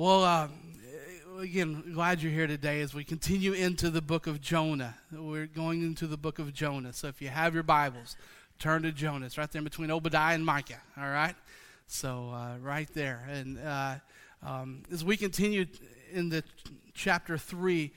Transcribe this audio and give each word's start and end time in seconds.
Well, 0.00 0.22
uh, 0.22 0.46
again, 1.40 1.82
glad 1.92 2.22
you're 2.22 2.30
here 2.30 2.46
today 2.46 2.82
as 2.82 2.94
we 2.94 3.02
continue 3.02 3.52
into 3.52 3.90
the 3.90 4.00
book 4.00 4.28
of 4.28 4.40
Jonah. 4.40 4.94
We're 5.10 5.46
going 5.46 5.82
into 5.82 6.06
the 6.06 6.16
book 6.16 6.38
of 6.38 6.54
Jonah. 6.54 6.92
So 6.92 7.08
if 7.08 7.20
you 7.20 7.30
have 7.30 7.52
your 7.52 7.64
Bibles, 7.64 8.14
turn 8.60 8.82
to 8.82 8.92
Jonah. 8.92 9.26
It's 9.26 9.36
right 9.36 9.50
there 9.50 9.60
between 9.60 9.90
Obadiah 9.90 10.36
and 10.36 10.46
Micah, 10.46 10.80
all 10.96 11.08
right? 11.08 11.34
So, 11.88 12.30
uh, 12.30 12.58
right 12.62 12.88
there. 12.94 13.26
And 13.28 13.58
uh, 13.58 13.96
um, 14.44 14.84
as 14.92 15.04
we 15.04 15.16
continue 15.16 15.66
in 16.12 16.28
the 16.28 16.44
chapter 16.94 17.36
3, 17.36 17.90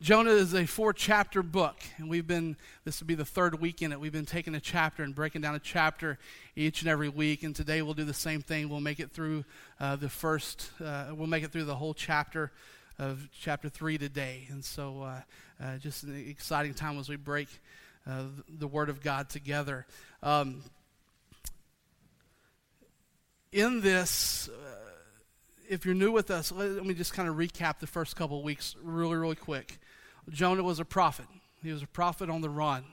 Jonah 0.00 0.30
is 0.30 0.54
a 0.54 0.64
four 0.64 0.92
chapter 0.92 1.42
book, 1.42 1.74
and 1.96 2.08
we've 2.08 2.26
been, 2.26 2.56
this 2.84 3.00
will 3.00 3.08
be 3.08 3.16
the 3.16 3.24
third 3.24 3.60
week 3.60 3.82
in 3.82 3.90
it. 3.90 3.98
We've 3.98 4.12
been 4.12 4.26
taking 4.26 4.54
a 4.54 4.60
chapter 4.60 5.02
and 5.02 5.12
breaking 5.12 5.40
down 5.40 5.56
a 5.56 5.58
chapter 5.58 6.20
each 6.54 6.82
and 6.82 6.88
every 6.88 7.08
week, 7.08 7.42
and 7.42 7.54
today 7.54 7.82
we'll 7.82 7.94
do 7.94 8.04
the 8.04 8.14
same 8.14 8.40
thing. 8.40 8.68
We'll 8.68 8.80
make 8.80 9.00
it 9.00 9.10
through 9.10 9.44
uh, 9.80 9.96
the 9.96 10.08
first, 10.08 10.70
uh, 10.80 11.06
we'll 11.12 11.26
make 11.26 11.42
it 11.42 11.50
through 11.50 11.64
the 11.64 11.74
whole 11.74 11.94
chapter 11.94 12.52
of 12.96 13.28
chapter 13.40 13.68
3 13.68 13.98
today. 13.98 14.46
And 14.50 14.64
so, 14.64 15.02
uh, 15.02 15.20
uh 15.60 15.78
just 15.78 16.04
an 16.04 16.14
exciting 16.28 16.74
time 16.74 16.96
as 17.00 17.08
we 17.08 17.16
break 17.16 17.48
uh, 18.08 18.22
the 18.48 18.68
Word 18.68 18.90
of 18.90 19.02
God 19.02 19.28
together. 19.28 19.84
Um, 20.22 20.62
in 23.50 23.80
this, 23.80 24.48
uh, 24.48 24.88
if 25.68 25.84
you're 25.84 25.96
new 25.96 26.12
with 26.12 26.30
us, 26.30 26.52
let, 26.52 26.86
me 26.86 26.94
just 26.94 27.12
kind 27.14 27.28
of 27.28 27.34
recap 27.34 27.80
the 27.80 27.88
first 27.88 28.14
couple 28.14 28.44
weeks 28.44 28.76
really, 28.80 29.16
really 29.16 29.34
quick. 29.34 29.80
Jonah 30.30 30.62
was 30.62 30.80
a 30.80 30.84
prophet. 30.84 31.26
He 31.62 31.72
was 31.72 31.82
a 31.82 31.86
prophet 31.86 32.30
on 32.30 32.40
the 32.40 32.50
run. 32.50 32.84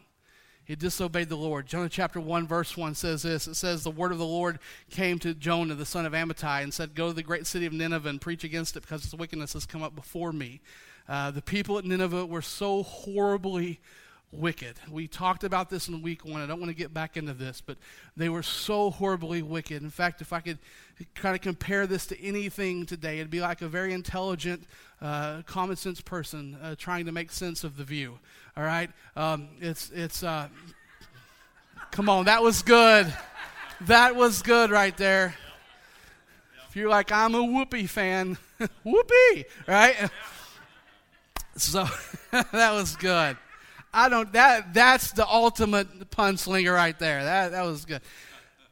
He 0.65 0.75
disobeyed 0.75 1.29
the 1.29 1.37
Lord. 1.37 1.67
Jonah 1.67 1.89
chapter 1.89 2.19
1, 2.19 2.47
verse 2.47 2.75
1 2.75 2.95
says 2.95 3.21
this 3.21 3.47
It 3.47 3.53
says, 3.53 3.83
The 3.83 3.91
word 3.91 4.11
of 4.11 4.17
the 4.17 4.25
Lord 4.25 4.57
came 4.89 5.19
to 5.19 5.35
Jonah, 5.35 5.75
the 5.75 5.85
son 5.85 6.07
of 6.07 6.13
Amittai, 6.13 6.63
and 6.63 6.73
said, 6.73 6.95
Go 6.95 7.09
to 7.09 7.13
the 7.13 7.21
great 7.21 7.45
city 7.45 7.67
of 7.67 7.73
Nineveh 7.73 8.09
and 8.09 8.19
preach 8.19 8.43
against 8.43 8.75
it 8.75 8.81
because 8.81 9.05
its 9.05 9.13
wickedness 9.13 9.53
has 9.53 9.67
come 9.67 9.83
up 9.83 9.95
before 9.95 10.33
me. 10.33 10.61
Uh, 11.07 11.29
the 11.29 11.41
people 11.41 11.77
at 11.77 11.85
Nineveh 11.85 12.25
were 12.25 12.41
so 12.41 12.81
horribly 12.81 13.79
wicked. 14.31 14.75
We 14.89 15.07
talked 15.07 15.43
about 15.43 15.69
this 15.69 15.87
in 15.87 16.01
week 16.01 16.25
one. 16.25 16.41
I 16.41 16.45
don't 16.45 16.59
want 16.59 16.69
to 16.69 16.75
get 16.75 16.93
back 16.93 17.17
into 17.17 17.33
this, 17.33 17.61
but 17.61 17.77
they 18.17 18.29
were 18.29 18.43
so 18.43 18.91
horribly 18.91 19.41
wicked. 19.41 19.81
In 19.81 19.89
fact, 19.89 20.21
if 20.21 20.33
I 20.33 20.39
could 20.39 20.59
kind 21.13 21.35
of 21.35 21.41
compare 21.41 21.87
this 21.87 22.05
to 22.07 22.21
anything 22.21 22.85
today, 22.85 23.19
it'd 23.19 23.29
be 23.29 23.41
like 23.41 23.61
a 23.61 23.67
very 23.67 23.93
intelligent, 23.93 24.63
uh, 25.01 25.41
common 25.45 25.75
sense 25.75 26.01
person 26.01 26.57
uh, 26.61 26.75
trying 26.77 27.05
to 27.05 27.11
make 27.11 27.31
sense 27.31 27.63
of 27.63 27.77
the 27.77 27.83
view. 27.83 28.19
All 28.57 28.63
right? 28.63 28.89
Um, 29.15 29.49
it's, 29.59 29.89
it's, 29.91 30.23
uh, 30.23 30.47
come 31.91 32.09
on, 32.09 32.25
that 32.25 32.41
was 32.43 32.61
good. 32.61 33.13
That 33.81 34.15
was 34.15 34.41
good 34.41 34.71
right 34.71 34.95
there. 34.95 35.35
If 36.69 36.75
you're 36.75 36.89
like, 36.89 37.11
I'm 37.11 37.35
a 37.35 37.39
Whoopi 37.39 37.87
fan, 37.87 38.37
Whoopi, 38.85 39.45
right? 39.67 40.09
So 41.57 41.85
that 42.31 42.71
was 42.73 42.95
good. 42.97 43.37
I 43.95 44.09
don't 44.09 44.31
that 44.33 44.73
that's 44.73 45.13
the 45.13 45.25
ultimate 45.25 46.11
pun 46.11 46.37
slinger 46.37 46.73
right 46.73 46.97
there. 46.99 47.23
That 47.23 47.51
that 47.53 47.63
was 47.63 47.85
good. 47.85 48.01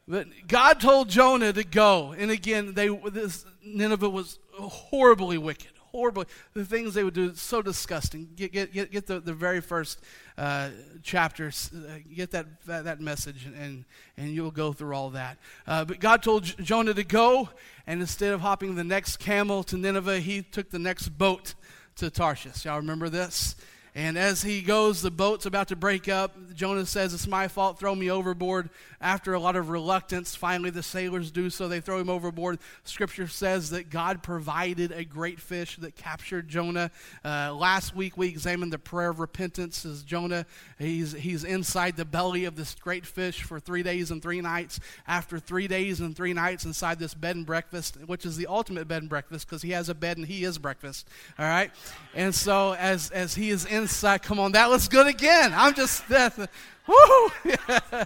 But 0.06 0.28
God 0.48 0.82
told 0.82 1.08
Jonah 1.08 1.54
to 1.54 1.64
go, 1.64 2.12
and 2.12 2.30
again, 2.30 2.74
they 2.74 2.90
this 2.90 3.46
Nineveh 3.64 4.10
was 4.10 4.38
horribly 4.60 5.38
wicked, 5.38 5.72
horribly. 5.94 6.26
The 6.54 6.66
things 6.66 6.94
they 6.94 7.06
would 7.06 7.14
do 7.14 7.34
so 7.36 7.62
disgusting. 7.62 8.32
Get 8.36 8.52
get 8.52 8.74
get, 8.74 8.92
get 8.92 9.08
the, 9.08 9.22
the 9.22 9.34
very 9.34 9.62
first 9.62 10.02
uh, 10.38 10.72
chapters, 11.04 11.72
uh, 11.74 12.00
get 12.14 12.32
that, 12.32 12.46
that, 12.66 12.84
that 12.84 13.00
message, 13.00 13.46
and 13.46 13.86
and 14.18 14.30
you'll 14.32 14.52
go 14.52 14.74
through 14.74 14.94
all 14.94 15.12
that. 15.12 15.38
Uh, 15.66 15.86
but 15.86 16.02
God 16.02 16.22
told 16.22 16.44
Jonah 16.44 16.94
to 16.94 17.06
go, 17.06 17.48
and 17.88 18.02
instead 18.02 18.34
of 18.34 18.42
hopping 18.42 18.76
the 18.76 18.84
next 18.84 19.18
camel 19.18 19.64
to 19.64 19.78
Nineveh, 19.78 20.20
he 20.20 20.42
took 20.42 20.70
the 20.70 20.80
next 20.80 21.10
boat 21.18 21.54
to 21.96 22.10
Tarshish. 22.10 22.66
Y'all 22.66 22.78
remember 22.78 23.08
this? 23.08 23.56
And 23.96 24.18
as 24.18 24.42
he 24.42 24.64
goes, 24.64 25.04
the 25.04 25.12
boat's 25.12 25.46
about 25.46 25.68
to 25.68 25.76
break 25.76 26.10
up. 26.10 26.36
Jonah 26.56 26.86
says, 26.86 27.14
It's 27.14 27.28
my 27.28 27.48
fault, 27.48 27.78
throw 27.78 27.94
me 27.94 28.10
overboard. 28.10 28.72
After 29.00 29.34
a 29.34 29.40
lot 29.40 29.56
of 29.56 29.70
reluctance, 29.70 30.36
finally 30.36 30.72
the 30.72 30.82
sailors 30.82 31.30
do 31.30 31.52
so. 31.52 31.68
They 31.68 31.80
throw 31.80 32.00
him 32.00 32.10
overboard. 32.10 32.58
Scripture 32.86 33.28
says 33.28 33.70
that 33.70 33.92
God 33.92 34.24
provided 34.24 34.92
a 34.92 35.04
great 35.04 35.40
fish 35.40 35.76
that 35.78 35.96
captured 35.96 36.48
Jonah. 36.48 36.90
Uh, 37.24 37.54
last 37.54 37.96
week 37.96 38.18
we 38.18 38.30
examined 38.30 38.74
the 38.74 38.80
prayer 38.80 39.10
of 39.10 39.20
repentance 39.20 39.86
as 39.86 40.02
Jonah, 40.02 40.48
he's, 40.80 41.12
he's 41.12 41.44
inside 41.44 41.96
the 41.96 42.06
belly 42.06 42.46
of 42.46 42.56
this 42.56 42.74
great 42.76 43.06
fish 43.06 43.44
for 43.44 43.60
three 43.60 43.84
days 43.84 44.10
and 44.10 44.24
three 44.24 44.42
nights. 44.42 44.80
After 45.06 45.38
three 45.38 45.68
days 45.68 46.00
and 46.00 46.16
three 46.16 46.34
nights 46.34 46.66
inside 46.66 46.98
this 46.98 47.14
bed 47.14 47.36
and 47.36 47.46
breakfast, 47.46 47.98
which 48.08 48.26
is 48.26 48.38
the 48.38 48.48
ultimate 48.48 48.88
bed 48.88 49.04
and 49.04 49.10
breakfast 49.10 49.48
because 49.48 49.62
he 49.62 49.72
has 49.72 49.90
a 49.90 49.94
bed 49.94 50.18
and 50.18 50.26
he 50.26 50.46
is 50.46 50.58
breakfast. 50.58 51.08
All 51.38 51.46
right? 51.46 51.72
And 52.16 52.34
so 52.34 52.74
as, 52.74 53.12
as 53.12 53.36
he 53.36 53.52
is 53.52 53.66
in 53.66 53.83
inside. 53.84 54.24
Come 54.24 54.40
on, 54.40 54.54
that 54.54 54.70
was 54.70 54.88
good 54.88 55.08
again. 55.08 55.54
I'm 55.54 55.74
just, 55.74 56.08
that, 56.10 56.36
woo! 56.38 57.32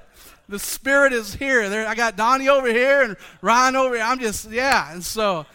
the 0.49 0.59
Spirit 0.59 1.13
is 1.13 1.33
here. 1.33 1.69
There, 1.69 1.87
I 1.87 1.95
got 1.95 2.17
Donnie 2.17 2.49
over 2.49 2.67
here 2.67 3.03
and 3.03 3.15
Ryan 3.41 3.75
over 3.75 3.95
here. 3.95 4.03
I'm 4.03 4.19
just, 4.19 4.49
yeah. 4.49 4.91
And 4.91 5.03
so, 5.03 5.45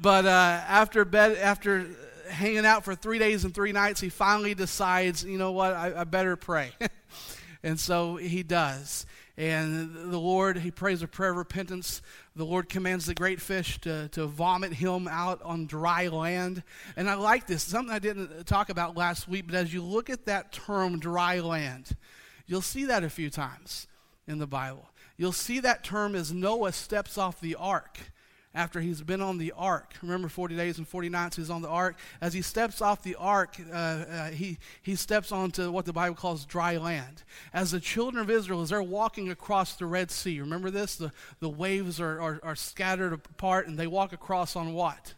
but 0.00 0.24
uh, 0.24 0.28
after 0.68 1.04
bed, 1.04 1.36
after 1.38 1.86
hanging 2.30 2.64
out 2.64 2.84
for 2.84 2.94
three 2.94 3.18
days 3.18 3.44
and 3.44 3.54
three 3.54 3.72
nights, 3.72 4.00
he 4.00 4.08
finally 4.08 4.54
decides, 4.54 5.24
you 5.24 5.38
know 5.38 5.52
what, 5.52 5.74
I, 5.74 6.00
I 6.00 6.04
better 6.04 6.36
pray. 6.36 6.70
and 7.62 7.78
so 7.78 8.16
he 8.16 8.42
does. 8.42 9.06
And 9.38 9.94
the 10.12 10.18
Lord, 10.18 10.58
he 10.58 10.72
prays 10.72 11.00
a 11.00 11.06
prayer 11.06 11.30
of 11.30 11.36
repentance. 11.36 12.02
The 12.34 12.44
Lord 12.44 12.68
commands 12.68 13.06
the 13.06 13.14
great 13.14 13.40
fish 13.40 13.80
to, 13.82 14.08
to 14.08 14.26
vomit 14.26 14.72
him 14.72 15.06
out 15.06 15.40
on 15.42 15.66
dry 15.66 16.08
land. 16.08 16.64
And 16.96 17.08
I 17.08 17.14
like 17.14 17.46
this, 17.46 17.62
something 17.62 17.94
I 17.94 18.00
didn't 18.00 18.48
talk 18.48 18.68
about 18.68 18.96
last 18.96 19.28
week, 19.28 19.46
but 19.46 19.54
as 19.54 19.72
you 19.72 19.80
look 19.80 20.10
at 20.10 20.26
that 20.26 20.50
term, 20.50 20.98
dry 20.98 21.38
land, 21.38 21.94
you'll 22.48 22.62
see 22.62 22.86
that 22.86 23.04
a 23.04 23.08
few 23.08 23.30
times 23.30 23.86
in 24.26 24.38
the 24.38 24.46
Bible. 24.48 24.90
You'll 25.16 25.30
see 25.30 25.60
that 25.60 25.84
term 25.84 26.16
as 26.16 26.32
Noah 26.32 26.72
steps 26.72 27.16
off 27.16 27.40
the 27.40 27.54
ark 27.54 27.98
after 28.54 28.80
he's 28.80 29.02
been 29.02 29.20
on 29.20 29.38
the 29.38 29.52
ark. 29.56 29.94
Remember, 30.02 30.28
40 30.28 30.56
days 30.56 30.78
and 30.78 30.88
40 30.88 31.08
nights 31.08 31.36
he's 31.36 31.50
on 31.50 31.62
the 31.62 31.68
ark. 31.68 31.96
As 32.20 32.32
he 32.32 32.42
steps 32.42 32.80
off 32.80 33.02
the 33.02 33.14
ark, 33.16 33.56
uh, 33.70 33.74
uh, 33.74 34.30
he, 34.30 34.58
he 34.82 34.96
steps 34.96 35.32
onto 35.32 35.70
what 35.70 35.84
the 35.84 35.92
Bible 35.92 36.16
calls 36.16 36.44
dry 36.44 36.76
land. 36.76 37.22
As 37.52 37.70
the 37.70 37.80
children 37.80 38.22
of 38.22 38.30
Israel, 38.30 38.62
as 38.62 38.70
they're 38.70 38.82
walking 38.82 39.30
across 39.30 39.74
the 39.76 39.86
Red 39.86 40.10
Sea, 40.10 40.40
remember 40.40 40.70
this? 40.70 40.96
The, 40.96 41.12
the 41.40 41.48
waves 41.48 42.00
are, 42.00 42.20
are, 42.20 42.40
are 42.42 42.56
scattered 42.56 43.12
apart 43.12 43.68
and 43.68 43.78
they 43.78 43.86
walk 43.86 44.12
across 44.12 44.56
on 44.56 44.72
what? 44.72 45.14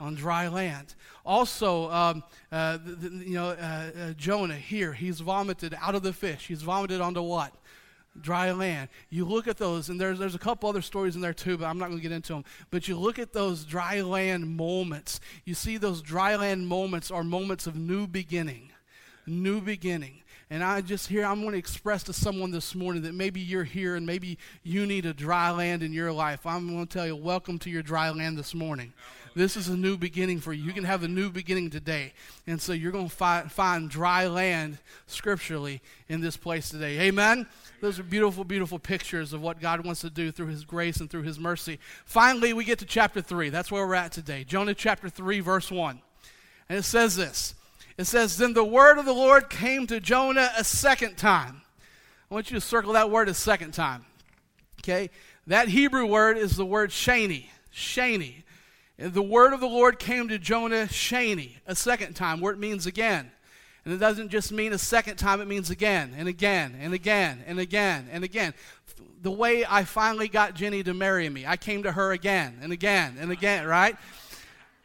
on 0.00 0.14
dry 0.14 0.48
land. 0.48 0.94
Also, 1.26 1.90
um, 1.90 2.22
uh, 2.52 2.78
the, 2.84 2.92
the, 2.92 3.24
you 3.24 3.34
know, 3.34 3.48
uh, 3.48 3.90
uh, 4.00 4.12
Jonah 4.12 4.54
here, 4.54 4.92
he's 4.92 5.20
vomited 5.20 5.76
out 5.80 5.94
of 5.94 6.02
the 6.02 6.12
fish. 6.12 6.46
He's 6.46 6.62
vomited 6.62 7.00
onto 7.00 7.22
what? 7.22 7.52
Dry 8.20 8.50
land. 8.52 8.88
You 9.10 9.24
look 9.24 9.48
at 9.48 9.56
those, 9.56 9.88
and 9.88 10.00
there's, 10.00 10.18
there's 10.18 10.34
a 10.34 10.38
couple 10.38 10.68
other 10.68 10.82
stories 10.82 11.14
in 11.14 11.22
there 11.22 11.34
too, 11.34 11.58
but 11.58 11.66
I'm 11.66 11.78
not 11.78 11.86
going 11.86 11.98
to 11.98 12.02
get 12.02 12.12
into 12.12 12.32
them. 12.34 12.44
But 12.70 12.88
you 12.88 12.98
look 12.98 13.18
at 13.18 13.32
those 13.32 13.64
dry 13.64 14.00
land 14.00 14.56
moments. 14.56 15.20
You 15.44 15.54
see 15.54 15.76
those 15.76 16.02
dry 16.02 16.36
land 16.36 16.66
moments 16.66 17.10
are 17.10 17.24
moments 17.24 17.66
of 17.66 17.76
new 17.76 18.06
beginning. 18.06 18.72
New 19.26 19.60
beginning. 19.60 20.22
And 20.50 20.64
I 20.64 20.80
just 20.80 21.08
here, 21.08 21.26
I'm 21.26 21.42
going 21.42 21.52
to 21.52 21.58
express 21.58 22.02
to 22.04 22.14
someone 22.14 22.50
this 22.50 22.74
morning 22.74 23.02
that 23.02 23.14
maybe 23.14 23.38
you're 23.38 23.64
here 23.64 23.96
and 23.96 24.06
maybe 24.06 24.38
you 24.62 24.86
need 24.86 25.04
a 25.04 25.12
dry 25.12 25.50
land 25.50 25.82
in 25.82 25.92
your 25.92 26.10
life. 26.10 26.46
I'm 26.46 26.66
going 26.68 26.86
to 26.86 26.92
tell 26.92 27.06
you, 27.06 27.16
welcome 27.16 27.58
to 27.60 27.70
your 27.70 27.82
dry 27.82 28.08
land 28.10 28.38
this 28.38 28.54
morning. 28.54 28.94
This 29.38 29.56
is 29.56 29.68
a 29.68 29.76
new 29.76 29.96
beginning 29.96 30.40
for 30.40 30.52
you. 30.52 30.64
You 30.64 30.72
can 30.72 30.82
have 30.82 31.04
a 31.04 31.08
new 31.08 31.30
beginning 31.30 31.70
today. 31.70 32.12
And 32.48 32.60
so 32.60 32.72
you're 32.72 32.90
going 32.90 33.08
to 33.08 33.14
find, 33.14 33.52
find 33.52 33.88
dry 33.88 34.26
land 34.26 34.78
scripturally 35.06 35.80
in 36.08 36.20
this 36.20 36.36
place 36.36 36.70
today. 36.70 36.98
Amen? 37.02 37.46
Those 37.80 38.00
are 38.00 38.02
beautiful, 38.02 38.42
beautiful 38.42 38.80
pictures 38.80 39.32
of 39.32 39.40
what 39.40 39.60
God 39.60 39.86
wants 39.86 40.00
to 40.00 40.10
do 40.10 40.32
through 40.32 40.48
His 40.48 40.64
grace 40.64 40.98
and 40.98 41.08
through 41.08 41.22
His 41.22 41.38
mercy. 41.38 41.78
Finally, 42.04 42.52
we 42.52 42.64
get 42.64 42.80
to 42.80 42.84
chapter 42.84 43.22
3. 43.22 43.50
That's 43.50 43.70
where 43.70 43.86
we're 43.86 43.94
at 43.94 44.10
today. 44.10 44.42
Jonah 44.42 44.74
chapter 44.74 45.08
3, 45.08 45.38
verse 45.38 45.70
1. 45.70 46.00
And 46.68 46.78
it 46.80 46.84
says 46.84 47.14
this 47.14 47.54
It 47.96 48.06
says, 48.06 48.38
Then 48.38 48.54
the 48.54 48.64
word 48.64 48.98
of 48.98 49.04
the 49.04 49.12
Lord 49.12 49.48
came 49.48 49.86
to 49.86 50.00
Jonah 50.00 50.50
a 50.58 50.64
second 50.64 51.16
time. 51.16 51.62
I 52.28 52.34
want 52.34 52.50
you 52.50 52.56
to 52.56 52.60
circle 52.60 52.94
that 52.94 53.12
word 53.12 53.28
a 53.28 53.34
second 53.34 53.70
time. 53.70 54.04
Okay? 54.80 55.10
That 55.46 55.68
Hebrew 55.68 56.06
word 56.06 56.36
is 56.38 56.56
the 56.56 56.66
word 56.66 56.90
shani. 56.90 57.46
Shani. 57.72 58.42
The 58.98 59.22
word 59.22 59.52
of 59.52 59.60
the 59.60 59.68
Lord 59.68 60.00
came 60.00 60.26
to 60.28 60.40
Jonah 60.40 60.86
Shani 60.86 61.52
a 61.68 61.76
second 61.76 62.14
time, 62.14 62.40
where 62.40 62.52
it 62.52 62.58
means 62.58 62.84
again. 62.84 63.30
And 63.84 63.94
it 63.94 63.98
doesn't 63.98 64.30
just 64.30 64.50
mean 64.50 64.72
a 64.72 64.78
second 64.78 65.18
time, 65.18 65.40
it 65.40 65.46
means 65.46 65.70
again 65.70 66.14
and 66.18 66.26
again 66.26 66.76
and 66.80 66.92
again 66.92 67.44
and 67.46 67.60
again 67.60 68.08
and 68.10 68.24
again. 68.24 68.54
The 69.22 69.30
way 69.30 69.64
I 69.64 69.84
finally 69.84 70.26
got 70.26 70.54
Jenny 70.54 70.82
to 70.82 70.94
marry 70.94 71.28
me, 71.28 71.46
I 71.46 71.56
came 71.56 71.84
to 71.84 71.92
her 71.92 72.10
again 72.10 72.58
and 72.60 72.72
again 72.72 73.16
and 73.20 73.30
again, 73.30 73.66
right? 73.66 73.96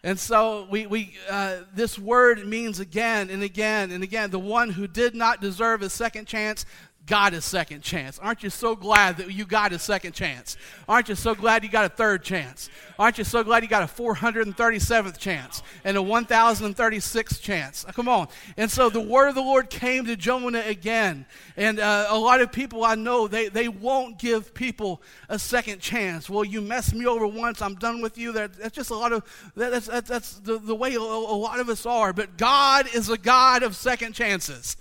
And 0.03 0.19
so 0.19 0.67
we, 0.69 0.85
we 0.85 1.15
uh, 1.27 1.61
this 1.73 1.97
word 1.97 2.45
means 2.45 2.79
again 2.79 3.31
and 3.31 3.41
again 3.41 3.89
and 3.89 4.03
again. 4.03 4.29
The 4.29 4.37
one 4.37 4.69
who 4.69 4.85
did 4.85 5.15
not 5.15 5.41
deserve 5.41 5.81
a 5.81 5.89
second 5.89 6.27
chance 6.27 6.67
got 7.05 7.33
a 7.33 7.41
second 7.41 7.81
chance. 7.81 8.17
Aren't 8.19 8.43
you 8.43 8.49
so 8.49 8.75
glad 8.75 9.17
that 9.17 9.31
you 9.31 9.45
got 9.45 9.73
a 9.73 9.79
second 9.79 10.13
chance? 10.13 10.55
Aren't 10.87 11.09
you 11.09 11.15
so 11.15 11.35
glad 11.35 11.63
you 11.63 11.69
got 11.69 11.85
a 11.85 11.89
third 11.89 12.23
chance? 12.23 12.69
Aren't 12.97 13.17
you 13.17 13.23
so 13.23 13.43
glad 13.43 13.63
you 13.63 13.69
got 13.69 13.83
a 13.83 13.93
437th 13.93 15.17
chance 15.17 15.61
and 15.83 15.97
a 15.97 15.99
1036th 15.99 17.41
chance? 17.41 17.85
Come 17.93 18.07
on. 18.07 18.27
And 18.55 18.71
so 18.71 18.89
the 18.89 19.01
word 19.01 19.29
of 19.29 19.35
the 19.35 19.41
Lord 19.41 19.69
came 19.69 20.05
to 20.05 20.15
Jonah 20.15 20.63
again. 20.65 21.25
And 21.57 21.79
uh, 21.79 22.07
a 22.09 22.17
lot 22.17 22.41
of 22.41 22.51
people 22.51 22.85
I 22.85 22.95
know, 22.95 23.27
they, 23.27 23.49
they 23.49 23.67
won't 23.67 24.17
give 24.17 24.53
people 24.53 25.01
a 25.27 25.37
second 25.37 25.81
chance. 25.81 26.29
Well, 26.29 26.45
you 26.45 26.61
messed 26.61 26.93
me 26.93 27.05
over 27.05 27.27
once, 27.27 27.61
I'm 27.61 27.75
done 27.75 28.01
with 28.01 28.17
you. 28.17 28.31
That, 28.31 28.53
that's 28.53 28.75
just 28.75 28.91
a 28.91 28.95
lot 28.95 29.11
of, 29.11 29.23
that, 29.55 29.71
that's, 29.71 29.87
that's, 29.87 30.09
that's 30.09 30.39
the, 30.39 30.57
the 30.57 30.75
way 30.75 30.95
a, 30.95 30.99
a 30.99 31.01
lot 31.01 31.59
of 31.59 31.67
us 31.67 31.85
are. 31.85 32.13
But 32.13 32.37
God 32.37 32.87
is 32.93 33.09
a 33.09 33.17
God 33.17 33.63
of 33.63 33.75
second 33.75 34.13
chances. 34.13 34.77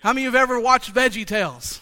How 0.00 0.12
many 0.12 0.26
of 0.26 0.32
you 0.32 0.38
have 0.38 0.48
ever 0.48 0.60
watched 0.60 0.94
Veggie 0.94 1.26
Tales? 1.26 1.80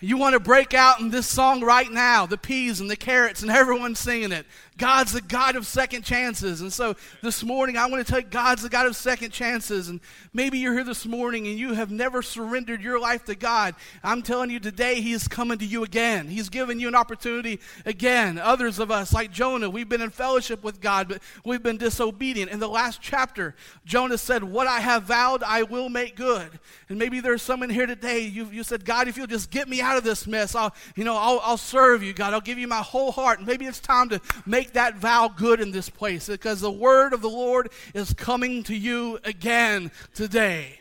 You 0.00 0.16
want 0.16 0.32
to 0.32 0.40
break 0.40 0.74
out 0.74 0.98
in 0.98 1.10
this 1.10 1.26
song 1.26 1.60
right 1.60 1.90
now, 1.90 2.26
the 2.26 2.38
peas 2.38 2.80
and 2.80 2.90
the 2.90 2.96
carrots 2.96 3.42
and 3.42 3.50
everyone's 3.50 3.98
singing 3.98 4.32
it. 4.32 4.46
God's 4.80 5.12
the 5.12 5.20
God 5.20 5.56
of 5.56 5.66
second 5.66 6.04
chances. 6.04 6.62
And 6.62 6.72
so 6.72 6.96
this 7.20 7.44
morning, 7.44 7.76
I 7.76 7.84
want 7.84 8.04
to 8.04 8.10
tell 8.10 8.20
you, 8.20 8.26
God's 8.26 8.62
the 8.62 8.70
God 8.70 8.86
of 8.86 8.96
second 8.96 9.30
chances. 9.30 9.90
And 9.90 10.00
maybe 10.32 10.58
you're 10.58 10.72
here 10.72 10.84
this 10.84 11.04
morning 11.04 11.46
and 11.46 11.58
you 11.58 11.74
have 11.74 11.90
never 11.90 12.22
surrendered 12.22 12.80
your 12.80 12.98
life 12.98 13.26
to 13.26 13.34
God. 13.34 13.74
I'm 14.02 14.22
telling 14.22 14.48
you 14.48 14.58
today, 14.58 15.02
He 15.02 15.12
is 15.12 15.28
coming 15.28 15.58
to 15.58 15.66
you 15.66 15.84
again. 15.84 16.28
He's 16.28 16.48
giving 16.48 16.80
you 16.80 16.88
an 16.88 16.94
opportunity 16.94 17.60
again. 17.84 18.38
Others 18.38 18.78
of 18.78 18.90
us, 18.90 19.12
like 19.12 19.30
Jonah, 19.30 19.68
we've 19.68 19.88
been 19.88 20.00
in 20.00 20.08
fellowship 20.08 20.64
with 20.64 20.80
God, 20.80 21.08
but 21.08 21.20
we've 21.44 21.62
been 21.62 21.76
disobedient. 21.76 22.50
In 22.50 22.58
the 22.58 22.66
last 22.66 23.02
chapter, 23.02 23.54
Jonah 23.84 24.16
said, 24.16 24.42
What 24.42 24.66
I 24.66 24.80
have 24.80 25.02
vowed, 25.02 25.42
I 25.42 25.62
will 25.62 25.90
make 25.90 26.16
good. 26.16 26.58
And 26.88 26.98
maybe 26.98 27.20
there's 27.20 27.42
someone 27.42 27.68
here 27.68 27.86
today, 27.86 28.20
you, 28.20 28.46
you 28.46 28.64
said, 28.64 28.86
God, 28.86 29.08
if 29.08 29.18
you'll 29.18 29.26
just 29.26 29.50
get 29.50 29.68
me 29.68 29.82
out 29.82 29.98
of 29.98 30.04
this 30.04 30.26
mess, 30.26 30.54
I'll, 30.54 30.74
you 30.96 31.04
know, 31.04 31.18
I'll, 31.18 31.40
I'll 31.44 31.58
serve 31.58 32.02
you, 32.02 32.14
God. 32.14 32.32
I'll 32.32 32.40
give 32.40 32.56
you 32.56 32.66
my 32.66 32.80
whole 32.80 33.12
heart. 33.12 33.40
And 33.40 33.46
maybe 33.46 33.66
it's 33.66 33.78
time 33.78 34.08
to 34.08 34.22
make 34.46 34.69
make 34.70 34.74
that 34.74 34.98
vow 34.98 35.26
good 35.26 35.60
in 35.60 35.72
this 35.72 35.90
place 35.90 36.28
because 36.28 36.60
the 36.60 36.70
word 36.70 37.12
of 37.12 37.22
the 37.22 37.28
Lord 37.28 37.70
is 37.92 38.14
coming 38.14 38.62
to 38.64 38.76
you 38.76 39.18
again 39.24 39.90
today. 40.14 40.78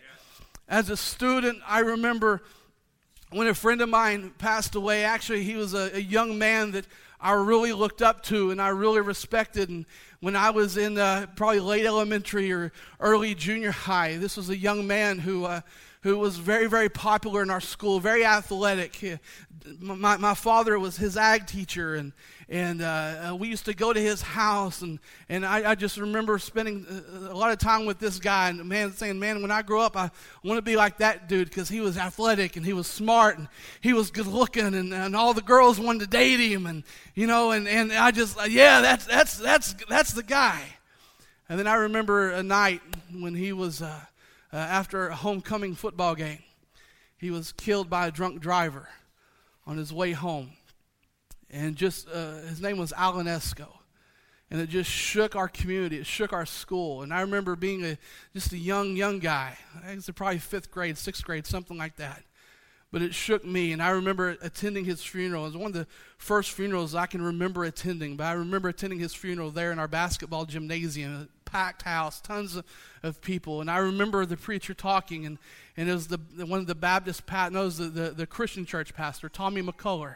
As 0.68 0.92
a 0.92 0.98
student, 0.98 1.60
I 1.68 1.80
remember 1.80 2.44
when 3.32 3.48
a 3.48 3.56
friend 3.56 3.82
of 3.82 3.90
mine 3.90 4.32
passed 4.38 4.76
away. 4.76 5.04
Actually, 5.04 5.44
he 5.44 5.56
was 5.56 5.74
a, 5.74 5.90
a 5.96 6.00
young 6.00 6.38
man 6.38 6.72
that 6.72 6.86
I 7.20 7.32
really 7.34 7.74
looked 7.74 8.04
up 8.04 8.22
to 8.26 8.52
and 8.52 8.62
I 8.62 8.68
really 8.68 9.02
respected. 9.02 9.70
And 9.70 9.88
when 10.20 10.36
I 10.36 10.52
was 10.52 10.78
in 10.78 11.00
uh, 11.00 11.26
probably 11.36 11.60
late 11.60 11.88
elementary 11.88 12.52
or 12.52 12.72
early 13.00 13.34
junior 13.34 13.72
high, 13.72 14.18
this 14.18 14.38
was 14.38 14.50
a 14.50 14.58
young 14.58 14.86
man 14.86 15.18
who. 15.18 15.46
Uh, 15.46 15.62
who 16.02 16.18
was 16.18 16.38
very, 16.38 16.68
very 16.68 16.88
popular 16.88 17.44
in 17.44 17.50
our 17.50 17.60
school, 17.60 18.00
very 18.00 18.24
athletic. 18.24 19.20
My, 19.82 20.16
my 20.16 20.34
father 20.34 20.80
was 20.80 20.96
his 20.96 21.18
ag 21.18 21.46
teacher, 21.46 21.96
and, 21.96 22.14
and 22.50 22.82
uh, 22.82 23.30
uh, 23.30 23.36
we 23.36 23.48
used 23.48 23.66
to 23.66 23.76
go 23.76 23.94
to 23.94 24.02
his 24.02 24.24
house, 24.24 24.82
and, 24.82 24.98
and 25.30 25.46
I, 25.46 25.72
I, 25.72 25.76
just 25.76 25.98
remember 25.98 26.40
spending 26.40 26.84
uh, 26.90 27.32
a 27.32 27.38
lot 27.38 27.52
of 27.52 27.60
time 27.60 27.86
with 27.86 28.00
this 28.00 28.18
guy, 28.18 28.50
and 28.50 28.68
man 28.68 28.92
saying, 28.92 29.20
man, 29.20 29.44
when 29.44 29.52
I 29.52 29.62
grow 29.62 29.82
up, 29.82 29.96
I 29.96 30.10
want 30.44 30.58
to 30.58 30.64
be 30.64 30.76
like 30.76 30.98
that 30.98 31.30
dude 31.30 31.48
because 31.48 31.70
he 31.70 31.80
was 31.80 31.96
athletic 31.96 32.56
and 32.56 32.66
he 32.66 32.74
was 32.74 32.88
smart 32.88 33.38
and 33.38 33.48
he 33.82 33.94
was 33.94 34.10
good 34.10 34.26
looking, 34.26 34.74
and, 34.74 34.92
and 34.92 35.16
all 35.16 35.36
the 35.36 35.44
girls 35.44 35.80
wanted 35.80 36.00
to 36.00 36.08
date 36.08 36.40
him, 36.40 36.66
and 36.66 36.84
you 37.14 37.28
know, 37.28 37.52
and, 37.52 37.68
and 37.68 37.94
I 37.94 38.10
just, 38.10 38.40
uh, 38.40 38.46
yeah, 38.46 38.82
that's 38.82 39.06
that's 39.06 39.38
that's 39.38 39.76
that's 39.88 40.14
the 40.14 40.24
guy. 40.24 40.60
And 41.50 41.60
then 41.60 41.68
I 41.68 41.76
remember 41.76 42.32
a 42.32 42.42
night 42.42 42.82
when 43.14 43.36
he 43.36 43.54
was 43.54 43.82
uh, 43.82 44.00
uh, 44.52 44.56
after 44.56 45.08
a 45.08 45.16
homecoming 45.16 45.76
football 45.76 46.16
game, 46.16 46.42
he 47.18 47.30
was 47.30 47.52
killed 47.52 47.92
by 47.92 48.08
a 48.08 48.12
drunk 48.12 48.40
driver 48.40 48.90
on 49.68 49.78
his 49.78 49.94
way 49.94 50.14
home 50.14 50.54
and 51.50 51.76
just 51.76 52.08
uh, 52.10 52.42
his 52.48 52.62
name 52.62 52.78
was 52.78 52.94
Alan 52.94 53.26
Esco. 53.26 53.68
And 54.52 54.60
it 54.60 54.70
just 54.70 54.90
shook 54.90 55.36
our 55.36 55.48
community. 55.48 55.98
It 55.98 56.08
shook 56.08 56.34
our 56.34 56.46
school. 56.46 57.04
And 57.04 57.14
I 57.14 57.22
remember 57.22 57.56
being 57.56 57.86
a, 57.86 57.98
just 58.34 58.52
a 58.52 58.58
young, 58.58 58.96
young 58.96 59.20
guy. 59.20 59.58
I 59.86 59.94
was 59.94 60.10
probably 60.16 60.40
fifth 60.40 60.72
grade, 60.72 60.98
sixth 60.98 61.24
grade, 61.24 61.46
something 61.46 61.78
like 61.78 61.98
that. 61.98 62.24
But 62.92 63.04
it 63.04 63.14
shook 63.14 63.46
me. 63.46 63.74
And 63.74 63.82
I 63.82 63.90
remember 63.90 64.38
attending 64.42 64.86
his 64.86 65.04
funeral. 65.04 65.44
It 65.44 65.50
was 65.50 65.58
one 65.58 65.68
of 65.68 65.74
the 65.74 65.86
first 66.18 66.52
funerals 66.52 66.96
I 66.96 67.06
can 67.06 67.22
remember 67.22 67.64
attending. 67.64 68.16
But 68.16 68.24
I 68.24 68.32
remember 68.32 68.70
attending 68.70 68.98
his 68.98 69.14
funeral 69.14 69.52
there 69.52 69.72
in 69.72 69.78
our 69.78 69.88
basketball 69.88 70.46
gymnasium, 70.46 71.30
packed 71.46 71.84
house, 71.84 72.20
tons 72.20 72.56
of, 72.56 72.66
of 73.04 73.22
people. 73.22 73.62
And 73.62 73.70
I 73.70 73.78
remember 73.78 74.26
the 74.26 74.38
preacher 74.38 74.74
talking, 74.74 75.28
and, 75.28 75.38
and 75.78 75.88
it 75.88 75.94
was 75.94 76.08
the, 76.08 76.18
one 76.44 76.60
of 76.60 76.66
the 76.66 76.74
Baptist, 76.74 77.22
no, 77.32 77.62
it 77.62 77.66
was 77.66 77.78
the, 77.78 77.86
the, 77.86 78.10
the 78.10 78.26
Christian 78.26 78.66
church 78.66 78.96
pastor, 78.96 79.30
Tommy 79.30 79.62
McCullough 79.62 80.16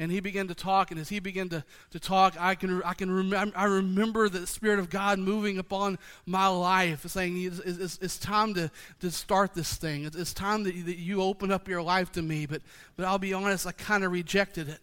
and 0.00 0.10
he 0.10 0.18
began 0.18 0.48
to 0.48 0.54
talk 0.54 0.90
and 0.90 0.98
as 0.98 1.10
he 1.10 1.20
began 1.20 1.48
to, 1.50 1.62
to 1.90 2.00
talk 2.00 2.34
i 2.40 2.54
can, 2.54 2.82
I 2.82 2.94
can 2.94 3.10
remember 3.10 3.56
i 3.56 3.64
remember 3.64 4.28
the 4.28 4.46
spirit 4.46 4.78
of 4.78 4.88
god 4.88 5.18
moving 5.18 5.58
upon 5.58 5.98
my 6.26 6.48
life 6.48 7.06
saying 7.06 7.40
it's, 7.42 7.58
it's, 7.60 7.98
it's 8.00 8.18
time 8.18 8.54
to, 8.54 8.70
to 9.00 9.10
start 9.10 9.54
this 9.54 9.74
thing. 9.76 10.04
It's, 10.04 10.16
it's 10.16 10.32
time 10.32 10.64
that 10.64 10.74
you, 10.74 10.84
that 10.84 10.96
you 10.96 11.22
open 11.22 11.52
up 11.52 11.68
your 11.68 11.82
life 11.82 12.10
to 12.12 12.22
me. 12.22 12.46
But, 12.46 12.62
but 12.96 13.04
i'll 13.04 13.18
be 13.18 13.34
honest 13.34 13.66
i 13.66 13.72
kind 13.72 14.02
of 14.02 14.10
rejected 14.10 14.68
it 14.68 14.80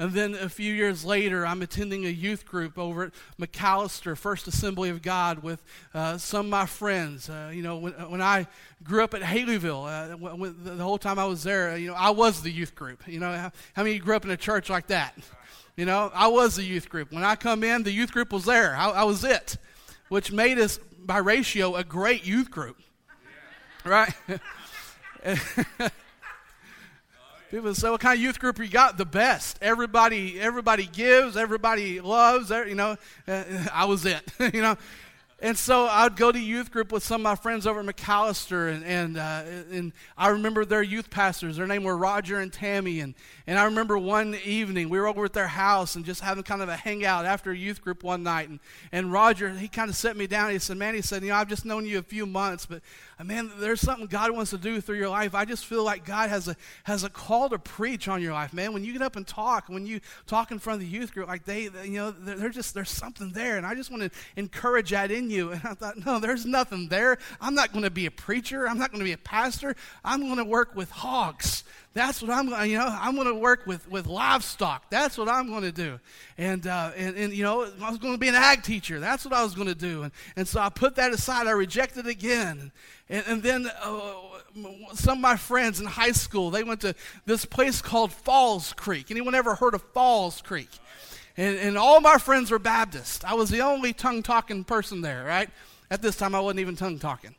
and 0.00 0.12
then 0.12 0.34
a 0.34 0.48
few 0.48 0.72
years 0.72 1.04
later, 1.04 1.46
I'm 1.46 1.60
attending 1.60 2.06
a 2.06 2.08
youth 2.08 2.46
group 2.46 2.78
over 2.78 3.02
at 3.02 3.12
McAlester 3.38 4.16
First 4.16 4.48
Assembly 4.48 4.88
of 4.88 5.02
God 5.02 5.42
with 5.42 5.62
uh, 5.92 6.16
some 6.16 6.46
of 6.46 6.50
my 6.50 6.64
friends. 6.64 7.28
Uh, 7.28 7.50
you 7.52 7.62
know, 7.62 7.76
when, 7.76 7.92
when 8.08 8.22
I 8.22 8.46
grew 8.82 9.04
up 9.04 9.12
at 9.12 9.20
Haileyville, 9.20 10.14
uh, 10.14 10.16
when, 10.16 10.56
the 10.64 10.82
whole 10.82 10.96
time 10.96 11.18
I 11.18 11.26
was 11.26 11.42
there, 11.42 11.76
you 11.76 11.88
know, 11.88 11.94
I 11.94 12.08
was 12.08 12.40
the 12.40 12.50
youth 12.50 12.74
group. 12.74 13.06
You 13.06 13.20
know, 13.20 13.30
how, 13.30 13.52
how 13.74 13.82
many 13.82 13.98
grew 13.98 14.16
up 14.16 14.24
in 14.24 14.30
a 14.30 14.38
church 14.38 14.70
like 14.70 14.86
that? 14.86 15.14
You 15.76 15.84
know, 15.84 16.10
I 16.14 16.28
was 16.28 16.56
the 16.56 16.64
youth 16.64 16.88
group. 16.88 17.12
When 17.12 17.22
I 17.22 17.36
come 17.36 17.62
in, 17.62 17.82
the 17.82 17.92
youth 17.92 18.10
group 18.10 18.32
was 18.32 18.46
there. 18.46 18.74
I, 18.74 18.88
I 18.88 19.04
was 19.04 19.22
it, 19.22 19.58
which 20.08 20.32
made 20.32 20.58
us, 20.58 20.78
by 20.98 21.18
ratio, 21.18 21.76
a 21.76 21.84
great 21.84 22.24
youth 22.24 22.50
group. 22.50 22.78
Right? 23.84 24.14
People 27.50 27.74
say, 27.74 27.90
"What 27.90 28.00
kind 28.00 28.16
of 28.16 28.22
youth 28.22 28.38
group 28.38 28.58
you 28.58 28.68
got?" 28.68 28.96
The 28.96 29.04
best. 29.04 29.58
Everybody, 29.60 30.40
everybody 30.40 30.86
gives. 30.86 31.36
Everybody 31.36 32.00
loves. 32.00 32.50
You 32.50 32.76
know, 32.76 32.96
uh, 33.26 33.44
I 33.72 33.86
was 33.86 34.06
it. 34.06 34.22
you 34.54 34.62
know, 34.62 34.76
and 35.42 35.56
so 35.56 35.86
I'd 35.86 36.16
go 36.16 36.30
to 36.30 36.38
youth 36.38 36.70
group 36.70 36.92
with 36.92 37.02
some 37.02 37.22
of 37.22 37.24
my 37.24 37.34
friends 37.34 37.66
over 37.66 37.80
at 37.80 37.86
McAlester, 37.86 38.72
and 38.72 38.84
and, 38.84 39.16
uh, 39.16 39.42
and 39.72 39.92
I 40.16 40.28
remember 40.28 40.64
their 40.64 40.82
youth 40.82 41.08
pastors. 41.08 41.56
Their 41.56 41.66
name 41.66 41.82
were 41.82 41.96
Roger 41.96 42.40
and 42.40 42.52
Tammy, 42.52 43.00
and 43.00 43.14
and 43.46 43.58
I 43.58 43.64
remember 43.64 43.96
one 43.96 44.36
evening 44.44 44.90
we 44.90 45.00
were 45.00 45.06
over 45.06 45.24
at 45.24 45.32
their 45.32 45.48
house 45.48 45.96
and 45.96 46.04
just 46.04 46.20
having 46.20 46.42
kind 46.42 46.60
of 46.60 46.68
a 46.68 46.76
hangout 46.76 47.24
after 47.24 47.52
a 47.52 47.56
youth 47.56 47.80
group 47.80 48.04
one 48.04 48.22
night, 48.22 48.50
and 48.50 48.60
and 48.92 49.12
Roger 49.12 49.50
he 49.50 49.68
kind 49.68 49.88
of 49.88 49.96
set 49.96 50.16
me 50.16 50.26
down. 50.26 50.50
He 50.50 50.58
said, 50.58 50.76
"Man," 50.76 50.94
he 50.94 51.02
said, 51.02 51.22
"You 51.22 51.30
know, 51.30 51.36
I've 51.36 51.48
just 51.48 51.64
known 51.64 51.86
you 51.86 51.98
a 51.98 52.02
few 52.02 52.26
months, 52.26 52.66
but 52.66 52.82
man, 53.24 53.50
there's 53.58 53.80
something 53.80 54.06
God 54.06 54.30
wants 54.32 54.50
to 54.50 54.58
do 54.58 54.80
through 54.80 54.98
your 54.98 55.08
life. 55.08 55.34
I 55.34 55.44
just 55.44 55.66
feel 55.66 55.84
like 55.84 56.04
God 56.04 56.30
has 56.30 56.48
a 56.48 56.56
has 56.84 57.04
a 57.04 57.08
call 57.08 57.48
to 57.50 57.58
preach 57.58 58.08
on 58.08 58.22
your 58.22 58.32
life, 58.32 58.52
man. 58.52 58.72
When 58.72 58.84
you 58.84 58.92
get 58.92 59.02
up 59.02 59.16
and 59.16 59.26
talk, 59.26 59.68
when 59.68 59.86
you 59.86 60.00
talk 60.26 60.50
in 60.50 60.58
front 60.58 60.82
of 60.82 60.88
the 60.88 60.94
youth 60.94 61.12
group, 61.14 61.28
like 61.28 61.44
they, 61.44 61.68
they 61.68 61.86
you 61.86 61.98
know, 61.98 62.10
they're, 62.10 62.36
they're, 62.36 62.50
just 62.50 62.74
there's 62.74 62.90
something 62.90 63.30
there, 63.30 63.56
and 63.56 63.66
I 63.66 63.74
just 63.74 63.90
want 63.90 64.02
to 64.02 64.10
encourage 64.36 64.90
that 64.90 65.10
in 65.10 65.29
you. 65.30 65.52
And 65.52 65.60
I 65.64 65.74
thought, 65.74 66.04
no, 66.04 66.18
there's 66.18 66.44
nothing 66.44 66.88
there. 66.88 67.18
I'm 67.40 67.54
not 67.54 67.72
going 67.72 67.84
to 67.84 67.90
be 67.90 68.06
a 68.06 68.10
preacher. 68.10 68.68
I'm 68.68 68.78
not 68.78 68.90
going 68.90 69.00
to 69.00 69.04
be 69.04 69.12
a 69.12 69.18
pastor. 69.18 69.74
I'm 70.04 70.20
going 70.20 70.36
to 70.36 70.44
work 70.44 70.74
with 70.74 70.90
hogs. 70.90 71.64
That's 71.92 72.22
what 72.22 72.30
I'm 72.30 72.48
going. 72.48 72.60
To, 72.60 72.68
you 72.68 72.78
know, 72.78 72.86
I'm 72.88 73.16
going 73.16 73.26
to 73.26 73.34
work 73.34 73.66
with 73.66 73.88
with 73.90 74.06
livestock. 74.06 74.90
That's 74.90 75.18
what 75.18 75.28
I'm 75.28 75.48
going 75.48 75.62
to 75.62 75.72
do. 75.72 75.98
And 76.38 76.66
uh, 76.66 76.92
and 76.96 77.16
and 77.16 77.32
you 77.32 77.42
know, 77.42 77.66
I 77.82 77.90
was 77.90 77.98
going 77.98 78.14
to 78.14 78.18
be 78.18 78.28
an 78.28 78.36
ag 78.36 78.62
teacher. 78.62 79.00
That's 79.00 79.24
what 79.24 79.34
I 79.34 79.42
was 79.42 79.54
going 79.54 79.66
to 79.66 79.74
do. 79.74 80.04
And 80.04 80.12
and 80.36 80.46
so 80.46 80.60
I 80.60 80.68
put 80.68 80.96
that 80.96 81.12
aside. 81.12 81.48
I 81.48 81.52
rejected 81.52 82.06
it 82.06 82.10
again. 82.10 82.70
And, 83.08 83.24
and 83.26 83.42
then 83.42 83.70
uh, 83.82 84.12
some 84.94 85.18
of 85.18 85.22
my 85.22 85.36
friends 85.36 85.80
in 85.80 85.86
high 85.86 86.12
school, 86.12 86.50
they 86.50 86.62
went 86.62 86.80
to 86.82 86.94
this 87.26 87.44
place 87.44 87.82
called 87.82 88.12
Falls 88.12 88.72
Creek. 88.72 89.10
Anyone 89.10 89.34
ever 89.34 89.56
heard 89.56 89.74
of 89.74 89.82
Falls 89.92 90.40
Creek? 90.42 90.70
And, 91.36 91.56
and 91.58 91.78
all 91.78 92.00
my 92.00 92.18
friends 92.18 92.50
were 92.50 92.58
Baptist. 92.58 93.24
I 93.24 93.34
was 93.34 93.50
the 93.50 93.60
only 93.60 93.92
tongue 93.92 94.22
talking 94.22 94.64
person 94.64 95.00
there, 95.00 95.24
right? 95.24 95.48
At 95.90 96.02
this 96.02 96.16
time, 96.16 96.34
I 96.34 96.40
wasn't 96.40 96.60
even 96.60 96.76
tongue 96.76 96.98
talking. 96.98 97.34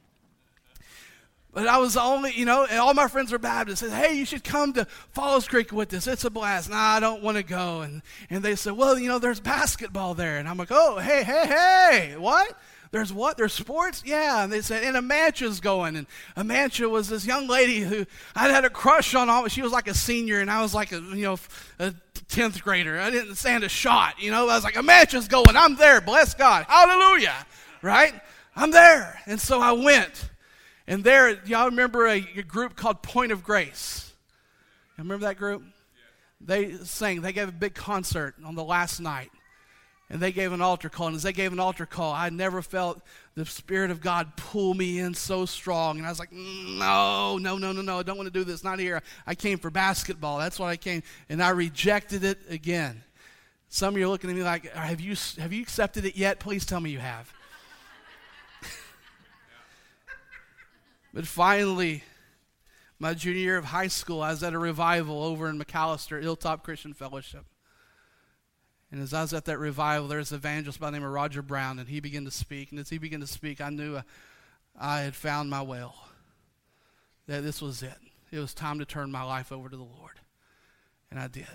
But 1.54 1.68
I 1.68 1.80
was 1.80 1.96
the 1.96 2.02
only, 2.02 2.32
you 2.32 2.46
know, 2.46 2.66
and 2.70 2.80
all 2.80 2.94
my 2.94 3.10
friends 3.10 3.32
were 3.32 3.38
Baptist. 3.38 3.82
Said, 3.82 3.92
hey, 3.92 4.14
you 4.14 4.24
should 4.26 4.44
come 4.44 4.72
to 4.74 4.86
Falls 5.12 5.48
Creek 5.48 5.74
with 5.74 5.94
us. 5.94 6.08
It's 6.08 6.24
a 6.24 6.30
blast. 6.30 6.70
Nah, 6.70 6.78
I 6.78 7.00
don't 7.02 7.22
want 7.22 7.38
to 7.38 7.44
go. 7.44 7.82
And, 7.82 8.02
and 8.30 8.42
they 8.42 8.56
said, 8.56 8.74
well, 8.74 8.98
you 8.98 9.10
know, 9.10 9.20
there's 9.20 9.42
basketball 9.42 10.14
there. 10.14 10.38
And 10.38 10.48
I'm 10.48 10.58
like, 10.58 10.72
oh, 10.72 11.00
hey, 11.00 11.24
hey, 11.24 11.48
hey, 11.48 12.16
what? 12.18 12.58
There's 12.92 13.14
what? 13.14 13.38
There's 13.38 13.54
sports? 13.54 14.04
Yeah. 14.06 14.44
And 14.44 14.52
they 14.52 14.62
said, 14.62 14.84
and 14.84 14.98
Amancha's 14.98 15.62
going. 15.62 15.96
And 15.96 16.08
Amancha 16.36 16.90
was 16.90 17.08
this 17.08 17.26
young 17.26 17.48
lady 17.48 17.80
who 17.80 18.06
I'd 18.36 18.52
had 18.52 18.66
a 18.66 18.70
crush 18.70 19.16
on. 19.16 19.30
All, 19.30 19.48
she 19.48 19.62
was 19.62 19.72
like 19.72 19.88
a 19.88 19.94
senior, 19.94 20.42
and 20.42 20.52
I 20.52 20.62
was 20.62 20.76
like 20.76 20.92
a, 20.92 21.00
you 21.00 21.24
know, 21.24 21.38
a 21.80 21.94
10th 22.28 22.62
grader. 22.62 23.00
I 23.00 23.10
didn't 23.10 23.36
stand 23.36 23.64
a 23.64 23.70
shot. 23.70 24.22
You 24.22 24.32
know, 24.32 24.50
I 24.50 24.56
was 24.56 24.66
like, 24.66 24.76
Amancha's 24.76 25.30
going. 25.30 25.56
I'm 25.56 25.78
there. 25.78 26.02
Bless 26.02 26.34
God. 26.34 26.66
Hallelujah. 26.68 27.46
Right? 27.82 28.14
I'm 28.56 28.72
there. 28.72 29.22
And 29.26 29.40
so 29.40 29.62
I 29.62 29.72
went. 29.72 30.30
And 30.86 31.04
there, 31.04 31.42
y'all 31.46 31.68
remember 31.70 32.08
a, 32.08 32.26
a 32.36 32.44
group 32.44 32.76
called 32.76 33.02
Point 33.02 33.32
of 33.32 33.44
Grace? 33.44 34.12
You 34.98 35.04
remember 35.04 35.28
that 35.28 35.38
group? 35.38 35.64
They 36.42 36.74
sang, 36.74 37.22
they 37.22 37.32
gave 37.32 37.48
a 37.48 37.54
big 37.54 37.74
concert 37.74 38.36
on 38.44 38.56
the 38.56 38.64
last 38.64 39.00
night. 39.00 39.32
And 40.12 40.20
they 40.22 40.34
gave 40.34 40.52
an 40.52 40.62
altar 40.62 40.90
call. 40.90 41.08
And 41.08 41.16
as 41.16 41.24
they 41.24 41.32
gave 41.32 41.54
an 41.54 41.60
altar 41.60 41.86
call, 41.86 42.12
I 42.12 42.30
never 42.30 42.62
felt 42.62 43.02
the 43.36 43.46
Spirit 43.46 43.92
of 43.92 44.02
God 44.02 44.36
pull 44.36 44.74
me 44.74 45.00
in 45.00 45.14
so 45.14 45.46
strong. 45.46 45.98
And 45.98 46.06
I 46.06 46.10
was 46.10 46.20
like, 46.20 46.34
no, 46.34 47.38
no, 47.38 47.58
no, 47.58 47.72
no, 47.72 47.82
no. 47.82 48.00
I 48.00 48.04
don't 48.04 48.18
want 48.18 48.28
to 48.28 48.34
do 48.34 48.44
this. 48.44 48.62
Not 48.62 48.78
here. 48.78 49.02
I 49.26 49.36
came 49.36 49.58
for 49.58 49.72
basketball. 49.72 50.38
That's 50.38 50.60
what 50.60 50.68
I 50.68 50.76
came. 50.76 51.02
And 51.30 51.42
I 51.42 51.52
rejected 51.52 52.26
it 52.26 52.40
again. 52.50 53.02
Some 53.70 53.94
of 53.94 54.00
you 54.00 54.06
are 54.06 54.10
looking 54.10 54.30
at 54.30 54.36
me 54.36 54.44
like, 54.44 54.70
have 54.74 55.00
you, 55.00 55.16
have 55.40 55.54
you 55.54 55.62
accepted 55.62 56.04
it 56.04 56.18
yet? 56.18 56.42
Please 56.42 56.66
tell 56.66 56.82
me 56.82 56.90
you 56.90 57.00
have. 57.00 57.34
but 61.14 61.26
finally, 61.26 62.04
my 63.00 63.14
junior 63.14 63.40
year 63.40 63.58
of 63.58 63.64
high 63.64 63.88
school, 63.88 64.22
I 64.22 64.32
was 64.32 64.44
at 64.44 64.52
a 64.52 64.60
revival 64.60 65.24
over 65.24 65.48
in 65.48 65.58
McAlester, 65.58 66.22
Hilltop 66.22 66.66
Christian 66.66 66.94
Fellowship. 66.94 67.46
And 68.92 69.02
as 69.02 69.14
I 69.14 69.22
was 69.22 69.34
at 69.34 69.46
that 69.46 69.58
revival, 69.58 70.10
there's 70.10 70.32
an 70.32 70.38
evangelist 70.38 70.80
by 70.80 70.88
the 70.88 70.98
name 70.98 71.06
of 71.06 71.14
Roger 71.14 71.42
Brown, 71.42 71.80
and 71.80 71.88
he 71.88 72.02
began 72.02 72.26
to 72.26 72.32
speak. 72.32 72.72
And 72.72 72.80
as 72.80 72.90
he 72.90 72.98
began 72.98 73.22
to 73.22 73.28
speak, 73.28 73.62
I 73.62 73.70
knew 73.70 73.96
uh, 73.96 74.02
I 74.78 75.02
had 75.02 75.16
found 75.16 75.50
my 75.50 75.62
well, 75.62 75.96
that 77.28 77.42
this 77.42 77.62
was 77.62 77.84
it. 77.84 77.98
It 78.32 78.40
was 78.40 78.54
time 78.54 78.80
to 78.80 78.86
turn 78.86 79.12
my 79.12 79.24
life 79.24 79.52
over 79.52 79.70
to 79.70 79.78
the 79.78 79.84
Lord. 79.84 80.20
And 81.10 81.20
I 81.20 81.28
did. 81.28 81.46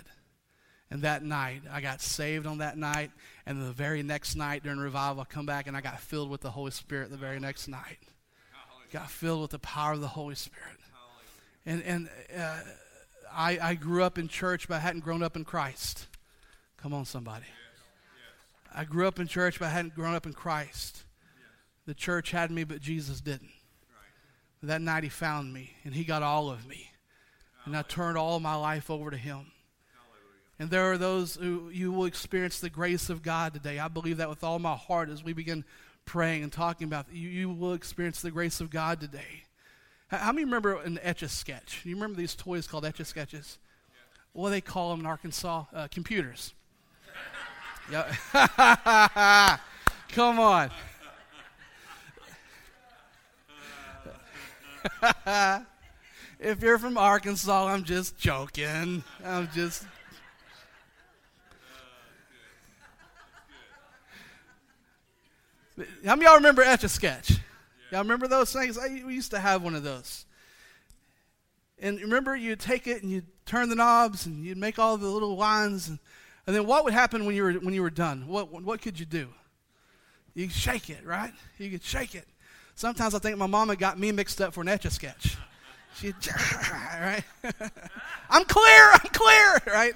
And 0.89 1.01
that 1.01 1.23
night, 1.23 1.61
I 1.71 1.81
got 1.81 2.01
saved 2.01 2.47
on 2.47 2.59
that 2.59 2.77
night. 2.77 3.11
And 3.45 3.61
the 3.61 3.71
very 3.71 4.01
next 4.01 4.35
night 4.35 4.63
during 4.63 4.79
revival, 4.79 5.21
I 5.21 5.25
come 5.25 5.45
back 5.45 5.67
and 5.67 5.75
I 5.77 5.81
got 5.81 5.99
filled 5.99 6.29
with 6.29 6.41
the 6.41 6.51
Holy 6.51 6.71
Spirit 6.71 7.11
the 7.11 7.17
very 7.17 7.39
next 7.39 7.67
night. 7.67 7.97
Got 8.93 9.11
filled 9.11 9.41
with 9.41 9.51
the 9.51 9.59
power 9.59 9.93
of 9.93 10.01
the 10.01 10.07
Holy 10.07 10.35
Spirit. 10.35 10.77
And, 11.65 11.83
and 11.83 12.09
uh, 12.35 12.59
I, 13.31 13.59
I 13.61 13.75
grew 13.75 14.03
up 14.03 14.17
in 14.17 14.29
church, 14.29 14.67
but 14.67 14.75
I 14.75 14.79
hadn't 14.79 15.01
grown 15.01 15.21
up 15.21 15.35
in 15.35 15.43
Christ. 15.43 16.07
Come 16.77 16.93
on, 16.93 17.05
somebody. 17.05 17.45
I 18.73 18.83
grew 18.83 19.07
up 19.07 19.19
in 19.19 19.27
church, 19.27 19.59
but 19.59 19.65
I 19.65 19.71
hadn't 19.71 19.95
grown 19.95 20.13
up 20.13 20.25
in 20.25 20.33
Christ. 20.33 21.03
The 21.85 21.93
church 21.93 22.31
had 22.31 22.51
me, 22.51 22.63
but 22.63 22.81
Jesus 22.81 23.21
didn't. 23.21 23.49
That 24.61 24.81
night 24.81 25.03
he 25.03 25.09
found 25.09 25.53
me, 25.53 25.73
and 25.83 25.93
he 25.93 26.03
got 26.03 26.23
all 26.23 26.49
of 26.49 26.67
me. 26.67 26.91
And 27.65 27.75
I 27.75 27.81
turned 27.81 28.17
all 28.17 28.39
my 28.39 28.55
life 28.55 28.89
over 28.89 29.11
to 29.11 29.17
him. 29.17 29.47
And 30.59 30.69
there 30.69 30.91
are 30.91 30.97
those 30.97 31.35
who 31.35 31.69
you 31.69 31.91
will 31.91 32.05
experience 32.05 32.59
the 32.59 32.69
grace 32.69 33.09
of 33.09 33.21
God 33.21 33.53
today. 33.53 33.77
I 33.77 33.87
believe 33.87 34.17
that 34.17 34.29
with 34.29 34.43
all 34.43 34.57
my 34.57 34.75
heart 34.75 35.09
as 35.09 35.23
we 35.23 35.33
begin 35.33 35.63
praying 36.05 36.43
and 36.43 36.51
talking 36.51 36.87
about 36.87 37.05
you, 37.11 37.29
you 37.29 37.49
will 37.49 37.73
experience 37.73 38.21
the 38.21 38.31
grace 38.31 38.59
of 38.59 38.69
God 38.69 38.99
today. 38.99 39.43
How 40.07 40.31
many 40.31 40.45
remember 40.45 40.79
an 40.81 40.99
etch 41.03 41.21
a 41.21 41.27
sketch? 41.27 41.81
You 41.83 41.95
remember 41.95 42.17
these 42.17 42.33
toys 42.33 42.65
called 42.65 42.85
etch 42.85 42.99
a 42.99 43.05
sketches? 43.05 43.59
What 44.33 44.49
do 44.49 44.51
they 44.51 44.61
call 44.61 44.91
them 44.91 45.01
in 45.01 45.05
Arkansas? 45.05 45.65
Uh, 45.73 45.87
computers. 45.91 46.53
Yeah. 47.91 49.57
Come 50.09 50.39
on. 50.39 50.71
if 56.39 56.61
you're 56.61 56.79
from 56.79 56.97
Arkansas, 56.97 57.67
I'm 57.67 57.83
just 57.83 58.17
joking. 58.17 59.03
I'm 59.23 59.49
just 59.53 59.83
How 66.05 66.15
many 66.15 66.25
y'all 66.25 66.35
remember 66.35 66.63
Etch 66.63 66.83
a 66.83 66.89
Sketch? 66.89 67.33
Y'all 67.91 68.01
remember 68.01 68.27
those 68.27 68.51
things? 68.51 68.77
I, 68.77 69.03
we 69.05 69.13
used 69.13 69.31
to 69.31 69.39
have 69.39 69.61
one 69.61 69.75
of 69.75 69.83
those. 69.83 70.25
And 71.79 72.01
remember, 72.01 72.35
you'd 72.35 72.59
take 72.59 72.87
it 72.87 73.03
and 73.03 73.11
you'd 73.11 73.27
turn 73.45 73.69
the 73.69 73.75
knobs 73.75 74.25
and 74.25 74.43
you'd 74.43 74.57
make 74.57 74.79
all 74.79 74.97
the 74.97 75.07
little 75.07 75.35
lines. 75.35 75.87
And, 75.87 75.99
and 76.47 76.55
then 76.55 76.65
what 76.65 76.83
would 76.83 76.93
happen 76.93 77.25
when 77.25 77.35
you 77.35 77.43
were, 77.43 77.53
when 77.53 77.73
you 77.73 77.81
were 77.81 77.91
done? 77.91 78.27
What, 78.27 78.51
what 78.51 78.81
could 78.81 78.99
you 78.99 79.05
do? 79.05 79.27
You 80.33 80.49
shake 80.49 80.89
it, 80.89 81.05
right? 81.05 81.33
You 81.59 81.69
could 81.69 81.83
shake 81.83 82.15
it. 82.15 82.27
Sometimes 82.75 83.13
I 83.13 83.19
think 83.19 83.37
my 83.37 83.47
mama 83.47 83.75
got 83.75 83.99
me 83.99 84.11
mixed 84.11 84.41
up 84.41 84.53
for 84.53 84.61
an 84.61 84.67
etch 84.67 84.85
a 84.85 84.89
sketch. 84.89 85.37
She, 85.95 86.13
right? 86.99 87.23
I'm 88.29 88.45
clear, 88.45 88.89
I'm 88.93 89.09
clear, 89.11 89.61
right? 89.67 89.93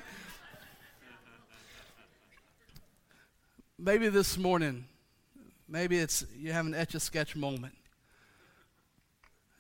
Maybe 3.80 4.10
this 4.10 4.38
morning 4.38 4.86
Maybe 5.72 6.00
it's 6.00 6.26
you 6.38 6.52
have 6.52 6.66
an 6.66 6.74
etch 6.74 6.96
a 6.96 7.00
sketch 7.00 7.34
moment. 7.34 7.74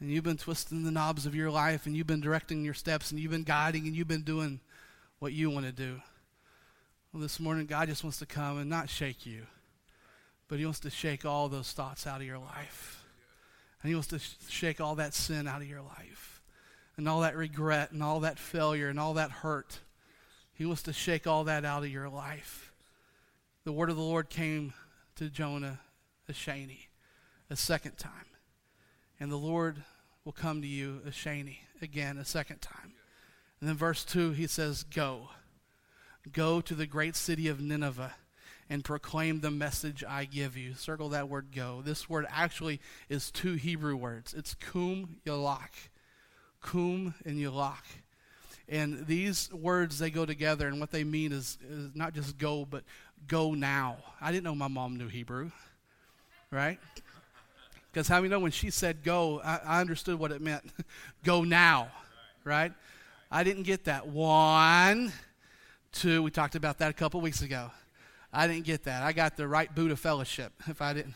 And 0.01 0.11
you've 0.11 0.25
been 0.25 0.35
twisting 0.35 0.83
the 0.83 0.91
knobs 0.91 1.25
of 1.25 1.33
your 1.33 1.49
life 1.49 1.85
and 1.85 1.95
you've 1.95 2.07
been 2.07 2.19
directing 2.19 2.65
your 2.65 2.73
steps 2.73 3.11
and 3.11 3.19
you've 3.19 3.31
been 3.31 3.43
guiding 3.43 3.87
and 3.87 3.95
you've 3.95 4.09
been 4.09 4.23
doing 4.23 4.59
what 5.19 5.31
you 5.31 5.49
want 5.49 5.67
to 5.67 5.71
do. 5.71 6.01
Well, 7.13 7.21
this 7.21 7.41
morning, 7.41 7.65
God 7.65 7.89
just 7.89 8.05
wants 8.05 8.19
to 8.19 8.25
come 8.25 8.57
and 8.57 8.69
not 8.69 8.89
shake 8.89 9.25
you, 9.25 9.41
but 10.47 10.59
He 10.59 10.65
wants 10.65 10.79
to 10.81 10.89
shake 10.89 11.25
all 11.25 11.49
those 11.49 11.73
thoughts 11.73 12.07
out 12.07 12.21
of 12.21 12.27
your 12.27 12.37
life. 12.37 13.03
And 13.81 13.89
He 13.89 13.95
wants 13.95 14.07
to 14.09 14.19
sh- 14.19 14.35
shake 14.47 14.79
all 14.79 14.95
that 14.95 15.13
sin 15.13 15.45
out 15.45 15.61
of 15.61 15.67
your 15.67 15.81
life, 15.81 16.41
and 16.95 17.09
all 17.09 17.19
that 17.19 17.35
regret, 17.35 17.91
and 17.91 18.01
all 18.01 18.21
that 18.21 18.39
failure, 18.39 18.87
and 18.87 18.97
all 18.97 19.15
that 19.15 19.29
hurt. 19.29 19.79
He 20.53 20.65
wants 20.65 20.83
to 20.83 20.93
shake 20.93 21.27
all 21.27 21.43
that 21.43 21.65
out 21.65 21.83
of 21.83 21.89
your 21.89 22.07
life. 22.07 22.71
The 23.65 23.73
word 23.73 23.89
of 23.89 23.97
the 23.97 24.01
Lord 24.01 24.29
came 24.29 24.73
to 25.17 25.29
Jonah 25.29 25.81
a 26.29 26.31
Shani 26.31 26.87
a 27.49 27.57
second 27.57 27.97
time. 27.97 28.13
And 29.19 29.29
the 29.29 29.35
Lord 29.35 29.83
will 30.23 30.31
come 30.31 30.61
to 30.61 30.67
you 30.67 31.01
a 31.05 31.09
Shani 31.09 31.57
again 31.81 32.17
a 32.17 32.23
second 32.23 32.61
time. 32.61 32.93
And 33.59 33.67
then 33.67 33.75
verse 33.75 34.05
2, 34.05 34.31
he 34.31 34.47
says, 34.47 34.83
Go. 34.83 35.27
Go 36.31 36.61
to 36.61 36.75
the 36.75 36.85
great 36.85 37.15
city 37.15 37.47
of 37.47 37.59
Nineveh 37.59 38.13
and 38.69 38.83
proclaim 38.83 39.39
the 39.39 39.51
message 39.51 40.03
I 40.07 40.25
give 40.25 40.55
you. 40.55 40.75
Circle 40.75 41.09
that 41.09 41.29
word 41.29 41.47
go. 41.53 41.81
This 41.83 42.09
word 42.09 42.25
actually 42.29 42.79
is 43.09 43.31
two 43.31 43.53
Hebrew 43.53 43.95
words. 43.95 44.33
It's 44.33 44.53
kum 44.53 45.17
yalak. 45.25 45.89
Kum 46.61 47.15
and 47.25 47.37
yalak. 47.37 47.83
And 48.69 49.05
these 49.07 49.51
words, 49.51 49.99
they 49.99 50.09
go 50.09 50.25
together, 50.25 50.67
and 50.67 50.79
what 50.79 50.91
they 50.91 51.03
mean 51.03 51.33
is, 51.33 51.57
is 51.69 51.93
not 51.93 52.13
just 52.13 52.37
go, 52.37 52.63
but 52.63 52.83
go 53.27 53.53
now. 53.53 53.97
I 54.21 54.31
didn't 54.31 54.45
know 54.45 54.55
my 54.55 54.69
mom 54.69 54.95
knew 54.97 55.07
Hebrew 55.07 55.51
right? 56.51 56.79
Because 57.91 58.07
how 58.07 58.17
many 58.17 58.29
know 58.29 58.39
when 58.39 58.51
she 58.51 58.69
said 58.69 59.03
go, 59.03 59.41
I, 59.43 59.59
I 59.65 59.81
understood 59.81 60.19
what 60.19 60.31
it 60.31 60.41
meant. 60.41 60.63
go 61.23 61.43
now, 61.43 61.89
right? 62.43 62.73
I 63.31 63.43
didn't 63.43 63.63
get 63.63 63.85
that. 63.85 64.07
One, 64.07 65.11
two, 65.91 66.23
we 66.23 66.31
talked 66.31 66.55
about 66.55 66.79
that 66.79 66.89
a 66.89 66.93
couple 66.93 67.21
weeks 67.21 67.41
ago. 67.41 67.71
I 68.33 68.47
didn't 68.47 68.65
get 68.65 68.83
that. 68.85 69.03
I 69.03 69.11
got 69.11 69.35
the 69.35 69.47
right 69.47 69.73
boot 69.73 69.91
of 69.91 69.99
fellowship 69.99 70.53
if 70.67 70.81
I 70.81 70.93
didn't. 70.93 71.15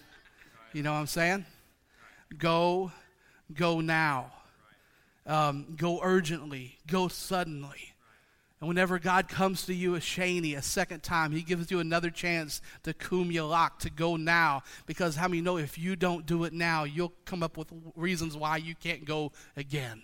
You 0.74 0.84
know 0.84 0.92
what 0.92 1.00
I'm 1.00 1.08
saying? 1.08 1.46
Go, 2.38 2.92
go 3.54 3.80
now. 3.80 4.32
Um, 5.26 5.76
go 5.78 6.02
urgently, 6.04 6.78
go 6.88 7.08
suddenly. 7.08 7.94
And 8.60 8.68
whenever 8.68 9.00
God 9.00 9.28
comes 9.28 9.66
to 9.66 9.74
you 9.74 9.96
a 9.96 10.00
Shani 10.00 10.58
a 10.58 10.62
second 10.62 11.04
time, 11.04 11.32
He 11.32 11.42
gives 11.42 11.72
you 11.72 11.80
another 11.80 12.10
chance 12.10 12.62
to 12.84 12.94
kum 12.94 13.30
yalak, 13.30 13.80
to 13.80 13.90
go 13.90 14.18
now. 14.18 14.64
Because 14.86 15.16
how 15.16 15.28
many 15.28 15.42
know 15.42 15.58
if 15.58 15.78
you 15.78 15.96
don't 15.96 16.26
do 16.26 16.44
it 16.44 16.54
now, 16.54 16.84
you'll 16.84 17.14
come 17.26 17.44
up 17.44 17.58
with 17.58 17.72
reasons 17.96 18.38
why 18.38 18.58
you 18.58 18.76
can't 18.76 19.04
go 19.06 19.32
again. 19.58 20.04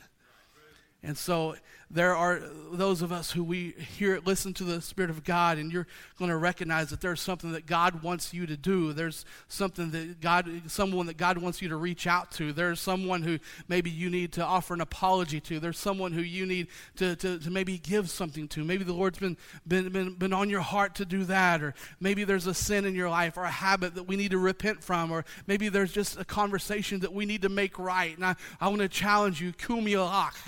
And 1.04 1.18
so 1.18 1.56
there 1.94 2.16
are 2.16 2.40
those 2.72 3.02
of 3.02 3.12
us 3.12 3.32
who 3.32 3.44
we 3.44 3.72
hear 3.98 4.16
it, 4.16 4.26
listen 4.26 4.54
to 4.54 4.64
the 4.64 4.82
spirit 4.82 5.10
of 5.10 5.24
god 5.26 5.58
and 5.58 5.72
you're 5.72 5.88
going 6.18 6.30
to 6.30 6.38
recognize 6.38 6.90
that 6.90 7.02
there's 7.02 7.20
something 7.20 7.52
that 7.52 7.66
god 7.66 8.02
wants 8.02 8.34
you 8.34 8.46
to 8.46 8.56
do. 8.56 8.94
There's 8.94 9.26
something 9.48 9.92
that 9.92 10.22
god 10.22 10.50
someone 10.68 11.08
that 11.08 11.18
god 11.18 11.40
wants 11.40 11.62
you 11.62 11.70
to 11.70 11.76
reach 11.76 12.06
out 12.06 12.32
to. 12.34 12.54
There's 12.54 12.80
someone 12.80 13.24
who 13.24 13.40
maybe 13.68 13.90
you 13.90 14.10
need 14.10 14.32
to 14.34 14.46
offer 14.46 14.74
an 14.76 14.82
apology 14.82 15.42
to. 15.42 15.60
There's 15.60 15.80
someone 15.80 16.14
who 16.14 16.22
you 16.22 16.46
need 16.46 16.68
to, 16.98 17.16
to, 17.18 17.40
to 17.40 17.50
maybe 17.50 17.80
give 17.80 18.10
something 18.10 18.48
to. 18.50 18.64
Maybe 18.64 18.84
the 18.84 18.94
lord's 18.94 19.18
been, 19.20 19.38
been, 19.68 19.90
been, 19.90 20.14
been 20.14 20.34
on 20.34 20.50
your 20.50 20.62
heart 20.62 20.96
to 20.96 21.06
do 21.06 21.26
that 21.26 21.64
or 21.64 21.74
maybe 22.00 22.24
there's 22.24 22.48
a 22.48 22.54
sin 22.54 22.86
in 22.86 22.94
your 22.94 23.10
life 23.10 23.38
or 23.38 23.44
a 23.44 23.52
habit 23.52 23.96
that 23.96 24.04
we 24.04 24.16
need 24.16 24.32
to 24.32 24.38
repent 24.38 24.84
from 24.84 25.12
or 25.12 25.26
maybe 25.48 25.68
there's 25.68 25.92
just 25.92 26.20
a 26.20 26.26
conversation 26.26 27.00
that 27.00 27.12
we 27.12 27.26
need 27.26 27.42
to 27.42 27.50
make 27.50 27.80
right. 27.80 28.16
And 28.16 28.26
i, 28.26 28.36
I 28.62 28.68
want 28.70 28.82
to 28.82 28.88
challenge 28.88 29.42
you 29.42 29.52
kum 29.52 29.82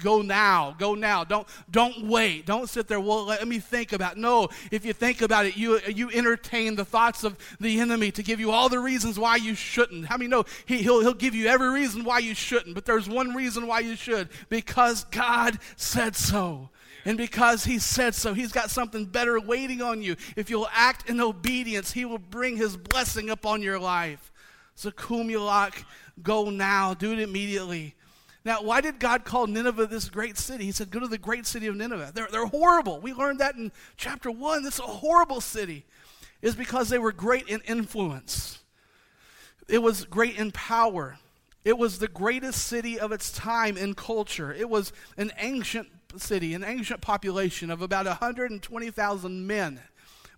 go 0.03 0.21
now 0.21 0.42
go 0.77 0.95
now 0.95 1.23
don't, 1.23 1.47
don't 1.69 2.07
wait. 2.07 2.45
Don't 2.45 2.69
sit 2.69 2.87
there, 2.87 2.99
well, 2.99 3.25
let 3.25 3.47
me 3.47 3.59
think 3.59 3.93
about 3.93 4.13
it. 4.13 4.17
No, 4.17 4.49
if 4.71 4.85
you 4.85 4.93
think 4.93 5.21
about 5.21 5.45
it, 5.45 5.57
you, 5.57 5.79
you 5.87 6.09
entertain 6.11 6.75
the 6.75 6.85
thoughts 6.85 7.23
of 7.23 7.37
the 7.59 7.79
enemy 7.79 8.11
to 8.11 8.23
give 8.23 8.39
you 8.39 8.51
all 8.51 8.69
the 8.69 8.79
reasons 8.79 9.17
why 9.19 9.35
you 9.37 9.55
shouldn't. 9.55 10.05
How 10.05 10.17
many 10.17 10.27
know 10.27 10.45
he, 10.65 10.77
he'll, 10.77 11.01
he'll 11.01 11.13
give 11.13 11.35
you 11.35 11.47
every 11.47 11.69
reason 11.69 12.03
why 12.03 12.19
you 12.19 12.35
shouldn't, 12.35 12.75
but 12.75 12.85
there's 12.85 13.09
one 13.09 13.33
reason 13.33 13.67
why 13.67 13.79
you 13.79 13.95
should 13.95 14.29
because 14.49 15.03
God 15.05 15.57
said 15.75 16.15
so. 16.15 16.69
And 17.05 17.17
because 17.17 17.65
he 17.65 17.79
said 17.79 18.15
so, 18.15 18.33
he's 18.33 18.53
got 18.53 18.69
something 18.69 19.05
better 19.05 19.39
waiting 19.39 19.81
on 19.81 20.01
you. 20.01 20.15
If 20.37 20.49
you'll 20.49 20.69
act 20.71 21.09
in 21.09 21.19
obedience, 21.19 21.91
he 21.91 22.05
will 22.05 22.17
bring 22.17 22.55
his 22.55 22.77
blessing 22.77 23.29
upon 23.29 23.61
your 23.61 23.77
life. 23.77 24.31
So, 24.75 24.89
Kumulak, 24.89 25.83
go 26.21 26.49
now, 26.49 26.93
do 26.93 27.11
it 27.11 27.19
immediately. 27.19 27.95
Now, 28.45 28.61
why 28.61 28.81
did 28.81 28.99
God 28.99 29.23
call 29.23 29.47
Nineveh 29.47 29.87
this 29.87 30.09
great 30.09 30.37
city? 30.37 30.65
He 30.65 30.71
said, 30.71 30.91
Go 30.91 30.99
to 30.99 31.07
the 31.07 31.17
great 31.17 31.45
city 31.45 31.67
of 31.67 31.75
Nineveh. 31.75 32.11
They're, 32.13 32.27
they're 32.29 32.45
horrible. 32.45 32.99
We 32.99 33.13
learned 33.13 33.39
that 33.39 33.55
in 33.55 33.71
chapter 33.95 34.29
1. 34.29 34.63
This 34.63 34.75
is 34.75 34.79
a 34.81 34.83
horrible 34.83 35.39
city. 35.39 35.85
Is 36.41 36.55
because 36.55 36.89
they 36.89 36.99
were 36.99 37.13
great 37.13 37.47
in 37.47 37.61
influence, 37.61 38.59
it 39.69 39.77
was 39.77 40.03
great 40.05 40.37
in 40.37 40.51
power. 40.51 41.17
It 41.63 41.77
was 41.77 41.99
the 41.99 42.09
greatest 42.09 42.65
city 42.65 42.99
of 42.99 43.13
its 43.13 43.31
time 43.31 43.77
in 43.77 43.93
culture. 43.93 44.51
It 44.51 44.69
was 44.69 44.91
an 45.15 45.31
ancient 45.37 45.87
city, 46.17 46.53
an 46.53 46.65
ancient 46.65 46.99
population 46.99 47.71
of 47.71 47.81
about 47.81 48.05
120,000 48.05 49.47
men. 49.47 49.79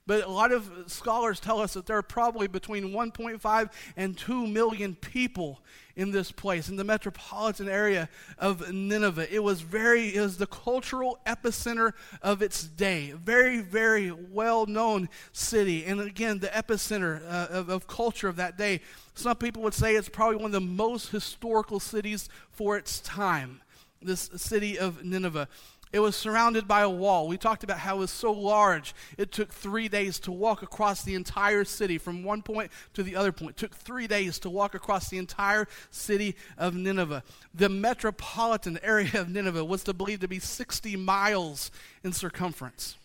But 0.08 0.24
a 0.24 0.30
lot 0.30 0.52
of 0.52 0.70
scholars 0.86 1.40
tell 1.40 1.60
us 1.60 1.74
that 1.74 1.88
there 1.88 1.98
are 1.98 2.04
probably 2.04 2.48
between 2.48 2.92
1.5 2.92 3.72
and 3.98 4.16
2 4.16 4.48
million 4.48 4.94
people 4.94 5.62
in 5.96 6.12
this 6.12 6.32
place, 6.32 6.70
in 6.70 6.76
the 6.76 6.84
metropolitan 6.84 7.68
area 7.68 8.08
of 8.38 8.72
Nineveh. 8.72 9.34
It 9.34 9.40
was 9.40 9.62
very, 9.62 10.16
it 10.16 10.22
was 10.22 10.38
the 10.38 10.46
cultural 10.46 11.18
epicenter 11.26 11.94
of 12.22 12.44
its 12.44 12.64
day. 12.64 13.14
Very, 13.14 13.62
very 13.62 14.12
well 14.12 14.68
known 14.68 15.10
city. 15.32 15.86
And 15.86 16.00
again, 16.02 16.38
the 16.40 16.48
epicenter 16.48 17.24
uh, 17.28 17.48
of, 17.50 17.70
of 17.70 17.88
culture 17.88 18.28
of 18.28 18.36
that 18.36 18.58
day. 18.58 18.82
Some 19.16 19.38
people 19.38 19.64
would 19.64 19.74
say 19.74 19.96
it's 19.96 20.10
probably 20.10 20.36
one 20.36 20.48
of 20.48 20.52
the 20.52 20.62
most 20.62 21.10
historical 21.10 21.80
cities 21.80 22.30
for 22.52 22.78
its 22.78 23.00
time. 23.00 23.62
This 24.02 24.30
city 24.36 24.78
of 24.78 25.04
Nineveh. 25.04 25.48
It 25.96 26.00
was 26.00 26.18
surrounded 26.18 26.68
by 26.68 26.82
a 26.82 26.90
wall. 26.90 27.26
We 27.26 27.38
talked 27.38 27.64
about 27.64 27.78
how 27.78 27.96
it 27.96 28.00
was 28.00 28.12
so 28.12 28.34
large, 28.34 28.94
it 29.18 29.32
took 29.32 29.54
three 29.54 29.88
days 29.88 30.20
to 30.20 30.32
walk 30.34 30.62
across 30.62 31.04
the 31.04 31.16
entire 31.16 31.64
city 31.64 31.98
from 31.98 32.22
one 32.22 32.42
point 32.42 32.70
to 32.96 33.02
the 33.02 33.16
other 33.16 33.32
point. 33.32 33.52
It 33.52 33.58
took 33.58 33.74
three 33.74 34.06
days 34.06 34.38
to 34.40 34.50
walk 34.50 34.76
across 34.76 35.08
the 35.08 35.18
entire 35.18 35.70
city 35.92 36.36
of 36.58 36.76
Nineveh. 36.76 37.24
The 37.54 37.70
metropolitan 37.70 38.78
area 38.84 39.22
of 39.22 39.30
Nineveh 39.30 39.64
was 39.64 39.86
to 39.86 39.94
believed 39.94 40.20
to 40.20 40.28
be 40.28 40.38
60 40.38 40.98
miles 40.98 41.72
in 42.04 42.12
circumference. 42.12 42.98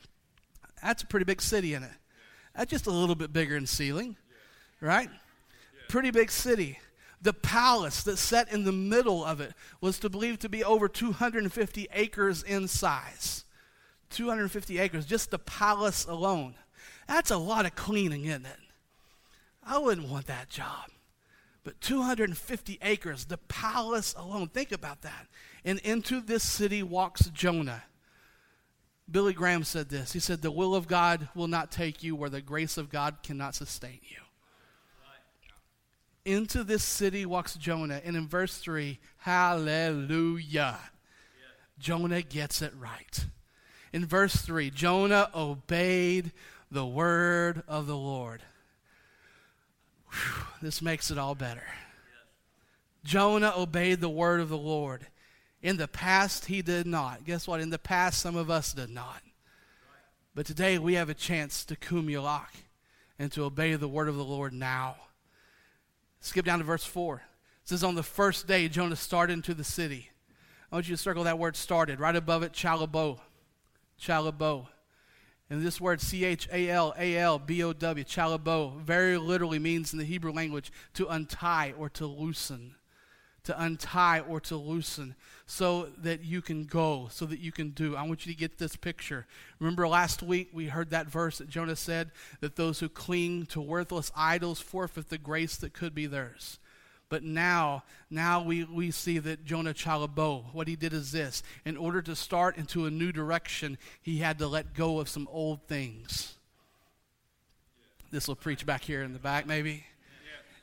That's 0.82 1.04
a 1.04 1.06
pretty 1.06 1.26
big 1.26 1.40
city 1.40 1.74
in 1.74 1.84
it. 1.84 1.92
That's 2.56 2.72
just 2.72 2.88
a 2.88 2.90
little 2.90 3.14
bit 3.14 3.32
bigger 3.32 3.54
in 3.54 3.68
ceiling, 3.68 4.16
right? 4.80 5.10
Pretty 5.88 6.10
big 6.10 6.32
city. 6.32 6.80
The 7.22 7.32
palace 7.34 8.02
that 8.04 8.16
sat 8.16 8.50
in 8.50 8.64
the 8.64 8.72
middle 8.72 9.24
of 9.24 9.40
it 9.40 9.52
was 9.80 9.98
to 9.98 10.08
believe 10.08 10.38
to 10.38 10.48
be 10.48 10.64
over 10.64 10.88
250 10.88 11.88
acres 11.92 12.42
in 12.42 12.66
size. 12.66 13.44
250 14.10 14.78
acres, 14.78 15.06
just 15.06 15.30
the 15.30 15.38
palace 15.38 16.06
alone. 16.06 16.54
That's 17.06 17.30
a 17.30 17.36
lot 17.36 17.66
of 17.66 17.74
cleaning, 17.74 18.24
isn't 18.24 18.46
it? 18.46 18.58
I 19.62 19.78
wouldn't 19.78 20.08
want 20.08 20.26
that 20.26 20.48
job. 20.48 20.90
But 21.62 21.80
250 21.82 22.78
acres, 22.80 23.26
the 23.26 23.36
palace 23.36 24.14
alone. 24.16 24.48
Think 24.48 24.72
about 24.72 25.02
that. 25.02 25.26
And 25.64 25.78
into 25.80 26.22
this 26.22 26.42
city 26.42 26.82
walks 26.82 27.28
Jonah. 27.28 27.82
Billy 29.10 29.34
Graham 29.34 29.64
said 29.64 29.90
this. 29.90 30.12
He 30.12 30.20
said, 30.20 30.40
The 30.40 30.50
will 30.50 30.74
of 30.74 30.88
God 30.88 31.28
will 31.34 31.48
not 31.48 31.70
take 31.70 32.02
you 32.02 32.16
where 32.16 32.30
the 32.30 32.40
grace 32.40 32.78
of 32.78 32.88
God 32.88 33.18
cannot 33.22 33.54
sustain 33.54 34.00
you 34.02 34.19
into 36.24 36.64
this 36.64 36.84
city 36.84 37.26
walks 37.26 37.54
Jonah. 37.54 38.00
And 38.04 38.16
in 38.16 38.28
verse 38.28 38.58
3, 38.58 38.98
hallelujah. 39.18 40.78
Jonah 41.78 42.22
gets 42.22 42.62
it 42.62 42.72
right. 42.78 43.24
In 43.92 44.06
verse 44.06 44.36
3, 44.36 44.70
Jonah 44.70 45.30
obeyed 45.34 46.32
the 46.70 46.86
word 46.86 47.62
of 47.66 47.86
the 47.86 47.96
Lord. 47.96 48.42
Whew, 50.10 50.44
this 50.62 50.82
makes 50.82 51.10
it 51.10 51.18
all 51.18 51.34
better. 51.34 51.66
Jonah 53.02 53.52
obeyed 53.56 54.00
the 54.00 54.08
word 54.08 54.40
of 54.40 54.48
the 54.48 54.58
Lord. 54.58 55.06
In 55.62 55.76
the 55.76 55.88
past, 55.88 56.46
he 56.46 56.62
did 56.62 56.86
not. 56.86 57.24
Guess 57.24 57.46
what? 57.46 57.60
In 57.60 57.70
the 57.70 57.78
past, 57.78 58.20
some 58.20 58.36
of 58.36 58.50
us 58.50 58.72
did 58.72 58.90
not. 58.90 59.22
But 60.34 60.46
today, 60.46 60.78
we 60.78 60.94
have 60.94 61.08
a 61.08 61.14
chance 61.14 61.64
to 61.66 61.76
kumulak 61.76 62.64
and 63.18 63.32
to 63.32 63.44
obey 63.44 63.74
the 63.74 63.88
word 63.88 64.08
of 64.08 64.16
the 64.16 64.24
Lord 64.24 64.52
now. 64.52 64.96
Skip 66.20 66.44
down 66.44 66.58
to 66.58 66.64
verse 66.64 66.84
4. 66.84 67.16
It 67.16 67.68
says, 67.68 67.82
On 67.82 67.94
the 67.94 68.02
first 68.02 68.46
day, 68.46 68.68
Jonah 68.68 68.96
started 68.96 69.34
into 69.34 69.54
the 69.54 69.64
city. 69.64 70.10
I 70.70 70.76
want 70.76 70.88
you 70.88 70.96
to 70.96 71.02
circle 71.02 71.24
that 71.24 71.38
word 71.38 71.56
started. 71.56 71.98
Right 71.98 72.14
above 72.14 72.42
it, 72.42 72.52
chalabo. 72.52 73.18
Chalabo. 74.00 74.68
And 75.48 75.66
this 75.66 75.80
word, 75.80 76.00
C 76.00 76.24
H 76.24 76.48
A 76.52 76.70
L 76.70 76.94
A 76.96 77.16
L 77.16 77.38
B 77.40 77.62
O 77.64 77.72
W, 77.72 78.04
chalabo, 78.04 78.80
very 78.80 79.18
literally 79.18 79.58
means 79.58 79.92
in 79.92 79.98
the 79.98 80.04
Hebrew 80.04 80.32
language 80.32 80.70
to 80.94 81.08
untie 81.08 81.74
or 81.76 81.88
to 81.90 82.06
loosen. 82.06 82.76
To 83.44 83.62
untie 83.62 84.20
or 84.20 84.38
to 84.40 84.56
loosen 84.56 85.14
so 85.46 85.88
that 85.98 86.22
you 86.22 86.42
can 86.42 86.64
go, 86.64 87.08
so 87.10 87.26
that 87.26 87.40
you 87.40 87.50
can 87.50 87.70
do. 87.70 87.96
I 87.96 88.02
want 88.02 88.24
you 88.24 88.32
to 88.32 88.38
get 88.38 88.58
this 88.58 88.76
picture. 88.76 89.26
Remember 89.58 89.88
last 89.88 90.22
week 90.22 90.50
we 90.52 90.66
heard 90.66 90.90
that 90.90 91.08
verse 91.08 91.38
that 91.38 91.48
Jonah 91.48 91.74
said 91.74 92.12
that 92.40 92.56
those 92.56 92.78
who 92.78 92.88
cling 92.88 93.46
to 93.46 93.60
worthless 93.60 94.12
idols 94.14 94.60
forfeit 94.60 95.08
the 95.08 95.18
grace 95.18 95.56
that 95.56 95.72
could 95.72 95.94
be 95.94 96.06
theirs. 96.06 96.58
But 97.08 97.24
now, 97.24 97.82
now 98.08 98.42
we, 98.42 98.62
we 98.62 98.92
see 98.92 99.18
that 99.18 99.44
Jonah 99.44 99.74
Chalabo, 99.74 100.44
what 100.54 100.68
he 100.68 100.76
did 100.76 100.92
is 100.92 101.10
this. 101.10 101.42
In 101.64 101.76
order 101.76 102.00
to 102.02 102.14
start 102.14 102.56
into 102.56 102.86
a 102.86 102.90
new 102.90 103.10
direction, 103.10 103.76
he 104.00 104.18
had 104.18 104.38
to 104.38 104.46
let 104.46 104.74
go 104.74 105.00
of 105.00 105.08
some 105.08 105.28
old 105.32 105.66
things. 105.66 106.36
This 108.12 108.28
will 108.28 108.36
preach 108.36 108.64
back 108.64 108.84
here 108.84 109.02
in 109.02 109.12
the 109.12 109.18
back, 109.18 109.46
maybe 109.46 109.84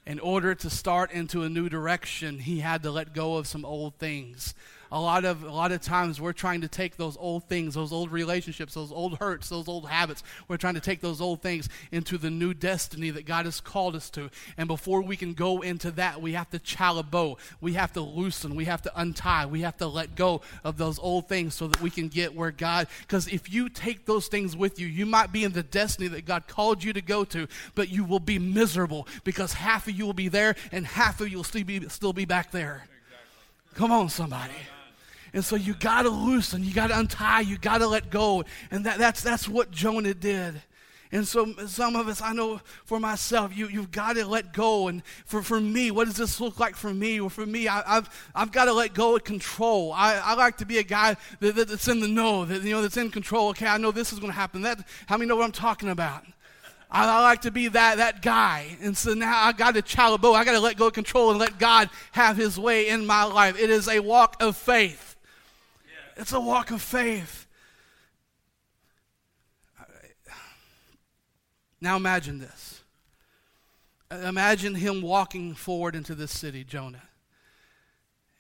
in 0.08 0.22
order 0.22 0.56
to 0.56 0.70
start 0.70 1.12
into 1.12 1.44
a 1.44 1.50
new 1.50 1.68
direction, 1.68 2.40
he 2.40 2.62
had 2.62 2.82
to 2.84 2.90
let 2.90 3.14
go 3.14 3.36
of 3.36 3.46
some 3.46 3.66
old 3.66 3.94
things 3.96 4.54
a 4.92 5.00
lot 5.00 5.26
of 5.26 5.44
a 5.44 5.52
lot 5.52 5.72
of 5.72 5.82
times 5.82 6.22
we're 6.22 6.34
trying 6.34 6.62
to 6.62 6.68
take 6.68 6.98
those 6.98 7.18
old 7.18 7.44
things, 7.46 7.76
those 7.76 7.92
old 7.92 8.12
relationships, 8.12 8.74
those 8.74 8.92
old 8.92 9.18
hurts, 9.18 9.50
those 9.50 9.68
old 9.68 9.90
habits. 9.90 10.24
We're 10.48 10.58
trying 10.58 10.76
to 10.76 10.80
take 10.80 11.02
those 11.02 11.22
old 11.22 11.42
things 11.42 11.70
into 11.92 12.18
the 12.18 12.30
new 12.30 12.54
destiny 12.54 13.10
that 13.12 13.26
God 13.26 13.46
has 13.46 13.60
called 13.60 13.96
us 13.96 14.10
to. 14.12 14.30
And 14.58 14.68
before 14.68 15.02
we 15.02 15.18
can 15.18 15.34
go 15.34 15.62
into 15.62 15.92
that, 15.92 16.22
we 16.22 16.34
have 16.34 16.50
to 16.52 16.60
chalabo. 16.60 17.38
We 17.62 17.74
have 17.74 17.94
to 17.94 18.02
loosen. 18.02 18.56
We 18.56 18.66
have 18.66 18.82
to 18.84 18.92
untie. 19.00 19.46
We 19.46 19.62
have 19.62 19.78
to 19.78 19.88
let 19.88 20.16
go 20.16 20.42
of 20.64 20.78
those 20.78 21.00
old 21.00 21.28
things 21.28 21.54
so 21.54 21.68
that 21.68 21.82
we 21.82 21.90
can 21.90 22.08
get 22.08 22.36
where 22.36 22.52
God. 22.52 22.88
Because 23.02 23.28
if 23.28 23.52
you 23.52 23.70
take 23.70 24.06
those 24.06 24.28
things 24.28 24.56
with 24.56 24.80
you, 24.80 24.88
you 24.88 25.06
might 25.06 25.32
be 25.32 25.44
in 25.44 25.52
the 25.52 25.64
destiny 25.64 26.08
that 26.10 26.26
God 26.26 26.48
called 26.48 26.84
you 26.84 26.94
to 26.94 27.02
go 27.02 27.24
to, 27.26 27.48
but 27.76 27.90
you 27.90 28.04
will 28.04 28.20
be 28.20 28.40
miserable 28.40 29.08
because 29.24 29.54
half 29.54 29.88
of 29.88 29.94
you 29.96 30.06
will 30.06 30.14
be 30.14 30.28
there 30.28 30.56
and 30.72 30.86
half 30.86 31.22
of 31.22 31.30
you 31.30 31.38
will 31.38 31.44
still 31.44 31.64
be 31.64 31.88
still 31.90 32.14
be 32.14 32.26
back 32.26 32.52
there. 32.52 32.84
Exactly. 32.84 33.76
Come 33.76 33.92
on, 33.92 34.10
somebody. 34.10 34.54
And 35.34 35.44
so 35.44 35.56
you 35.56 35.74
got 35.74 36.04
to 36.04 36.10
loosen, 36.10 36.64
you 36.64 36.74
got 36.74 36.88
to 36.88 37.00
untie, 37.00 37.42
you 37.42 37.58
got 37.58 37.80
to 37.80 37.88
let 37.88 38.10
go. 38.10 38.44
And 38.72 38.86
that, 38.86 38.98
that's, 38.98 39.22
that's 39.22 39.48
what 39.48 39.72
Jonah 39.72 40.14
did. 40.14 40.62
And 41.12 41.26
so 41.26 41.54
some 41.68 41.96
of 41.96 42.08
us, 42.08 42.22
I 42.22 42.34
know 42.34 42.60
for 42.84 43.00
myself, 43.00 43.56
you, 43.56 43.68
you've 43.70 43.92
got 43.92 44.14
to 44.14 44.26
let 44.26 44.52
go. 44.54 44.90
And 44.90 45.04
for, 45.26 45.42
for 45.42 45.60
me, 45.62 45.90
what 45.90 46.06
does 46.06 46.18
this 46.18 46.42
look 46.42 46.60
like 46.60 46.76
for 46.76 46.94
me? 46.94 47.22
Well, 47.22 47.30
for 47.30 47.46
me, 47.46 47.68
I, 47.68 47.82
have 47.96 48.30
I've 48.36 48.52
got 48.52 48.66
to 48.66 48.74
let 48.74 48.94
go 48.94 49.16
of 49.16 49.24
control. 49.24 49.94
I, 49.94 50.16
I 50.16 50.34
like 50.34 50.58
to 50.58 50.66
be 50.66 50.80
a 50.80 50.84
guy 50.84 51.16
that, 51.40 51.56
that, 51.56 51.70
that's 51.70 51.88
in 51.88 52.02
the 52.02 52.08
know, 52.08 52.44
that, 52.46 52.62
you 52.62 52.72
know, 52.72 52.82
that's 52.82 52.98
in 52.98 53.10
control. 53.10 53.50
Okay, 53.50 53.68
I 53.68 53.78
know 53.78 53.92
this 53.92 54.12
is 54.12 54.20
going 54.20 54.32
to 54.32 54.38
happen. 54.38 54.64
That, 54.64 54.86
how 55.06 55.18
many 55.18 55.30
know 55.30 55.38
what 55.38 55.46
I'm 55.46 55.52
talking 55.54 55.90
about? 55.90 56.26
I, 56.92 57.08
I, 57.08 57.22
like 57.22 57.42
to 57.42 57.52
be 57.52 57.70
that, 57.70 57.98
that 57.98 58.22
guy. 58.22 58.78
And 58.82 58.96
so 58.96 59.14
now 59.14 59.46
I 59.46 59.52
got 59.52 59.76
to 59.76 59.82
chalabo. 59.82 60.36
I 60.36 60.44
got 60.44 60.54
to 60.54 60.60
let 60.60 60.78
go 60.78 60.88
of 60.88 60.94
control 60.94 61.30
and 61.30 61.40
let 61.40 61.58
God 61.58 61.90
have 62.12 62.38
his 62.38 62.60
way 62.60 62.88
in 62.88 63.06
my 63.06 63.24
life. 63.24 63.60
It 63.60 63.70
is 63.70 63.88
a 63.88 64.00
walk 64.00 64.42
of 64.42 64.56
faith. 64.58 65.07
It's 66.18 66.34
a 66.34 66.40
walk 66.40 66.72
of 66.72 66.82
faith. 66.82 67.46
Now 71.80 71.96
imagine 71.96 72.40
this. 72.40 72.82
Imagine 74.10 74.74
him 74.74 75.02
walking 75.02 75.54
forward 75.54 75.96
into 75.96 76.16
this 76.16 76.32
city, 76.32 76.64
Jonah. 76.64 77.04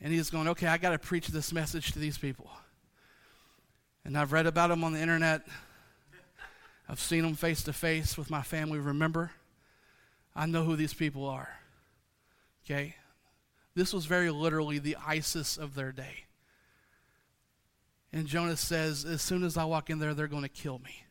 And 0.02 0.12
he's 0.12 0.30
going, 0.30 0.48
okay, 0.50 0.68
I 0.68 0.78
got 0.78 0.92
to 0.92 1.00
preach 1.00 1.28
this 1.28 1.54
message 1.54 1.92
to 1.92 2.00
these 2.00 2.18
people. 2.18 2.50
And 4.06 4.18
I've 4.18 4.32
read 4.32 4.48
about 4.48 4.70
them 4.70 4.84
on 4.84 4.94
the 4.94 5.02
internet. 5.02 5.42
I've 6.90 7.00
seen 7.00 7.24
them 7.24 7.36
face 7.36 7.63
to 7.63 7.74
face 7.74 8.18
with 8.18 8.30
my 8.30 8.42
family. 8.42 8.80
Remember, 8.80 9.32
I 10.36 10.46
know 10.46 10.63
who 10.63 10.76
these 10.76 10.94
people 10.94 11.28
are. 11.28 11.50
Okay? 12.66 12.96
This 13.76 13.94
was 13.94 14.06
very 14.06 14.32
literally 14.32 14.80
the 14.80 14.98
ISIS 15.06 15.58
of 15.58 15.76
their 15.76 15.92
day. 15.92 16.27
And 18.13 18.28
Jonah 18.28 18.58
says, 18.58 19.06
As 19.06 19.22
soon 19.22 19.43
as 19.43 19.58
I 19.58 19.65
walk 19.65 19.89
in 19.89 20.00
there, 20.00 20.13
they're 20.13 20.28
going 20.28 20.43
to 20.43 20.50
kill 20.50 20.80
me. 20.80 21.04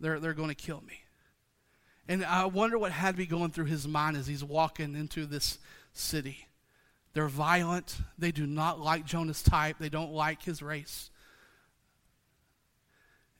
They're, 0.00 0.20
they're 0.20 0.34
going 0.34 0.48
to 0.48 0.54
kill 0.54 0.80
me. 0.80 1.00
And 2.08 2.24
I 2.24 2.44
wonder 2.46 2.78
what 2.78 2.92
had 2.92 3.12
to 3.12 3.16
be 3.16 3.26
going 3.26 3.50
through 3.50 3.64
his 3.64 3.86
mind 3.88 4.16
as 4.16 4.26
he's 4.26 4.44
walking 4.44 4.94
into 4.94 5.26
this 5.26 5.58
city. 5.92 6.46
They're 7.14 7.28
violent. 7.28 7.96
They 8.18 8.30
do 8.30 8.46
not 8.46 8.78
like 8.78 9.04
Jonah's 9.06 9.42
type, 9.42 9.76
they 9.78 9.88
don't 9.88 10.12
like 10.12 10.42
his 10.42 10.62
race. 10.62 11.10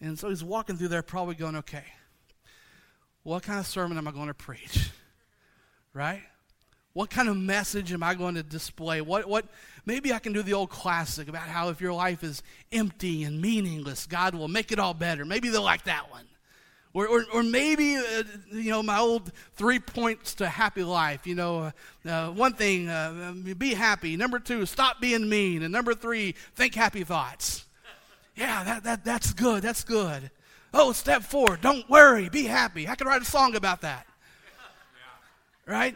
And 0.00 0.18
so 0.18 0.28
he's 0.28 0.44
walking 0.44 0.76
through 0.76 0.88
there, 0.88 1.02
probably 1.02 1.36
going, 1.36 1.56
okay, 1.56 1.84
what 3.22 3.42
kind 3.42 3.58
of 3.58 3.66
sermon 3.66 3.96
am 3.96 4.06
I 4.06 4.12
going 4.12 4.28
to 4.28 4.34
preach? 4.34 4.90
Right? 5.94 6.20
What 6.96 7.10
kind 7.10 7.28
of 7.28 7.36
message 7.36 7.92
am 7.92 8.02
I 8.02 8.14
going 8.14 8.36
to 8.36 8.42
display? 8.42 9.02
What, 9.02 9.28
what, 9.28 9.44
maybe 9.84 10.14
I 10.14 10.18
can 10.18 10.32
do 10.32 10.42
the 10.42 10.54
old 10.54 10.70
classic 10.70 11.28
about 11.28 11.42
how 11.42 11.68
if 11.68 11.78
your 11.78 11.92
life 11.92 12.24
is 12.24 12.42
empty 12.72 13.22
and 13.24 13.38
meaningless, 13.38 14.06
God 14.06 14.34
will 14.34 14.48
make 14.48 14.72
it 14.72 14.78
all 14.78 14.94
better. 14.94 15.26
Maybe 15.26 15.50
they'll 15.50 15.60
like 15.62 15.84
that 15.84 16.10
one. 16.10 16.24
Or, 16.94 17.06
or, 17.06 17.26
or 17.34 17.42
maybe, 17.42 17.96
uh, 17.96 18.22
you 18.50 18.70
know, 18.70 18.82
my 18.82 18.98
old 18.98 19.30
three 19.56 19.78
points 19.78 20.36
to 20.36 20.48
happy 20.48 20.84
life. 20.84 21.26
You 21.26 21.34
know, 21.34 21.70
uh, 22.06 22.08
uh, 22.08 22.30
one 22.30 22.54
thing, 22.54 22.88
uh, 22.88 23.34
be 23.58 23.74
happy. 23.74 24.16
Number 24.16 24.38
two, 24.38 24.64
stop 24.64 24.98
being 24.98 25.28
mean. 25.28 25.64
And 25.64 25.72
number 25.72 25.92
three, 25.92 26.34
think 26.54 26.74
happy 26.74 27.04
thoughts. 27.04 27.66
Yeah, 28.36 28.64
that, 28.64 28.84
that, 28.84 29.04
that's 29.04 29.34
good. 29.34 29.62
That's 29.62 29.84
good. 29.84 30.30
Oh, 30.72 30.92
step 30.92 31.24
four, 31.24 31.58
don't 31.58 31.86
worry, 31.90 32.30
be 32.30 32.44
happy. 32.44 32.88
I 32.88 32.94
could 32.94 33.06
write 33.06 33.20
a 33.20 33.26
song 33.26 33.54
about 33.54 33.82
that. 33.82 34.06
Right? 35.66 35.94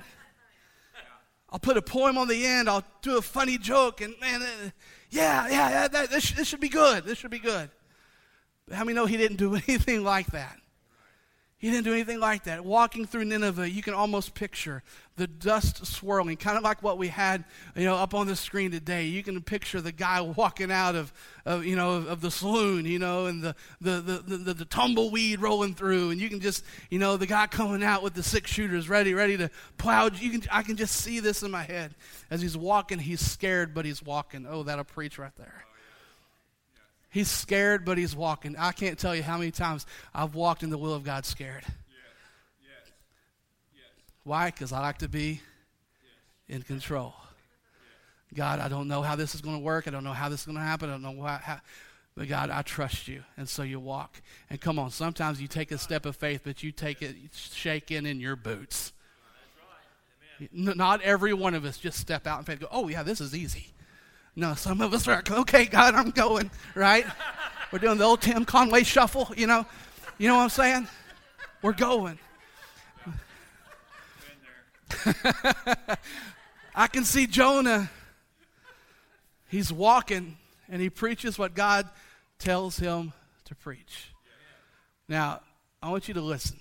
I'll 1.53 1.59
put 1.59 1.77
a 1.77 1.83
poem 1.83 2.17
on 2.17 2.29
the 2.29 2.47
end. 2.47 2.69
I'll 2.69 2.85
do 3.03 3.19
a 3.19 3.23
funny 3.23 3.59
joke. 3.59 4.01
And 4.01 4.15
man, 4.21 4.43
uh, 4.43 4.71
yeah, 5.11 5.49
yeah, 5.49 5.89
that, 5.89 6.11
this, 6.11 6.31
this 6.33 6.47
should 6.47 6.61
be 6.61 6.69
good. 6.69 7.05
This 7.05 7.19
should 7.19 7.31
be 7.31 7.41
good. 7.41 7.71
But 8.69 8.77
how 8.77 8.85
many 8.85 8.95
know 8.95 9.07
he 9.07 9.17
didn't 9.17 9.39
do 9.39 9.55
anything 9.69 10.05
like 10.05 10.27
that? 10.29 10.60
He 11.61 11.71
didn't 11.71 11.85
do 11.85 11.93
anything 11.93 12.21
like 12.21 12.45
that. 12.45 12.65
Walking 12.65 13.07
through 13.07 13.27
Nineveh, 13.27 13.69
you 13.69 13.83
can 13.83 13.93
almost 13.93 14.35
picture 14.35 14.83
the 15.17 15.27
dust 15.27 15.85
swirling, 15.85 16.39
kind 16.39 16.57
of 16.57 16.63
like 16.63 16.83
what 16.83 16.97
we 16.97 17.09
had, 17.09 17.45
you 17.77 17.85
know, 17.85 17.97
up 17.97 18.15
on 18.15 18.27
the 18.27 18.35
screen 18.35 18.71
today. 18.71 19.05
You 19.05 19.23
can 19.23 19.43
picture 19.43 19.83
the 19.83 19.93
guy 19.93 20.23
walking 20.23 20.73
out 20.73 20.95
of, 20.95 21.13
of 21.45 21.67
you 21.67 21.77
know, 21.77 21.97
of, 21.97 22.07
of, 22.09 22.21
the 22.23 22.31
saloon, 22.31 22.87
you 22.87 22.99
know, 22.99 23.27
and 23.27 23.43
the 23.43 23.55
the, 23.83 24.01
the, 24.01 24.37
the, 24.39 24.55
the 24.55 24.65
tumbleweed 24.65 25.43
rolling 25.43 25.75
through, 25.75 26.09
and 26.09 26.19
you 26.19 26.31
can 26.31 26.41
just, 26.41 26.65
you 26.89 26.99
know, 26.99 27.19
the 27.19 27.27
guy 27.27 27.47
coming 27.47 27.85
out 27.85 28.03
with 28.03 28.15
the 28.15 28.23
six 28.23 28.51
shooters 28.51 28.89
ready, 28.89 29.13
ready 29.13 29.37
to 29.37 29.51
plow. 29.77 30.07
You 30.07 30.31
can, 30.31 30.43
I 30.51 30.63
can 30.63 30.77
just 30.77 30.97
see 30.97 31.21
this 31.21 31.43
in 31.43 31.51
my 31.51 31.65
head 31.65 31.95
as 32.31 32.41
he's 32.41 32.57
walking. 32.57 32.99
He's 32.99 33.21
scared, 33.21 33.75
but 33.75 33.85
he's 33.85 34.03
walking. 34.03 34.47
Oh, 34.49 34.63
that'll 34.63 34.85
preach 34.85 35.19
right 35.19 35.37
there. 35.37 35.67
He's 37.11 37.29
scared, 37.29 37.85
but 37.85 37.99
he's 37.99 38.15
walking. 38.15 38.57
I 38.57 38.73
can't 38.73 38.99
tell 38.99 39.15
you 39.17 39.23
how 39.23 39.37
many 39.37 39.51
times 39.51 39.85
I've 40.15 40.35
walked 40.35 40.63
in 40.63 40.71
the 40.71 40.79
will 40.79 40.95
of 40.95 41.03
God 41.03 41.27
scared. 41.27 41.65
Yes. 41.65 41.75
Yes. 42.63 42.93
Yes. 43.75 43.85
Why? 44.23 44.47
Because 44.47 44.73
I 44.73 44.81
like 44.81 44.99
to 44.99 45.09
be 45.09 45.41
in 46.49 46.63
control. 46.63 47.15
God, 48.33 48.61
I 48.61 48.69
don't 48.69 48.87
know 48.87 49.03
how 49.03 49.17
this 49.17 49.35
is 49.35 49.41
going 49.41 49.57
to 49.57 49.63
work. 49.63 49.89
I 49.89 49.91
don't 49.91 50.05
know 50.05 50.13
how 50.13 50.29
this 50.29 50.41
is 50.41 50.47
going 50.47 50.59
to 50.59 50.63
happen. 50.63 50.89
I 50.89 50.93
don't 50.93 51.03
know 51.03 51.21
how, 51.21 51.39
how, 51.39 51.61
but 52.17 52.29
God, 52.29 52.49
I 52.49 52.63
trust 52.63 53.09
you. 53.09 53.25
And 53.37 53.49
so 53.49 53.65
you 53.65 53.81
walk. 53.81 54.23
And 54.49 54.61
come 54.61 54.79
on, 54.79 54.91
sometimes 54.91 55.43
you 55.43 55.49
take 55.49 55.73
a 55.73 55.79
step 55.79 56.07
of 56.07 56.15
faith, 56.15 56.43
but 56.45 56.63
you 56.63 56.71
take 56.71 57.03
it 57.03 57.17
shaking 57.33 58.07
in 58.07 58.21
your 58.21 58.37
boots. 58.37 58.93
Right. 60.41 60.77
Not 60.77 61.03
every 61.03 61.33
one 61.33 61.55
of 61.55 61.65
us 61.65 61.77
just 61.77 61.99
step 61.99 62.29
out 62.29 62.39
in 62.39 62.45
faith 62.45 62.61
and 62.61 62.63
go, 62.63 62.69
oh, 62.71 62.87
yeah, 62.87 63.03
this 63.03 63.21
is 63.21 63.35
easy. 63.35 63.73
No, 64.37 64.55
some 64.55 64.81
of 64.81 64.95
us 64.95 65.09
are 65.09 65.23
okay, 65.29 65.67
God, 65.67 65.95
I'm 65.95 66.11
going, 66.11 66.51
right? 66.75 67.05
We're 67.73 67.79
doing 67.79 67.99
the 67.99 68.05
old 68.05 68.21
Tim 68.21 68.45
Conway 68.45 68.85
shuffle, 68.85 69.33
you 69.37 69.47
know. 69.47 69.67
You 70.19 70.29
know 70.29 70.37
what 70.37 70.43
I'm 70.43 70.51
saying? 70.51 70.89
We're 71.63 71.73
going. 71.73 72.19
I 76.75 76.87
can 76.87 77.05
see 77.05 77.27
Jonah. 77.27 77.91
He's 79.49 79.73
walking 79.73 80.37
and 80.69 80.81
he 80.81 80.91
preaches 80.91 81.39
what 81.39 81.55
God 81.55 81.89
tells 82.39 82.79
him 82.79 83.13
to 83.47 83.55
preach. 83.55 84.13
Now, 85.09 85.41
I 85.83 85.91
want 85.91 86.07
you 86.09 86.15
to 86.15 86.21
listen. 86.21 86.61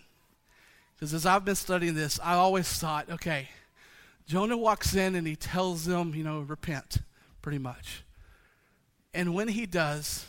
Because 0.95 1.13
as 1.13 1.25
I've 1.25 1.45
been 1.45 1.55
studying 1.55 1.93
this, 1.95 2.19
I 2.21 2.33
always 2.33 2.67
thought, 2.67 3.09
okay, 3.09 3.47
Jonah 4.27 4.57
walks 4.57 4.95
in 4.95 5.15
and 5.15 5.25
he 5.25 5.35
tells 5.35 5.85
them, 5.85 6.13
you 6.15 6.23
know, 6.23 6.41
repent 6.41 6.99
pretty 7.41 7.59
much. 7.59 8.03
And 9.13 9.33
when 9.33 9.47
he 9.47 9.65
does, 9.65 10.25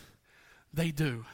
they 0.72 0.90
do. 0.90 1.24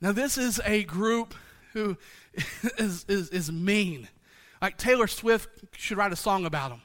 Now, 0.00 0.12
this 0.12 0.38
is 0.38 0.60
a 0.64 0.84
group 0.84 1.34
who 1.72 1.96
is, 2.78 3.04
is, 3.08 3.28
is 3.30 3.52
mean. 3.52 4.08
Like 4.60 4.76
Taylor 4.76 5.06
Swift 5.06 5.48
should 5.72 5.96
write 5.96 6.12
a 6.12 6.16
song 6.16 6.46
about 6.46 6.70
them, 6.70 6.82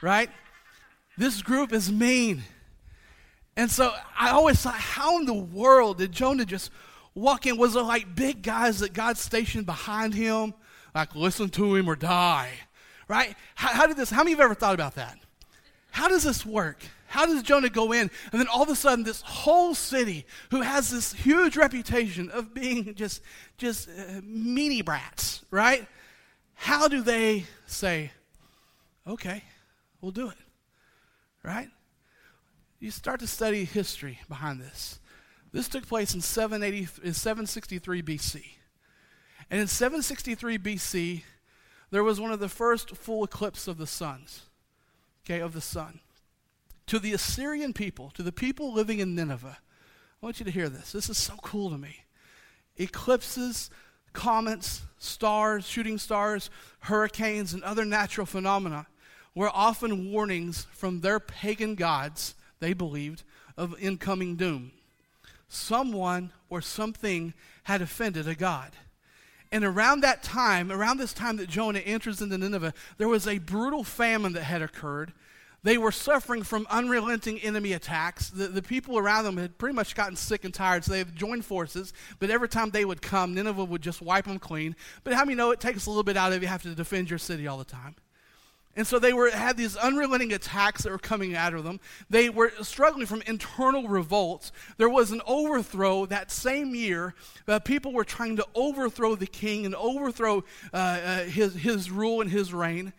right? 0.00 0.30
This 1.16 1.42
group 1.42 1.72
is 1.72 1.92
mean. 1.92 2.42
And 3.56 3.70
so 3.70 3.92
I 4.18 4.30
always 4.30 4.60
thought, 4.60 4.74
how 4.74 5.18
in 5.18 5.26
the 5.26 5.34
world 5.34 5.98
did 5.98 6.12
Jonah 6.12 6.44
just 6.44 6.70
walk 7.14 7.46
in? 7.46 7.56
Was 7.56 7.76
it 7.76 7.80
like 7.80 8.14
big 8.14 8.42
guys 8.42 8.80
that 8.80 8.92
God 8.92 9.16
stationed 9.16 9.66
behind 9.66 10.14
him? 10.14 10.54
Like, 10.94 11.14
listen 11.14 11.48
to 11.50 11.74
him 11.74 11.88
or 11.88 11.96
die, 11.96 12.50
right? 13.08 13.34
How, 13.54 13.68
how 13.68 13.86
did 13.86 13.96
this, 13.96 14.10
how 14.10 14.18
many 14.18 14.32
of 14.32 14.38
you 14.38 14.42
have 14.42 14.50
ever 14.50 14.54
thought 14.54 14.74
about 14.74 14.94
that? 14.94 15.18
How 15.94 16.08
does 16.08 16.24
this 16.24 16.44
work? 16.44 16.82
How 17.06 17.24
does 17.24 17.44
Jonah 17.44 17.70
go 17.70 17.92
in? 17.92 18.10
And 18.32 18.40
then 18.40 18.48
all 18.48 18.64
of 18.64 18.68
a 18.68 18.74
sudden, 18.74 19.04
this 19.04 19.20
whole 19.20 19.76
city, 19.76 20.26
who 20.50 20.62
has 20.62 20.90
this 20.90 21.12
huge 21.12 21.56
reputation 21.56 22.30
of 22.30 22.52
being 22.52 22.96
just, 22.96 23.22
just 23.58 23.88
uh, 23.88 24.20
meanie 24.22 24.84
brats, 24.84 25.44
right? 25.52 25.86
How 26.54 26.88
do 26.88 27.00
they 27.00 27.44
say, 27.68 28.10
okay, 29.06 29.44
we'll 30.00 30.10
do 30.10 30.28
it, 30.30 30.36
right? 31.44 31.68
You 32.80 32.90
start 32.90 33.20
to 33.20 33.28
study 33.28 33.64
history 33.64 34.18
behind 34.28 34.60
this. 34.60 34.98
This 35.52 35.68
took 35.68 35.86
place 35.86 36.12
in, 36.12 36.22
780, 36.22 37.06
in 37.06 37.14
763 37.14 38.02
BC. 38.02 38.42
And 39.48 39.60
in 39.60 39.68
763 39.68 40.58
BC, 40.58 41.22
there 41.92 42.02
was 42.02 42.20
one 42.20 42.32
of 42.32 42.40
the 42.40 42.48
first 42.48 42.96
full 42.96 43.22
eclipses 43.22 43.68
of 43.68 43.78
the 43.78 43.86
suns 43.86 44.46
okay, 45.24 45.40
of 45.40 45.52
the 45.52 45.60
sun. 45.60 46.00
To 46.88 46.98
the 46.98 47.12
Assyrian 47.12 47.72
people, 47.72 48.10
to 48.14 48.22
the 48.22 48.32
people 48.32 48.72
living 48.72 48.98
in 48.98 49.14
Nineveh, 49.14 49.58
I 50.22 50.26
want 50.26 50.38
you 50.38 50.44
to 50.44 50.52
hear 50.52 50.68
this. 50.68 50.92
This 50.92 51.08
is 51.08 51.18
so 51.18 51.34
cool 51.42 51.70
to 51.70 51.78
me. 51.78 52.04
Eclipses, 52.76 53.70
comets, 54.12 54.82
stars, 54.98 55.66
shooting 55.66 55.98
stars, 55.98 56.50
hurricanes, 56.80 57.52
and 57.52 57.62
other 57.62 57.84
natural 57.84 58.26
phenomena 58.26 58.86
were 59.34 59.50
often 59.52 60.12
warnings 60.12 60.66
from 60.72 61.00
their 61.00 61.20
pagan 61.20 61.74
gods, 61.74 62.34
they 62.60 62.72
believed, 62.72 63.22
of 63.56 63.78
incoming 63.80 64.36
doom. 64.36 64.72
Someone 65.48 66.32
or 66.48 66.60
something 66.60 67.34
had 67.64 67.82
offended 67.82 68.28
a 68.28 68.34
god. 68.34 68.72
And 69.54 69.64
around 69.64 70.00
that 70.00 70.24
time, 70.24 70.72
around 70.72 70.98
this 70.98 71.12
time 71.12 71.36
that 71.36 71.48
Jonah 71.48 71.78
enters 71.78 72.20
into 72.20 72.36
Nineveh, 72.36 72.74
there 72.98 73.06
was 73.06 73.28
a 73.28 73.38
brutal 73.38 73.84
famine 73.84 74.32
that 74.32 74.42
had 74.42 74.62
occurred. 74.62 75.12
They 75.62 75.78
were 75.78 75.92
suffering 75.92 76.42
from 76.42 76.66
unrelenting 76.70 77.38
enemy 77.38 77.72
attacks. 77.72 78.30
The, 78.30 78.48
the 78.48 78.62
people 78.62 78.98
around 78.98 79.22
them 79.22 79.36
had 79.36 79.56
pretty 79.56 79.76
much 79.76 79.94
gotten 79.94 80.16
sick 80.16 80.44
and 80.44 80.52
tired, 80.52 80.82
so 80.82 80.90
they 80.90 80.98
had 80.98 81.14
joined 81.14 81.44
forces. 81.44 81.92
But 82.18 82.30
every 82.30 82.48
time 82.48 82.70
they 82.70 82.84
would 82.84 83.00
come, 83.00 83.32
Nineveh 83.32 83.64
would 83.64 83.80
just 83.80 84.02
wipe 84.02 84.24
them 84.24 84.40
clean. 84.40 84.74
But 85.04 85.12
how 85.12 85.24
many 85.24 85.36
know 85.36 85.52
it 85.52 85.60
takes 85.60 85.86
a 85.86 85.88
little 85.88 86.02
bit 86.02 86.16
out 86.16 86.32
of 86.32 86.42
you 86.42 86.48
have 86.48 86.62
to 86.62 86.74
defend 86.74 87.08
your 87.08 87.20
city 87.20 87.46
all 87.46 87.58
the 87.58 87.64
time? 87.64 87.94
And 88.76 88.86
so 88.86 88.98
they 88.98 89.12
were, 89.12 89.30
had 89.30 89.56
these 89.56 89.76
unrelenting 89.76 90.32
attacks 90.32 90.82
that 90.82 90.90
were 90.90 90.98
coming 90.98 91.36
out 91.36 91.54
of 91.54 91.62
them. 91.62 91.78
They 92.10 92.28
were 92.28 92.52
struggling 92.62 93.06
from 93.06 93.22
internal 93.22 93.86
revolts. 93.86 94.50
There 94.78 94.88
was 94.88 95.12
an 95.12 95.22
overthrow 95.26 96.06
that 96.06 96.32
same 96.32 96.74
year. 96.74 97.14
Uh, 97.46 97.60
people 97.60 97.92
were 97.92 98.04
trying 98.04 98.36
to 98.36 98.46
overthrow 98.54 99.14
the 99.14 99.28
king 99.28 99.64
and 99.64 99.76
overthrow 99.76 100.44
uh, 100.72 100.76
uh, 100.76 101.24
his, 101.24 101.54
his 101.54 101.90
rule 101.90 102.20
and 102.20 102.30
his 102.30 102.52
reign. 102.52 102.92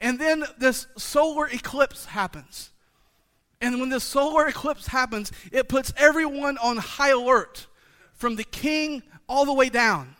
And 0.00 0.18
then 0.18 0.44
this 0.58 0.86
solar 0.96 1.46
eclipse 1.46 2.06
happens. 2.06 2.70
And 3.60 3.78
when 3.78 3.90
this 3.90 4.04
solar 4.04 4.48
eclipse 4.48 4.88
happens, 4.88 5.30
it 5.52 5.68
puts 5.68 5.92
everyone 5.96 6.58
on 6.58 6.78
high 6.78 7.10
alert 7.10 7.66
from 8.14 8.36
the 8.36 8.44
king 8.44 9.02
all 9.28 9.44
the 9.44 9.52
way 9.52 9.68
down. 9.68 10.16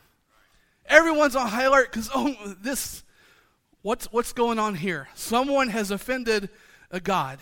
Everyone's 0.87 1.35
on 1.35 1.49
high 1.49 1.65
alert 1.65 1.91
because, 1.91 2.11
oh, 2.15 2.55
this 2.61 3.03
what's, 3.83 4.07
what's 4.13 4.33
going 4.33 4.59
on 4.59 4.75
here? 4.75 5.09
Someone 5.15 5.69
has 5.69 5.91
offended 5.91 6.49
a 6.91 7.01
God. 7.01 7.39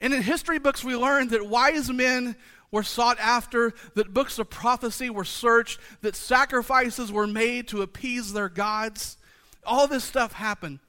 And 0.00 0.12
in 0.12 0.22
history 0.22 0.58
books, 0.58 0.84
we 0.84 0.96
learn 0.96 1.28
that 1.28 1.46
wise 1.46 1.90
men 1.90 2.36
were 2.70 2.82
sought 2.82 3.18
after, 3.20 3.72
that 3.94 4.12
books 4.12 4.38
of 4.38 4.50
prophecy 4.50 5.08
were 5.08 5.24
searched, 5.24 5.78
that 6.02 6.16
sacrifices 6.16 7.12
were 7.12 7.26
made 7.26 7.68
to 7.68 7.82
appease 7.82 8.32
their 8.32 8.48
gods. 8.48 9.16
All 9.64 9.86
this 9.86 10.04
stuff 10.04 10.32
happened. 10.32 10.80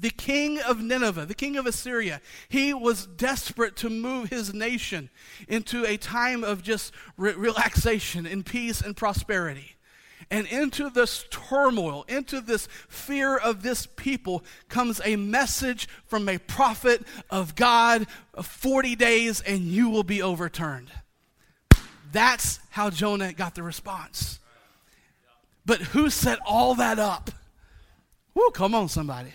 The 0.00 0.10
king 0.10 0.58
of 0.58 0.80
Nineveh, 0.80 1.26
the 1.26 1.34
king 1.34 1.58
of 1.58 1.66
Assyria, 1.66 2.22
he 2.48 2.72
was 2.72 3.06
desperate 3.06 3.76
to 3.76 3.90
move 3.90 4.30
his 4.30 4.54
nation 4.54 5.10
into 5.46 5.84
a 5.84 5.98
time 5.98 6.42
of 6.42 6.62
just 6.62 6.94
re- 7.18 7.34
relaxation 7.34 8.24
and 8.24 8.44
peace 8.44 8.80
and 8.80 8.96
prosperity. 8.96 9.76
And 10.32 10.46
into 10.46 10.88
this 10.88 11.26
turmoil, 11.30 12.06
into 12.08 12.40
this 12.40 12.66
fear 12.88 13.36
of 13.36 13.62
this 13.62 13.84
people, 13.84 14.42
comes 14.70 14.98
a 15.04 15.16
message 15.16 15.86
from 16.06 16.26
a 16.26 16.38
prophet 16.38 17.02
of 17.28 17.54
God 17.54 18.06
uh, 18.34 18.40
40 18.40 18.96
days 18.96 19.42
and 19.42 19.60
you 19.60 19.90
will 19.90 20.04
be 20.04 20.22
overturned. 20.22 20.90
That's 22.12 22.60
how 22.70 22.88
Jonah 22.88 23.34
got 23.34 23.54
the 23.54 23.62
response. 23.62 24.40
But 25.66 25.82
who 25.82 26.08
set 26.08 26.38
all 26.46 26.76
that 26.76 26.98
up? 26.98 27.30
Whoa, 28.32 28.48
come 28.52 28.74
on, 28.74 28.88
somebody. 28.88 29.34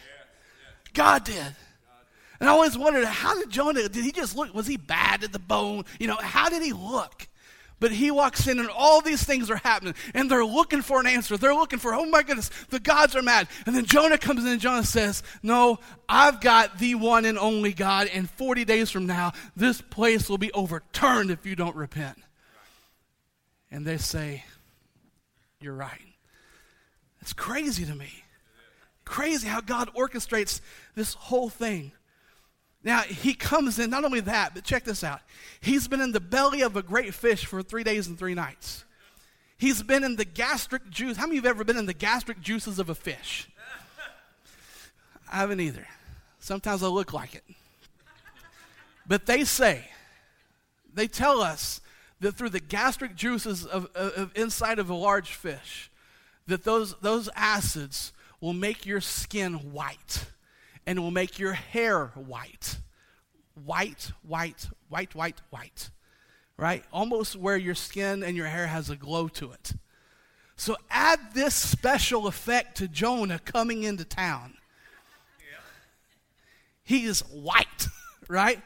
God 0.95 1.23
did. 1.23 1.55
And 2.39 2.49
I 2.49 2.51
always 2.51 2.75
wondered, 2.75 3.05
how 3.05 3.35
did 3.35 3.51
Jonah, 3.51 3.87
did 3.87 4.03
he 4.03 4.11
just 4.11 4.35
look, 4.35 4.51
was 4.51 4.65
he 4.65 4.77
bad 4.77 5.23
at 5.23 5.31
the 5.31 5.37
bone? 5.37 5.85
You 5.99 6.07
know, 6.07 6.17
how 6.19 6.49
did 6.49 6.63
he 6.63 6.73
look? 6.73 7.27
But 7.79 7.91
he 7.91 8.09
walks 8.09 8.47
in 8.47 8.59
and 8.59 8.69
all 8.69 9.01
these 9.01 9.23
things 9.23 9.51
are 9.51 9.57
happening 9.57 9.93
and 10.15 10.31
they're 10.31 10.43
looking 10.43 10.81
for 10.81 10.99
an 10.99 11.05
answer. 11.05 11.37
They're 11.37 11.53
looking 11.53 11.77
for, 11.77 11.93
oh 11.93 12.05
my 12.05 12.23
goodness, 12.23 12.49
the 12.69 12.79
gods 12.79 13.15
are 13.15 13.21
mad. 13.21 13.47
And 13.65 13.75
then 13.75 13.85
Jonah 13.85 14.17
comes 14.17 14.43
in 14.43 14.51
and 14.51 14.61
Jonah 14.61 14.83
says, 14.83 15.21
no, 15.43 15.77
I've 16.09 16.41
got 16.41 16.79
the 16.79 16.95
one 16.95 17.25
and 17.25 17.37
only 17.37 17.73
God 17.73 18.07
and 18.11 18.27
40 18.29 18.65
days 18.65 18.89
from 18.89 19.05
now, 19.05 19.33
this 19.55 19.79
place 19.79 20.27
will 20.27 20.39
be 20.39 20.51
overturned 20.53 21.29
if 21.29 21.45
you 21.45 21.55
don't 21.55 21.75
repent. 21.75 22.17
And 23.69 23.85
they 23.85 23.97
say, 23.97 24.43
you're 25.59 25.73
right. 25.73 26.01
It's 27.21 27.33
crazy 27.33 27.85
to 27.85 27.93
me. 27.93 28.23
Crazy 29.05 29.47
how 29.47 29.61
God 29.61 29.93
orchestrates 29.93 30.61
this 30.95 31.13
whole 31.13 31.49
thing. 31.49 31.91
Now, 32.87 33.01
he 33.01 33.33
comes 33.33 33.79
in, 33.79 33.89
not 33.89 34.05
only 34.05 34.21
that, 34.21 34.53
but 34.53 34.63
check 34.63 34.85
this 34.85 35.03
out. 35.03 35.19
He's 35.59 35.89
been 35.89 35.99
in 35.99 36.13
the 36.13 36.21
belly 36.21 36.61
of 36.61 36.77
a 36.77 36.81
great 36.81 37.13
fish 37.13 37.45
for 37.45 37.61
three 37.61 37.83
days 37.83 38.07
and 38.07 38.17
three 38.17 38.33
nights. 38.33 38.85
He's 39.57 39.83
been 39.83 40.05
in 40.05 40.15
the 40.15 40.23
gastric 40.23 40.89
juice. 40.89 41.17
How 41.17 41.23
many 41.23 41.37
of 41.37 41.43
you 41.43 41.49
have 41.49 41.57
ever 41.57 41.65
been 41.65 41.75
in 41.75 41.85
the 41.85 41.93
gastric 41.93 42.39
juices 42.39 42.79
of 42.79 42.87
a 42.89 42.95
fish? 42.95 43.49
I 45.29 45.35
haven't 45.35 45.59
either. 45.59 45.85
Sometimes 46.39 46.81
I 46.81 46.87
look 46.87 47.11
like 47.11 47.35
it. 47.35 47.43
But 49.05 49.25
they 49.25 49.43
say, 49.43 49.89
they 50.93 51.09
tell 51.09 51.41
us 51.41 51.81
that 52.21 52.35
through 52.35 52.51
the 52.51 52.61
gastric 52.61 53.17
juices 53.17 53.65
of, 53.65 53.89
of, 53.95 54.13
of 54.13 54.31
inside 54.33 54.79
of 54.79 54.89
a 54.89 54.95
large 54.95 55.31
fish, 55.31 55.91
that 56.47 56.63
those, 56.63 56.95
those 57.01 57.27
acids 57.35 58.13
will 58.39 58.53
make 58.53 58.85
your 58.85 59.01
skin 59.01 59.73
white 59.73 60.27
and 60.87 60.99
will 60.99 61.11
make 61.11 61.37
your 61.37 61.51
hair 61.51 62.07
white. 62.15 62.77
White, 63.65 64.13
white, 64.23 64.69
white, 64.87 65.13
white, 65.13 65.41
white. 65.49 65.89
Right? 66.57 66.83
Almost 66.91 67.35
where 67.35 67.57
your 67.57 67.75
skin 67.75 68.23
and 68.23 68.35
your 68.37 68.47
hair 68.47 68.65
has 68.65 68.89
a 68.89 68.95
glow 68.95 69.27
to 69.27 69.51
it. 69.51 69.73
So 70.55 70.77
add 70.89 71.19
this 71.35 71.53
special 71.53 72.25
effect 72.25 72.77
to 72.77 72.87
Jonah 72.87 73.37
coming 73.37 73.83
into 73.83 74.05
town. 74.05 74.55
Yeah. 75.39 75.59
He 76.83 77.05
is 77.05 77.19
white, 77.19 77.87
right? 78.29 78.61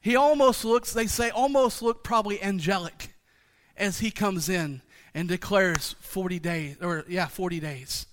He 0.00 0.16
almost 0.16 0.64
looks, 0.64 0.92
they 0.92 1.06
say, 1.06 1.30
almost 1.30 1.82
look 1.82 2.02
probably 2.02 2.42
angelic 2.42 3.14
as 3.76 3.98
he 3.98 4.10
comes 4.10 4.48
in 4.48 4.80
and 5.14 5.28
declares 5.28 5.96
40 6.00 6.38
days, 6.38 6.76
or 6.80 7.04
yeah, 7.08 7.26
40 7.26 7.60
days, 7.60 8.06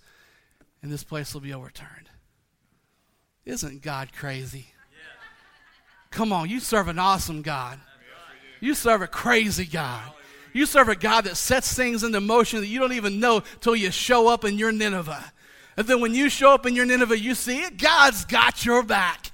and 0.81 0.91
this 0.91 1.03
place 1.03 1.33
will 1.33 1.41
be 1.41 1.53
overturned. 1.53 2.02
Isn't 3.45 3.81
God 3.81 4.09
crazy? 4.13 4.67
Come 6.11 6.31
on, 6.31 6.49
you 6.49 6.59
serve 6.59 6.87
an 6.87 6.99
awesome 6.99 7.41
God. 7.41 7.79
You 8.59 8.75
serve 8.75 9.01
a 9.01 9.07
crazy 9.07 9.65
God. 9.65 10.03
You 10.53 10.65
serve 10.65 10.87
a 10.87 10.95
God 10.95 11.25
that 11.25 11.35
sets 11.35 11.73
things 11.73 12.03
into 12.03 12.21
motion 12.21 12.59
that 12.61 12.67
you 12.67 12.79
don't 12.79 12.93
even 12.93 13.19
know 13.19 13.41
till 13.59 13.75
you 13.75 13.91
show 13.91 14.27
up 14.27 14.45
in 14.45 14.57
your 14.57 14.71
Nineveh. 14.71 15.33
And 15.75 15.87
then 15.87 15.99
when 15.99 16.13
you 16.13 16.29
show 16.29 16.53
up 16.53 16.65
in 16.65 16.75
your 16.75 16.85
Nineveh, 16.85 17.17
you 17.17 17.33
see 17.33 17.61
it, 17.61 17.77
God's 17.77 18.25
got 18.25 18.63
your 18.63 18.83
back. 18.83 19.31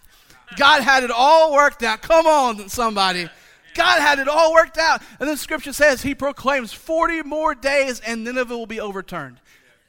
God 0.55 0.81
had 0.81 1.03
it 1.03 1.11
all 1.11 1.53
worked 1.53 1.83
out. 1.83 2.01
Come 2.01 2.25
on, 2.25 2.69
somebody. 2.69 3.29
God 3.75 3.99
had 3.99 4.19
it 4.19 4.27
all 4.27 4.53
worked 4.53 4.77
out. 4.77 5.01
And 5.19 5.29
then 5.29 5.37
scripture 5.37 5.73
says 5.73 6.01
he 6.01 6.15
proclaims 6.15 6.73
40 6.73 7.23
more 7.23 7.53
days 7.53 7.99
and 7.99 8.23
Nineveh 8.23 8.57
will 8.57 8.65
be 8.65 8.79
overturned. 8.79 9.39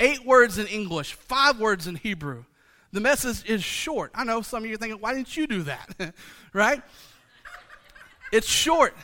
Eight 0.00 0.24
words 0.26 0.58
in 0.58 0.66
English, 0.66 1.14
five 1.14 1.60
words 1.60 1.86
in 1.86 1.94
Hebrew. 1.94 2.44
The 2.92 3.00
message 3.00 3.48
is 3.48 3.62
short. 3.62 4.10
I 4.14 4.24
know 4.24 4.42
some 4.42 4.64
of 4.64 4.68
you 4.68 4.74
are 4.74 4.78
thinking, 4.78 5.00
why 5.00 5.14
didn't 5.14 5.36
you 5.36 5.46
do 5.46 5.62
that? 5.62 6.14
right? 6.52 6.82
It's 8.32 8.48
short. 8.48 8.94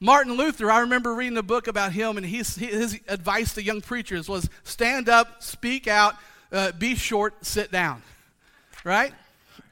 Martin 0.00 0.32
Luther, 0.32 0.70
I 0.70 0.80
remember 0.80 1.14
reading 1.14 1.38
a 1.38 1.42
book 1.42 1.68
about 1.68 1.92
him, 1.92 2.16
and 2.16 2.26
his, 2.26 2.56
his 2.56 2.98
advice 3.06 3.54
to 3.54 3.62
young 3.62 3.80
preachers 3.80 4.28
was 4.28 4.48
stand 4.64 5.08
up, 5.08 5.42
speak 5.42 5.86
out, 5.86 6.16
uh, 6.50 6.72
be 6.72 6.94
short, 6.96 7.44
sit 7.44 7.70
down. 7.70 8.02
Right? 8.84 9.12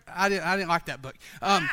I 0.06 0.28
didn't, 0.28 0.44
I 0.44 0.56
didn't 0.56 0.68
like 0.68 0.86
that 0.86 1.02
book. 1.02 1.16
Um, 1.42 1.68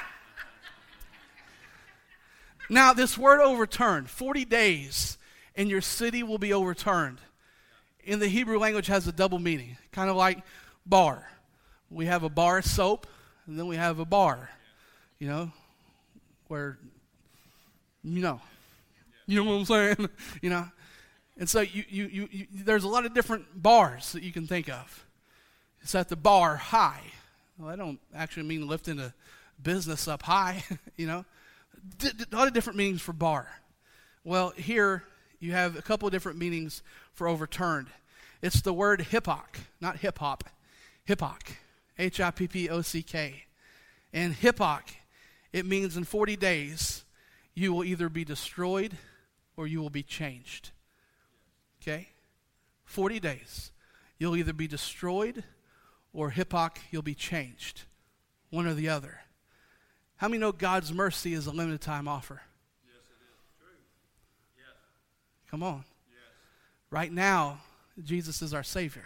now, 2.70 2.94
this 2.94 3.18
word 3.18 3.42
overturned 3.42 4.10
40 4.10 4.46
days, 4.46 5.18
and 5.56 5.70
your 5.70 5.82
city 5.82 6.24
will 6.24 6.38
be 6.38 6.52
overturned. 6.52 7.20
In 8.04 8.20
the 8.20 8.28
Hebrew 8.28 8.58
language, 8.58 8.88
has 8.88 9.08
a 9.08 9.12
double 9.12 9.40
meaning, 9.40 9.78
kind 9.92 10.10
of 10.10 10.16
like 10.16 10.40
bar. 10.90 11.30
We 11.90 12.06
have 12.06 12.24
a 12.24 12.30
bar 12.30 12.60
of 12.60 12.66
soap, 12.66 13.08
and 13.46 13.58
then 13.58 13.68
we 13.68 13.76
have 13.76 14.00
a 14.00 14.06
bar, 14.06 14.50
you 15.20 15.28
know, 15.28 15.52
where, 16.48 16.78
you 18.04 18.22
know, 18.22 18.42
you 19.26 19.44
know 19.44 19.50
what 19.50 19.58
I'm 19.58 19.66
saying? 19.66 20.10
you 20.42 20.50
know, 20.50 20.68
and 21.38 21.50
so 21.50 21.62
you, 21.62 21.84
you, 21.90 22.06
you, 22.08 22.30
you, 22.32 22.48
there's 22.52 22.84
a 22.84 22.88
lot 22.88 23.06
of 23.06 23.14
different 23.14 23.62
bars 23.62 24.12
that 24.14 24.24
you 24.24 24.32
can 24.32 24.48
think 24.48 24.70
of. 24.70 25.06
It's 25.82 25.96
at 25.96 26.10
the 26.10 26.16
bar 26.16 26.56
high. 26.56 27.02
Well, 27.58 27.70
I 27.70 27.76
don't 27.76 28.00
actually 28.14 28.44
mean 28.44 28.68
lifting 28.68 29.00
a 29.00 29.14
business 29.62 30.08
up 30.08 30.24
high, 30.24 30.64
you 30.98 31.08
know. 31.08 31.26
D- 32.00 32.12
d- 32.18 32.26
a 32.32 32.36
lot 32.36 32.48
of 32.48 32.54
different 32.54 32.78
meanings 32.78 33.02
for 33.02 33.14
bar. 33.14 33.48
Well, 34.24 34.50
here 34.52 35.04
you 35.40 35.52
have 35.52 35.78
a 35.78 35.82
couple 35.82 36.08
of 36.08 36.12
different 36.12 36.38
meanings 36.38 36.82
for 37.14 37.28
overturned. 37.28 37.88
It's 38.42 38.62
the 38.62 38.74
word 38.74 39.02
hippock, 39.02 39.60
not 39.80 39.98
hip 39.98 40.20
hop. 40.20 40.44
Hippock, 41.08 41.54
H 41.98 42.20
I 42.20 42.32
P 42.32 42.48
P 42.50 42.70
O 42.70 42.82
C 42.82 43.02
K. 43.02 43.46
And 44.12 44.34
hippock, 44.34 44.90
it 45.54 45.66
means 45.66 45.96
in 45.96 46.04
40 46.04 46.36
days 46.36 47.06
you 47.54 47.74
will 47.74 47.86
either 47.86 48.10
be 48.10 48.26
destroyed 48.26 48.98
or 49.56 49.68
you 49.68 49.80
will 49.80 49.90
be 49.90 50.04
changed. 50.04 50.72
Okay? 51.82 52.10
40 52.84 53.22
days. 53.22 53.72
You'll 54.20 54.36
either 54.36 54.52
be 54.52 54.68
destroyed 54.68 55.46
or 56.12 56.32
hippock, 56.32 56.80
you'll 56.92 57.02
be 57.04 57.16
changed. 57.16 57.84
One 58.50 58.68
or 58.68 58.74
the 58.74 58.90
other. 58.90 59.22
How 60.18 60.28
many 60.28 60.40
know 60.40 60.52
God's 60.52 60.92
mercy 60.92 61.34
is 61.34 61.48
a 61.48 61.52
limited 61.52 61.80
time 61.80 62.08
offer? 62.08 62.42
Yes, 62.86 63.06
it 63.06 63.24
is. 63.24 63.60
True. 63.60 63.78
Yes. 64.58 64.76
Come 65.50 65.64
on. 65.64 65.86
Yes. 66.10 66.18
Right 66.90 67.14
now, 67.14 67.60
Jesus 68.04 68.42
is 68.42 68.54
our 68.54 68.64
Savior. 68.64 69.06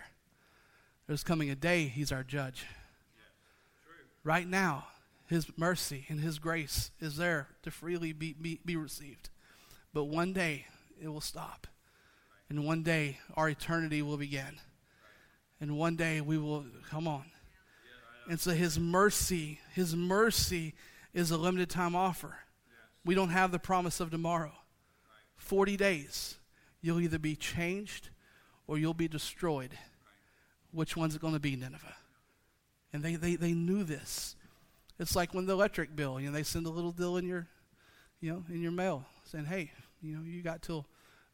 There's 1.12 1.26
coming 1.26 1.50
a 1.50 1.56
day 1.56 1.88
He's 1.88 2.14
our 2.14 2.24
judge. 2.24 2.66
Right 4.24 4.48
now, 4.48 4.88
His 5.28 5.46
mercy 5.58 6.06
and 6.08 6.22
His 6.22 6.40
grace 6.40 6.92
is 7.02 7.18
there 7.18 7.50
to 7.64 7.70
freely 7.70 8.14
be, 8.14 8.32
be, 8.32 8.62
be 8.64 8.78
received. 8.78 9.30
But 9.94 10.06
one 10.06 10.32
day 10.32 10.68
it 11.04 11.10
will 11.10 11.20
stop. 11.20 11.68
And 12.48 12.66
one 12.66 12.82
day 12.84 13.18
our 13.36 13.50
eternity 13.50 14.02
will 14.02 14.16
begin. 14.16 14.62
And 15.60 15.78
one 15.78 15.98
day 15.98 16.22
we 16.22 16.38
will, 16.38 16.64
come 16.90 17.10
on. 17.10 17.26
And 18.30 18.40
so 18.40 18.52
His 18.52 18.80
mercy, 18.80 19.60
His 19.74 19.94
mercy 19.94 20.76
is 21.14 21.30
a 21.30 21.38
limited 21.38 21.70
time 21.70 21.94
offer. 21.94 22.38
We 23.04 23.16
don't 23.16 23.32
have 23.32 23.52
the 23.52 23.60
promise 23.60 24.00
of 24.00 24.12
tomorrow. 24.12 24.54
40 25.36 25.76
days, 25.76 26.38
you'll 26.82 27.02
either 27.02 27.20
be 27.20 27.36
changed 27.36 28.12
or 28.66 28.78
you'll 28.78 28.94
be 28.94 29.10
destroyed 29.10 29.72
which 30.72 30.96
one's 30.96 31.16
it 31.16 31.22
going 31.22 31.34
to 31.34 31.40
be, 31.40 31.56
Nineveh? 31.56 31.96
And 32.94 33.04
they, 33.04 33.16
they, 33.16 33.36
they 33.36 33.54
knew 33.54 33.84
this. 33.84 34.36
It's 35.00 35.16
like 35.16 35.34
when 35.34 35.46
the 35.46 35.54
electric 35.54 35.96
bill, 35.96 36.20
you 36.20 36.28
know, 36.28 36.34
they 36.34 36.44
send 36.44 36.66
a 36.66 36.70
little 36.70 36.92
bill 36.92 37.18
in 37.18 37.26
your, 37.26 37.48
you 38.20 38.32
know, 38.32 38.44
in 38.50 38.62
your 38.62 38.72
mail 38.72 39.06
saying, 39.26 39.46
hey, 39.46 39.72
you 40.02 40.16
know, 40.16 40.24
you 40.24 40.42
got 40.42 40.62
till 40.62 40.86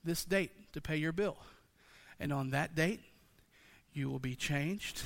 this 0.03 0.23
date 0.23 0.51
to 0.73 0.81
pay 0.81 0.97
your 0.97 1.11
bill. 1.11 1.37
And 2.19 2.31
on 2.31 2.51
that 2.51 2.75
date, 2.75 3.01
you 3.93 4.09
will 4.09 4.19
be 4.19 4.35
changed. 4.35 5.01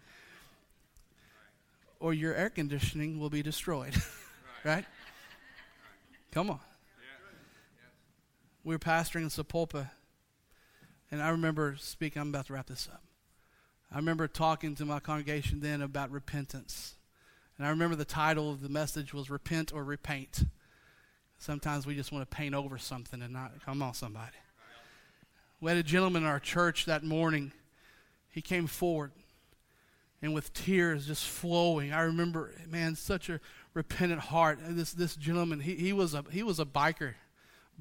or 2.00 2.12
your 2.12 2.34
air 2.34 2.50
conditioning 2.50 3.20
will 3.20 3.30
be 3.30 3.42
destroyed. 3.42 3.94
right? 4.64 4.84
Come 6.32 6.50
on. 6.50 6.60
We're 8.62 8.78
pastoring 8.78 9.22
in 9.22 9.28
Sapulpa 9.28 9.90
and 11.10 11.22
I 11.22 11.30
remember 11.30 11.76
speaking, 11.78 12.22
I'm 12.22 12.28
about 12.28 12.46
to 12.46 12.52
wrap 12.52 12.66
this 12.66 12.88
up. 12.92 13.02
I 13.92 13.96
remember 13.96 14.28
talking 14.28 14.74
to 14.76 14.84
my 14.84 15.00
congregation 15.00 15.60
then 15.60 15.82
about 15.82 16.10
repentance. 16.10 16.94
And 17.58 17.66
I 17.66 17.70
remember 17.70 17.96
the 17.96 18.04
title 18.04 18.50
of 18.50 18.62
the 18.62 18.68
message 18.68 19.12
was 19.12 19.28
Repent 19.28 19.72
or 19.72 19.82
Repaint. 19.82 20.44
Sometimes 21.38 21.86
we 21.86 21.94
just 21.94 22.12
want 22.12 22.28
to 22.28 22.36
paint 22.36 22.54
over 22.54 22.78
something 22.78 23.20
and 23.20 23.32
not, 23.32 23.52
come 23.64 23.82
on, 23.82 23.94
somebody. 23.94 24.36
We 25.60 25.70
had 25.70 25.78
a 25.78 25.82
gentleman 25.82 26.22
in 26.22 26.28
our 26.28 26.40
church 26.40 26.86
that 26.86 27.02
morning. 27.02 27.52
He 28.30 28.40
came 28.40 28.66
forward 28.66 29.12
and 30.22 30.32
with 30.32 30.52
tears 30.52 31.06
just 31.06 31.26
flowing. 31.26 31.92
I 31.92 32.02
remember, 32.02 32.52
man, 32.68 32.94
such 32.94 33.28
a 33.28 33.40
repentant 33.74 34.20
heart. 34.20 34.58
This, 34.62 34.92
this 34.92 35.16
gentleman, 35.16 35.60
he, 35.60 35.74
he, 35.74 35.92
was 35.92 36.14
a, 36.14 36.24
he 36.30 36.42
was 36.42 36.60
a 36.60 36.64
biker, 36.64 37.14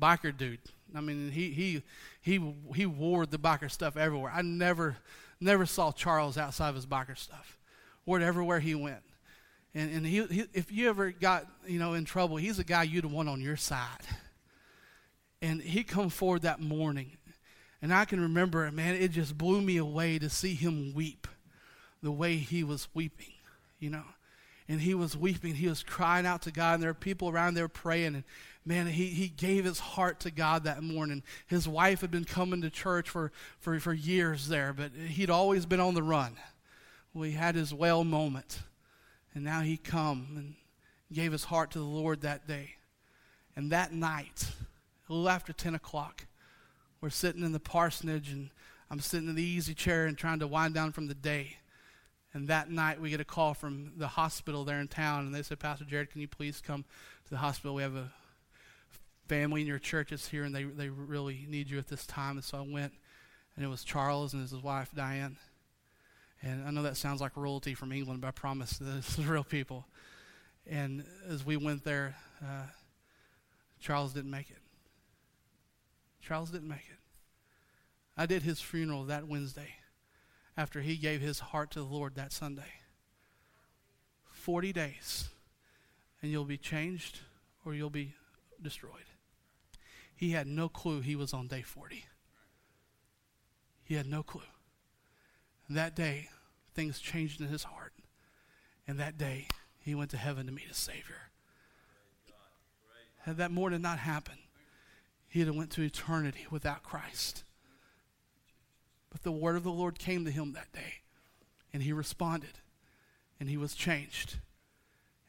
biker 0.01 0.35
dude. 0.35 0.59
I 0.95 1.01
mean, 1.01 1.31
he, 1.31 1.51
he, 1.51 1.83
he, 2.21 2.53
he 2.75 2.85
wore 2.85 3.25
the 3.25 3.37
biker 3.37 3.69
stuff 3.71 3.97
everywhere. 3.97 4.31
I 4.33 4.41
never 4.41 4.97
Never 5.41 5.65
saw 5.65 5.91
Charles 5.91 6.37
outside 6.37 6.69
of 6.69 6.75
his 6.75 6.85
biker 6.85 7.17
stuff, 7.17 7.57
or 8.05 8.19
everywhere 8.19 8.59
he 8.59 8.75
went. 8.75 9.03
And, 9.73 9.89
and 9.91 10.05
he, 10.05 10.25
he, 10.25 10.45
if 10.53 10.71
you 10.71 10.89
ever 10.89 11.11
got 11.11 11.45
you 11.65 11.79
know 11.79 11.93
in 11.93 12.03
trouble, 12.03 12.37
he's 12.37 12.59
a 12.59 12.63
guy 12.63 12.83
you'd 12.83 13.05
want 13.05 13.29
on 13.29 13.39
your 13.39 13.55
side. 13.55 14.05
And 15.41 15.61
he 15.61 15.85
come 15.85 16.09
forward 16.09 16.41
that 16.41 16.59
morning, 16.59 17.15
and 17.81 17.93
I 17.93 18.03
can 18.03 18.19
remember 18.19 18.65
it, 18.65 18.73
man. 18.73 18.95
It 18.95 19.11
just 19.11 19.37
blew 19.37 19.61
me 19.61 19.77
away 19.77 20.19
to 20.19 20.29
see 20.29 20.55
him 20.55 20.93
weep, 20.93 21.25
the 22.03 22.11
way 22.11 22.35
he 22.35 22.65
was 22.65 22.89
weeping, 22.93 23.33
you 23.79 23.89
know. 23.89 24.03
And 24.67 24.81
he 24.81 24.93
was 24.93 25.15
weeping. 25.15 25.55
He 25.55 25.69
was 25.69 25.83
crying 25.83 26.25
out 26.25 26.41
to 26.41 26.51
God, 26.51 26.73
and 26.75 26.83
there 26.83 26.89
were 26.89 26.95
people 26.95 27.29
around 27.29 27.53
there 27.53 27.69
praying. 27.69 28.15
And 28.15 28.23
man, 28.65 28.87
he, 28.87 29.07
he 29.07 29.27
gave 29.27 29.65
his 29.65 29.79
heart 29.79 30.19
to 30.21 30.31
God 30.31 30.63
that 30.65 30.83
morning. 30.83 31.23
His 31.47 31.67
wife 31.67 32.01
had 32.01 32.11
been 32.11 32.25
coming 32.25 32.61
to 32.61 32.69
church 32.69 33.09
for, 33.09 33.31
for, 33.59 33.79
for 33.79 33.93
years 33.93 34.47
there, 34.47 34.73
but 34.73 34.91
he'd 34.93 35.29
always 35.29 35.65
been 35.65 35.79
on 35.79 35.93
the 35.93 36.03
run. 36.03 36.37
Well, 37.13 37.23
he 37.23 37.31
had 37.31 37.55
his 37.55 37.73
well 37.73 38.03
moment. 38.03 38.59
And 39.33 39.43
now 39.43 39.61
he 39.61 39.77
come 39.77 40.27
and 40.35 40.55
gave 41.11 41.31
his 41.31 41.45
heart 41.45 41.71
to 41.71 41.79
the 41.79 41.85
Lord 41.85 42.21
that 42.21 42.47
day. 42.47 42.75
And 43.55 43.71
that 43.71 43.93
night, 43.93 44.45
a 45.09 45.13
little 45.13 45.29
after 45.29 45.53
10 45.53 45.75
o'clock, 45.75 46.25
we're 47.01 47.09
sitting 47.09 47.43
in 47.43 47.51
the 47.51 47.59
parsonage 47.59 48.31
and 48.31 48.49
I'm 48.91 48.99
sitting 48.99 49.29
in 49.29 49.35
the 49.35 49.43
easy 49.43 49.73
chair 49.73 50.05
and 50.05 50.17
trying 50.17 50.39
to 50.39 50.47
wind 50.47 50.73
down 50.73 50.91
from 50.91 51.07
the 51.07 51.15
day. 51.15 51.57
And 52.33 52.47
that 52.47 52.69
night 52.69 53.01
we 53.01 53.09
get 53.09 53.19
a 53.19 53.25
call 53.25 53.53
from 53.53 53.93
the 53.97 54.07
hospital 54.07 54.63
there 54.63 54.79
in 54.79 54.87
town 54.87 55.25
and 55.25 55.33
they 55.33 55.41
said, 55.41 55.59
Pastor 55.59 55.85
Jared, 55.85 56.11
can 56.11 56.21
you 56.21 56.27
please 56.27 56.61
come 56.65 56.83
to 57.25 57.29
the 57.29 57.37
hospital? 57.37 57.75
We 57.75 57.83
have 57.83 57.95
a 57.95 58.11
family 59.29 59.61
in 59.61 59.67
your 59.67 59.79
church 59.79 60.11
is 60.11 60.27
here 60.27 60.43
and 60.43 60.53
they, 60.53 60.63
they 60.63 60.89
really 60.89 61.45
need 61.47 61.69
you 61.69 61.77
at 61.77 61.87
this 61.87 62.05
time. 62.05 62.35
And 62.35 62.43
so 62.43 62.57
I 62.57 62.61
went 62.61 62.93
and 63.55 63.63
it 63.63 63.69
was 63.69 63.83
Charles 63.83 64.33
and 64.33 64.41
his 64.41 64.53
wife 64.53 64.89
Diane. 64.93 65.37
And 66.41 66.67
I 66.67 66.71
know 66.71 66.81
that 66.83 66.97
sounds 66.97 67.21
like 67.21 67.37
royalty 67.37 67.73
from 67.73 67.91
England, 67.91 68.21
but 68.21 68.27
I 68.27 68.31
promise 68.31 68.77
this 68.77 69.19
is 69.19 69.25
real 69.27 69.43
people. 69.43 69.85
And 70.67 71.03
as 71.29 71.45
we 71.45 71.57
went 71.57 71.83
there, 71.83 72.15
uh, 72.41 72.67
Charles 73.79 74.13
didn't 74.13 74.31
make 74.31 74.49
it. 74.49 74.57
Charles 76.21 76.49
didn't 76.49 76.67
make 76.67 76.79
it. 76.89 76.97
I 78.17 78.25
did 78.25 78.43
his 78.43 78.59
funeral 78.59 79.05
that 79.05 79.27
Wednesday 79.27 79.75
after 80.57 80.81
he 80.81 80.97
gave 80.97 81.21
his 81.21 81.39
heart 81.39 81.71
to 81.71 81.79
the 81.79 81.85
Lord 81.85 82.15
that 82.15 82.33
Sunday. 82.33 82.73
40 84.25 84.73
days, 84.73 85.29
and 86.21 86.31
you'll 86.31 86.45
be 86.45 86.57
changed 86.57 87.19
or 87.65 87.73
you'll 87.73 87.89
be 87.89 88.13
destroyed. 88.61 89.08
He 90.19 90.31
had 90.31 90.47
no 90.47 90.67
clue 90.67 90.99
he 90.99 91.15
was 91.15 91.33
on 91.33 91.47
day 91.47 91.61
40. 91.61 92.03
He 93.85 93.93
had 93.95 94.05
no 94.05 94.21
clue. 94.21 94.41
And 95.65 95.77
that 95.77 95.95
day, 95.95 96.27
things 96.73 96.99
changed 96.99 97.39
in 97.39 97.47
his 97.47 97.63
heart. 97.63 97.93
And 98.85 98.99
that 98.99 99.17
day, 99.17 99.47
he 99.79 99.95
went 99.95 100.11
to 100.11 100.17
heaven 100.17 100.45
to 100.45 100.51
meet 100.51 100.67
his 100.67 100.75
Savior. 100.75 101.29
Had 103.19 103.37
that 103.37 103.51
morning 103.51 103.81
not 103.81 103.99
happened, 103.99 104.41
he'd 105.29 105.47
have 105.47 105.55
went 105.55 105.71
to 105.71 105.83
eternity 105.83 106.45
without 106.51 106.83
Christ. 106.83 107.45
But 109.11 109.23
the 109.23 109.31
word 109.31 109.55
of 109.55 109.63
the 109.63 109.71
Lord 109.71 109.99
came 109.99 110.25
to 110.25 110.31
him 110.31 110.51
that 110.51 110.73
day, 110.73 110.95
and 111.71 111.81
he 111.81 111.93
responded, 111.93 112.59
and 113.39 113.47
he 113.47 113.55
was 113.55 113.73
changed. 113.73 114.35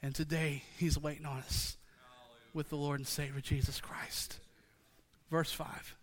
And 0.03 0.17
today, 0.17 0.65
he's 0.77 0.99
waiting 0.99 1.27
on 1.27 1.39
us 1.39 1.77
with 2.53 2.71
the 2.71 2.77
Lord 2.77 2.99
and 2.99 3.07
Savior 3.07 3.41
Jesus 3.41 3.81
Christ. 3.81 4.41
Verse 5.31 5.53
5. 5.53 5.97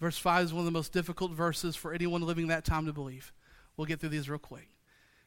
Verse 0.00 0.18
5 0.18 0.44
is 0.44 0.52
one 0.52 0.60
of 0.60 0.66
the 0.66 0.70
most 0.70 0.92
difficult 0.92 1.32
verses 1.32 1.74
for 1.74 1.92
anyone 1.92 2.22
living 2.22 2.48
that 2.48 2.64
time 2.64 2.86
to 2.86 2.92
believe. 2.92 3.32
We'll 3.76 3.86
get 3.86 4.00
through 4.00 4.10
these 4.10 4.28
real 4.28 4.38
quick. 4.38 4.68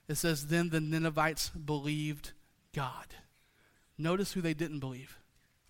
It 0.08 0.16
says, 0.16 0.48
Then 0.48 0.70
the 0.70 0.80
Ninevites 0.80 1.50
believed 1.50 2.32
God. 2.74 3.08
Notice 3.98 4.34
who 4.34 4.42
they 4.42 4.54
didn't 4.54 4.80
believe. 4.80 5.18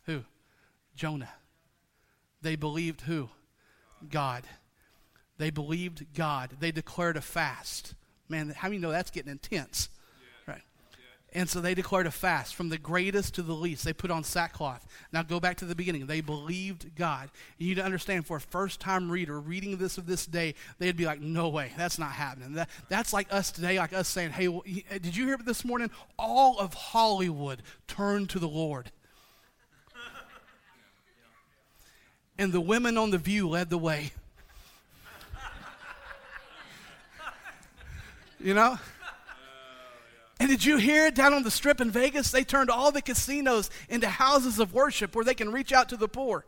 Who? 0.05 0.23
Jonah. 0.95 1.31
They 2.41 2.55
believed 2.55 3.01
who? 3.01 3.29
God. 4.09 4.43
They 5.37 5.49
believed 5.49 6.13
God. 6.13 6.51
They 6.59 6.71
declared 6.71 7.17
a 7.17 7.21
fast. 7.21 7.95
Man, 8.27 8.49
how 8.49 8.67
many 8.67 8.79
know 8.79 8.91
that's 8.91 9.11
getting 9.11 9.31
intense? 9.31 9.89
And 11.31 11.47
so 11.47 11.61
they 11.61 11.75
declared 11.75 12.07
a 12.07 12.11
fast 12.11 12.55
from 12.55 12.69
the 12.69 12.77
greatest 12.77 13.35
to 13.35 13.43
the 13.43 13.53
least. 13.53 13.85
They 13.85 13.93
put 13.93 14.09
on 14.09 14.23
sackcloth. 14.23 14.87
Now 15.13 15.21
go 15.21 15.39
back 15.39 15.57
to 15.57 15.65
the 15.65 15.75
beginning. 15.75 16.07
They 16.07 16.21
believed 16.21 16.95
God. 16.95 17.29
You 17.59 17.67
need 17.67 17.75
to 17.75 17.85
understand 17.85 18.25
for 18.25 18.37
a 18.37 18.41
first 18.41 18.79
time 18.79 19.11
reader 19.11 19.39
reading 19.39 19.77
this 19.77 19.99
of 19.99 20.07
this 20.07 20.25
day, 20.25 20.55
they'd 20.79 20.97
be 20.97 21.05
like, 21.05 21.21
no 21.21 21.49
way, 21.49 21.71
that's 21.77 21.99
not 21.99 22.11
happening. 22.11 22.53
That, 22.53 22.69
that's 22.89 23.13
like 23.13 23.31
us 23.31 23.51
today, 23.51 23.77
like 23.77 23.93
us 23.93 24.07
saying, 24.07 24.31
hey, 24.31 24.47
did 24.47 25.15
you 25.15 25.27
hear 25.27 25.37
this 25.37 25.63
morning? 25.63 25.91
All 26.17 26.57
of 26.57 26.73
Hollywood 26.73 27.61
turned 27.87 28.31
to 28.31 28.39
the 28.39 28.49
Lord. 28.49 28.91
and 32.39 32.51
the 32.51 32.61
women 32.61 32.97
on 32.97 33.11
the 33.11 33.19
view 33.19 33.49
led 33.49 33.69
the 33.69 33.77
way. 33.77 34.11
you 38.39 38.55
know? 38.55 38.79
And 40.39 40.47
did 40.47 40.63
you 40.63 40.77
hear 40.77 41.07
it 41.07 41.15
down 41.15 41.33
on 41.33 41.43
the 41.43 41.51
strip 41.51 41.81
in 41.81 41.91
Vegas? 41.91 42.31
They 42.31 42.43
turned 42.43 42.69
all 42.69 42.91
the 42.91 43.01
casinos 43.01 43.69
into 43.89 44.07
houses 44.07 44.57
of 44.59 44.73
worship 44.73 45.13
where 45.13 45.25
they 45.25 45.33
can 45.33 45.51
reach 45.51 45.73
out 45.73 45.89
to 45.89 45.97
the 45.97 46.07
poor. 46.07 46.45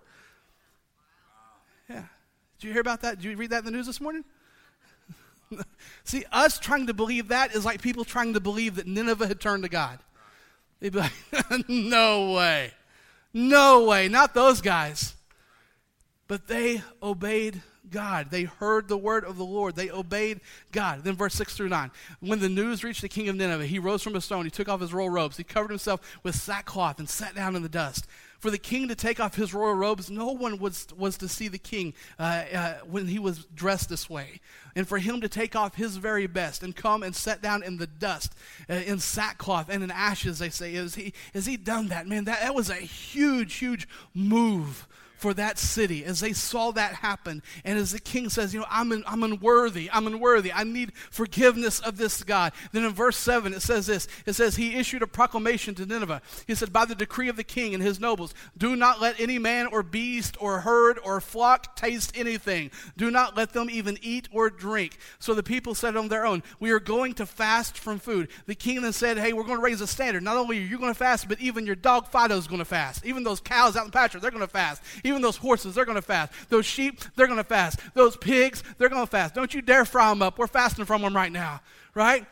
Yeah. 1.89 2.05
Did 2.59 2.67
you 2.67 2.71
hear 2.71 2.81
about 2.81 3.01
that? 3.01 3.17
Did 3.17 3.25
you 3.25 3.35
read 3.35 3.49
that 3.49 3.59
in 3.59 3.65
the 3.65 3.71
news 3.71 3.87
this 3.87 3.99
morning? 3.99 4.23
See, 6.05 6.23
us 6.31 6.57
trying 6.57 6.87
to 6.87 6.93
believe 6.93 7.27
that 7.27 7.53
is 7.53 7.65
like 7.65 7.81
people 7.81 8.05
trying 8.05 8.33
to 8.33 8.39
believe 8.39 8.75
that 8.75 8.87
Nineveh 8.87 9.27
had 9.27 9.41
turned 9.41 9.63
to 9.63 9.69
God. 9.69 9.99
They'd 10.79 10.93
be 10.93 10.99
like, 10.99 11.13
no 11.67 12.31
way. 12.31 12.71
No 13.33 13.85
way. 13.85 14.07
Not 14.07 14.33
those 14.33 14.61
guys. 14.61 15.15
But 16.27 16.47
they 16.47 16.81
obeyed 17.03 17.61
God. 17.89 18.29
They 18.29 18.43
heard 18.43 18.87
the 18.87 18.97
word 18.97 19.23
of 19.25 19.37
the 19.37 19.45
Lord. 19.45 19.75
They 19.75 19.89
obeyed 19.89 20.41
God. 20.71 21.03
Then 21.03 21.15
verse 21.15 21.33
6 21.35 21.55
through 21.55 21.69
9. 21.69 21.91
When 22.19 22.39
the 22.39 22.49
news 22.49 22.83
reached 22.83 23.01
the 23.01 23.09
king 23.09 23.29
of 23.29 23.35
Nineveh, 23.35 23.65
he 23.65 23.79
rose 23.79 24.03
from 24.03 24.13
his 24.13 24.25
stone. 24.25 24.45
He 24.45 24.51
took 24.51 24.69
off 24.69 24.81
his 24.81 24.93
royal 24.93 25.09
robes. 25.09 25.37
He 25.37 25.43
covered 25.43 25.69
himself 25.69 26.19
with 26.23 26.35
sackcloth 26.35 26.99
and 26.99 27.09
sat 27.09 27.35
down 27.35 27.55
in 27.55 27.63
the 27.63 27.69
dust. 27.69 28.07
For 28.39 28.49
the 28.49 28.57
king 28.57 28.87
to 28.87 28.95
take 28.95 29.19
off 29.19 29.35
his 29.35 29.53
royal 29.53 29.75
robes, 29.75 30.09
no 30.09 30.31
one 30.31 30.57
was, 30.57 30.87
was 30.97 31.15
to 31.19 31.27
see 31.27 31.47
the 31.47 31.59
king 31.59 31.93
uh, 32.17 32.43
uh, 32.51 32.73
when 32.89 33.07
he 33.07 33.19
was 33.19 33.45
dressed 33.53 33.87
this 33.87 34.09
way. 34.09 34.39
And 34.75 34.87
for 34.87 34.97
him 34.97 35.21
to 35.21 35.29
take 35.29 35.55
off 35.55 35.75
his 35.75 35.97
very 35.97 36.25
best 36.25 36.63
and 36.63 36.75
come 36.75 37.03
and 37.03 37.15
sit 37.15 37.43
down 37.43 37.61
in 37.61 37.77
the 37.77 37.85
dust, 37.85 38.33
uh, 38.67 38.73
in 38.73 38.97
sackcloth 38.97 39.67
and 39.69 39.83
in 39.83 39.91
ashes, 39.91 40.39
they 40.39 40.49
say, 40.49 40.73
is 40.73 40.95
he, 40.95 41.13
is 41.35 41.45
he 41.45 41.55
done 41.55 41.89
that? 41.89 42.07
Man, 42.07 42.23
that, 42.25 42.41
that 42.41 42.55
was 42.55 42.71
a 42.71 42.75
huge, 42.75 43.55
huge 43.55 43.87
move 44.15 44.87
for 45.21 45.33
that 45.35 45.59
city 45.59 46.03
as 46.03 46.19
they 46.19 46.33
saw 46.33 46.71
that 46.71 46.95
happen. 46.95 47.43
And 47.63 47.77
as 47.77 47.91
the 47.91 47.99
king 47.99 48.29
says, 48.29 48.53
You 48.53 48.61
know, 48.61 48.65
I'm, 48.69 48.91
un, 48.91 49.03
I'm 49.05 49.23
unworthy. 49.23 49.89
I'm 49.91 50.07
unworthy. 50.07 50.51
I 50.51 50.63
need 50.63 50.93
forgiveness 51.11 51.79
of 51.79 51.97
this 51.97 52.23
God. 52.23 52.53
Then 52.71 52.83
in 52.83 52.91
verse 52.91 53.17
7, 53.17 53.53
it 53.53 53.61
says 53.61 53.85
this 53.85 54.07
It 54.25 54.33
says, 54.33 54.55
He 54.55 54.75
issued 54.75 55.03
a 55.03 55.07
proclamation 55.07 55.75
to 55.75 55.85
Nineveh. 55.85 56.21
He 56.47 56.55
said, 56.55 56.73
By 56.73 56.85
the 56.85 56.95
decree 56.95 57.29
of 57.29 57.35
the 57.35 57.43
king 57.43 57.73
and 57.73 57.83
his 57.83 57.99
nobles, 57.99 58.33
do 58.57 58.75
not 58.75 58.99
let 58.99 59.19
any 59.19 59.37
man 59.37 59.67
or 59.67 59.83
beast 59.83 60.35
or 60.39 60.61
herd 60.61 60.99
or 61.03 61.21
flock 61.21 61.75
taste 61.75 62.17
anything. 62.17 62.71
Do 62.97 63.11
not 63.11 63.37
let 63.37 63.53
them 63.53 63.69
even 63.69 63.97
eat 64.01 64.27
or 64.31 64.49
drink. 64.49 64.97
So 65.19 65.33
the 65.33 65.43
people 65.43 65.75
said 65.75 65.95
on 65.95 66.07
their 66.07 66.25
own, 66.25 66.41
We 66.59 66.71
are 66.71 66.79
going 66.79 67.13
to 67.15 67.25
fast 67.25 67.77
from 67.77 67.99
food. 67.99 68.29
The 68.47 68.55
king 68.55 68.81
then 68.81 68.93
said, 68.93 69.17
Hey, 69.17 69.33
we're 69.33 69.43
going 69.43 69.59
to 69.59 69.63
raise 69.63 69.81
a 69.81 69.87
standard. 69.87 70.23
Not 70.23 70.37
only 70.37 70.57
are 70.57 70.61
you 70.61 70.77
going 70.77 70.93
to 70.93 70.97
fast, 70.97 71.27
but 71.27 71.39
even 71.39 71.65
your 71.65 71.75
dog 71.75 72.07
Fido 72.07 72.37
is 72.37 72.47
going 72.47 72.59
to 72.59 72.65
fast. 72.65 73.05
Even 73.05 73.23
those 73.23 73.39
cows 73.39 73.75
out 73.75 73.81
in 73.81 73.91
the 73.91 73.97
pasture, 73.97 74.19
they're 74.19 74.31
going 74.31 74.41
to 74.41 74.47
fast. 74.47 74.81
Even 75.03 75.10
those 75.19 75.35
horses, 75.35 75.75
they're 75.75 75.83
going 75.83 75.97
to 75.97 76.01
fast. 76.01 76.31
Those 76.47 76.65
sheep, 76.65 77.01
they're 77.17 77.27
going 77.27 77.37
to 77.37 77.43
fast. 77.43 77.79
Those 77.93 78.15
pigs, 78.15 78.63
they're 78.77 78.87
going 78.87 79.03
to 79.03 79.11
fast. 79.11 79.35
Don't 79.35 79.53
you 79.53 79.61
dare 79.61 79.83
fry 79.83 80.07
them 80.09 80.21
up. 80.21 80.39
We're 80.39 80.47
fasting 80.47 80.85
from 80.85 81.01
them 81.01 81.13
right 81.13 81.31
now, 81.31 81.59
right? 81.93 82.25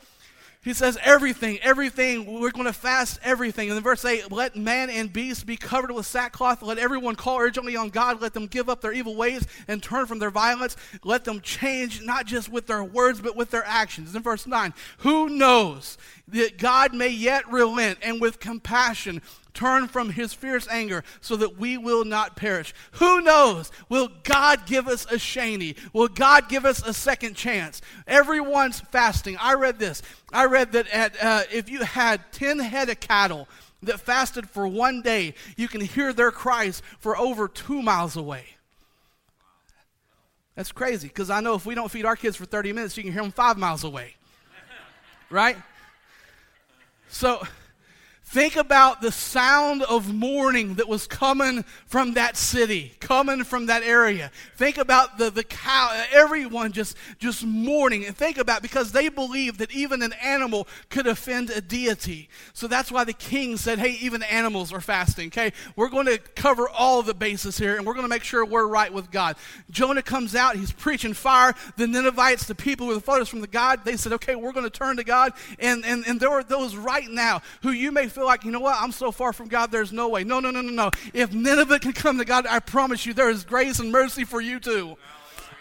He 0.62 0.74
says, 0.74 0.98
everything, 1.02 1.58
everything, 1.62 2.40
we're 2.42 2.52
going 2.52 2.66
to 2.66 2.74
fast 2.74 3.18
everything. 3.24 3.70
And 3.70 3.78
then 3.78 3.84
verse 3.84 4.04
8, 4.04 4.30
let 4.30 4.58
man 4.58 4.90
and 4.90 5.12
beast 5.12 5.46
be 5.46 5.56
covered 5.56 5.92
with 5.92 6.06
sackcloth. 6.06 6.62
Let 6.62 6.78
everyone 6.78 7.16
call 7.16 7.40
urgently 7.40 7.78
on 7.78 7.90
God. 7.90 8.22
Let 8.22 8.34
them 8.34 8.46
give 8.46 8.68
up 8.68 8.82
their 8.82 8.92
evil 8.92 9.16
ways 9.16 9.48
and 9.70 9.82
turn 9.82 10.06
from 10.06 10.20
their 10.20 10.30
violence. 10.30 10.76
Let 11.02 11.24
them 11.24 11.40
change, 11.40 12.02
not 12.02 12.26
just 12.26 12.50
with 12.50 12.68
their 12.68 12.84
words, 12.84 13.22
but 13.22 13.38
with 13.38 13.52
their 13.52 13.64
actions. 13.66 14.14
In 14.14 14.22
verse 14.22 14.46
9, 14.46 14.74
who 14.98 15.30
knows 15.30 15.98
that 16.28 16.58
God 16.58 16.94
may 16.94 17.10
yet 17.10 17.50
relent 17.50 18.00
and 18.02 18.20
with 18.20 18.42
compassion 18.42 19.22
turn 19.54 19.88
from 19.88 20.12
his 20.12 20.34
fierce 20.34 20.68
anger 20.70 21.04
so 21.22 21.36
that 21.36 21.58
we 21.58 21.78
will 21.78 22.06
not 22.06 22.36
perish. 22.36 22.74
Who 22.94 23.22
knows? 23.22 23.72
Will 23.90 24.10
God 24.24 24.66
give 24.66 24.88
us 24.88 25.06
a 25.06 25.16
Shani? 25.16 25.76
Will 25.94 26.08
God 26.08 26.50
give 26.50 26.66
us 26.66 26.86
a 26.86 26.94
second 26.94 27.36
chance? 27.36 27.82
Everyone's 28.08 28.80
fasting. 28.80 29.38
I 29.40 29.56
read 29.56 29.80
this. 29.80 30.02
I 30.32 30.46
read 30.46 30.72
that 30.74 30.88
at, 30.90 31.24
uh, 31.24 31.44
if 31.52 31.70
you 31.70 31.84
had 31.84 32.22
10 32.32 32.60
head 32.60 32.90
of 32.90 33.00
cattle 33.00 33.48
that 33.84 34.00
fasted 34.00 34.50
for 34.50 34.68
one 34.68 35.02
day, 35.02 35.34
you 35.56 35.68
can 35.68 35.82
hear 35.82 36.14
their 36.14 36.32
cries 36.32 36.82
for 37.00 37.18
over 37.18 37.48
two 37.48 37.82
miles 37.82 38.16
away. 38.16 38.46
That's 40.56 40.74
crazy 40.74 41.08
because 41.08 41.30
I 41.30 41.40
know 41.40 41.56
if 41.56 41.66
we 41.66 41.74
don't 41.74 41.90
feed 41.90 42.06
our 42.06 42.18
kids 42.18 42.36
for 42.36 42.44
30 42.46 42.74
minutes, 42.74 42.98
you 42.98 43.04
can 43.04 43.14
hear 43.14 43.22
them 43.22 43.32
five 43.32 43.58
miles 43.58 43.86
away. 43.86 44.16
right? 45.30 45.56
So 47.08 47.42
Think 48.30 48.58
about 48.58 49.02
the 49.02 49.12
sound 49.12 49.82
of 49.82 50.14
mourning 50.14 50.76
that 50.76 50.88
was 50.88 51.08
coming 51.08 51.64
from 51.88 52.14
that 52.14 52.38
city, 52.38 52.94
coming 53.00 53.44
from 53.44 53.66
that 53.66 53.82
area. 53.82 54.30
Think 54.56 54.78
about 54.78 55.18
the, 55.18 55.32
the 55.32 55.44
cow, 55.44 56.06
everyone 56.12 56.72
just, 56.72 56.96
just 57.18 57.44
mourning. 57.44 58.06
And 58.06 58.16
think 58.16 58.38
about 58.38 58.62
because 58.62 58.92
they 58.92 59.10
believed 59.10 59.58
that 59.58 59.72
even 59.72 60.04
an 60.04 60.14
animal 60.22 60.68
could 60.90 61.08
offend 61.08 61.50
a 61.50 61.60
deity. 61.60 62.30
So 62.54 62.68
that's 62.68 62.92
why 62.92 63.04
the 63.04 63.14
king 63.14 63.58
said, 63.58 63.80
hey, 63.80 63.98
even 64.00 64.22
animals 64.22 64.72
are 64.72 64.80
fasting, 64.80 65.30
okay? 65.30 65.52
We're 65.76 65.90
going 65.90 66.06
to 66.06 66.20
cover 66.20 66.70
all 66.70 67.02
the 67.02 67.16
bases 67.16 67.58
here 67.58 67.78
and 67.78 67.86
we're 67.86 67.96
going 67.96 68.06
to 68.06 68.10
make 68.10 68.24
sure 68.24 68.46
we're 68.46 68.68
right 68.68 68.94
with 68.94 69.10
God. 69.10 69.38
Jonah 69.72 70.04
comes 70.04 70.36
out, 70.36 70.56
he's 70.56 70.72
preaching 70.72 71.16
fire. 71.16 71.56
The 71.78 71.88
Ninevites, 71.88 72.46
the 72.46 72.54
people 72.54 72.86
with 72.86 72.98
the 72.98 73.02
photos 73.02 73.28
from 73.28 73.42
the 73.42 73.48
God, 73.48 73.86
they 73.86 73.98
said, 73.98 74.14
okay, 74.14 74.36
we're 74.36 74.54
going 74.54 74.70
to 74.70 74.70
turn 74.70 74.98
to 74.98 75.04
God. 75.04 75.34
And, 75.58 75.84
and, 75.84 76.06
and 76.06 76.20
there 76.20 76.30
are 76.30 76.44
those 76.44 76.76
right 76.76 77.10
now 77.10 77.42
who 77.64 77.72
you 77.72 77.92
may 77.92 78.08
feel 78.20 78.26
like, 78.26 78.44
you 78.44 78.52
know 78.52 78.60
what, 78.60 78.76
I'm 78.78 78.92
so 78.92 79.14
far 79.14 79.32
from 79.32 79.48
God, 79.48 79.72
there's 79.72 79.94
no 79.94 80.10
way. 80.10 80.26
No, 80.26 80.42
no, 80.42 80.52
no, 80.52 80.60
no, 80.60 80.72
no. 80.72 80.92
If 81.14 81.32
Nineveh 81.32 81.80
can 81.80 81.94
come 81.94 82.18
to 82.18 82.26
God, 82.26 82.46
I 82.46 82.60
promise 82.60 83.06
you 83.06 83.14
there 83.14 83.30
is 83.30 83.46
grace 83.46 83.80
and 83.80 83.94
mercy 83.94 84.26
for 84.26 84.42
you 84.42 84.60
too. 84.60 84.98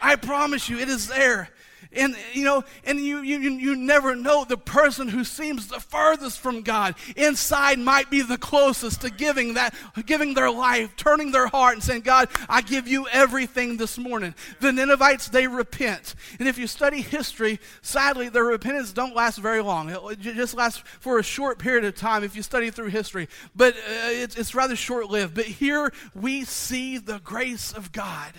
I 0.02 0.16
promise 0.16 0.68
you, 0.68 0.76
it 0.78 0.88
is 0.88 1.06
there. 1.06 1.50
And 1.90 2.14
you 2.34 2.44
know, 2.44 2.64
and 2.84 3.00
you, 3.00 3.22
you 3.22 3.38
you 3.38 3.74
never 3.74 4.14
know 4.14 4.44
the 4.44 4.58
person 4.58 5.08
who 5.08 5.24
seems 5.24 5.68
the 5.68 5.80
furthest 5.80 6.38
from 6.38 6.60
God 6.60 6.94
inside 7.16 7.78
might 7.78 8.10
be 8.10 8.20
the 8.20 8.36
closest 8.36 9.00
to 9.00 9.10
giving 9.10 9.54
that 9.54 9.74
giving 10.04 10.34
their 10.34 10.50
life, 10.50 10.94
turning 10.96 11.32
their 11.32 11.46
heart 11.46 11.74
and 11.74 11.82
saying, 11.82 12.02
God, 12.02 12.28
I 12.46 12.60
give 12.60 12.86
you 12.86 13.08
everything 13.08 13.78
this 13.78 13.96
morning. 13.96 14.34
The 14.60 14.70
Ninevites, 14.70 15.28
they 15.30 15.46
repent. 15.46 16.14
And 16.38 16.46
if 16.46 16.58
you 16.58 16.66
study 16.66 17.00
history, 17.00 17.58
sadly, 17.80 18.28
their 18.28 18.44
repentance 18.44 18.92
don't 18.92 19.16
last 19.16 19.38
very 19.38 19.62
long. 19.62 19.88
It 19.88 20.20
just 20.20 20.54
lasts 20.54 20.82
for 21.00 21.18
a 21.18 21.22
short 21.22 21.58
period 21.58 21.84
of 21.86 21.96
time 21.96 22.22
if 22.22 22.36
you 22.36 22.42
study 22.42 22.70
through 22.70 22.88
history. 22.88 23.28
But 23.56 23.74
uh, 23.74 24.10
it's, 24.10 24.36
it's 24.36 24.54
rather 24.54 24.76
short 24.76 25.08
lived. 25.08 25.34
But 25.34 25.46
here 25.46 25.90
we 26.14 26.44
see 26.44 26.98
the 26.98 27.18
grace 27.20 27.72
of 27.72 27.92
God. 27.92 28.32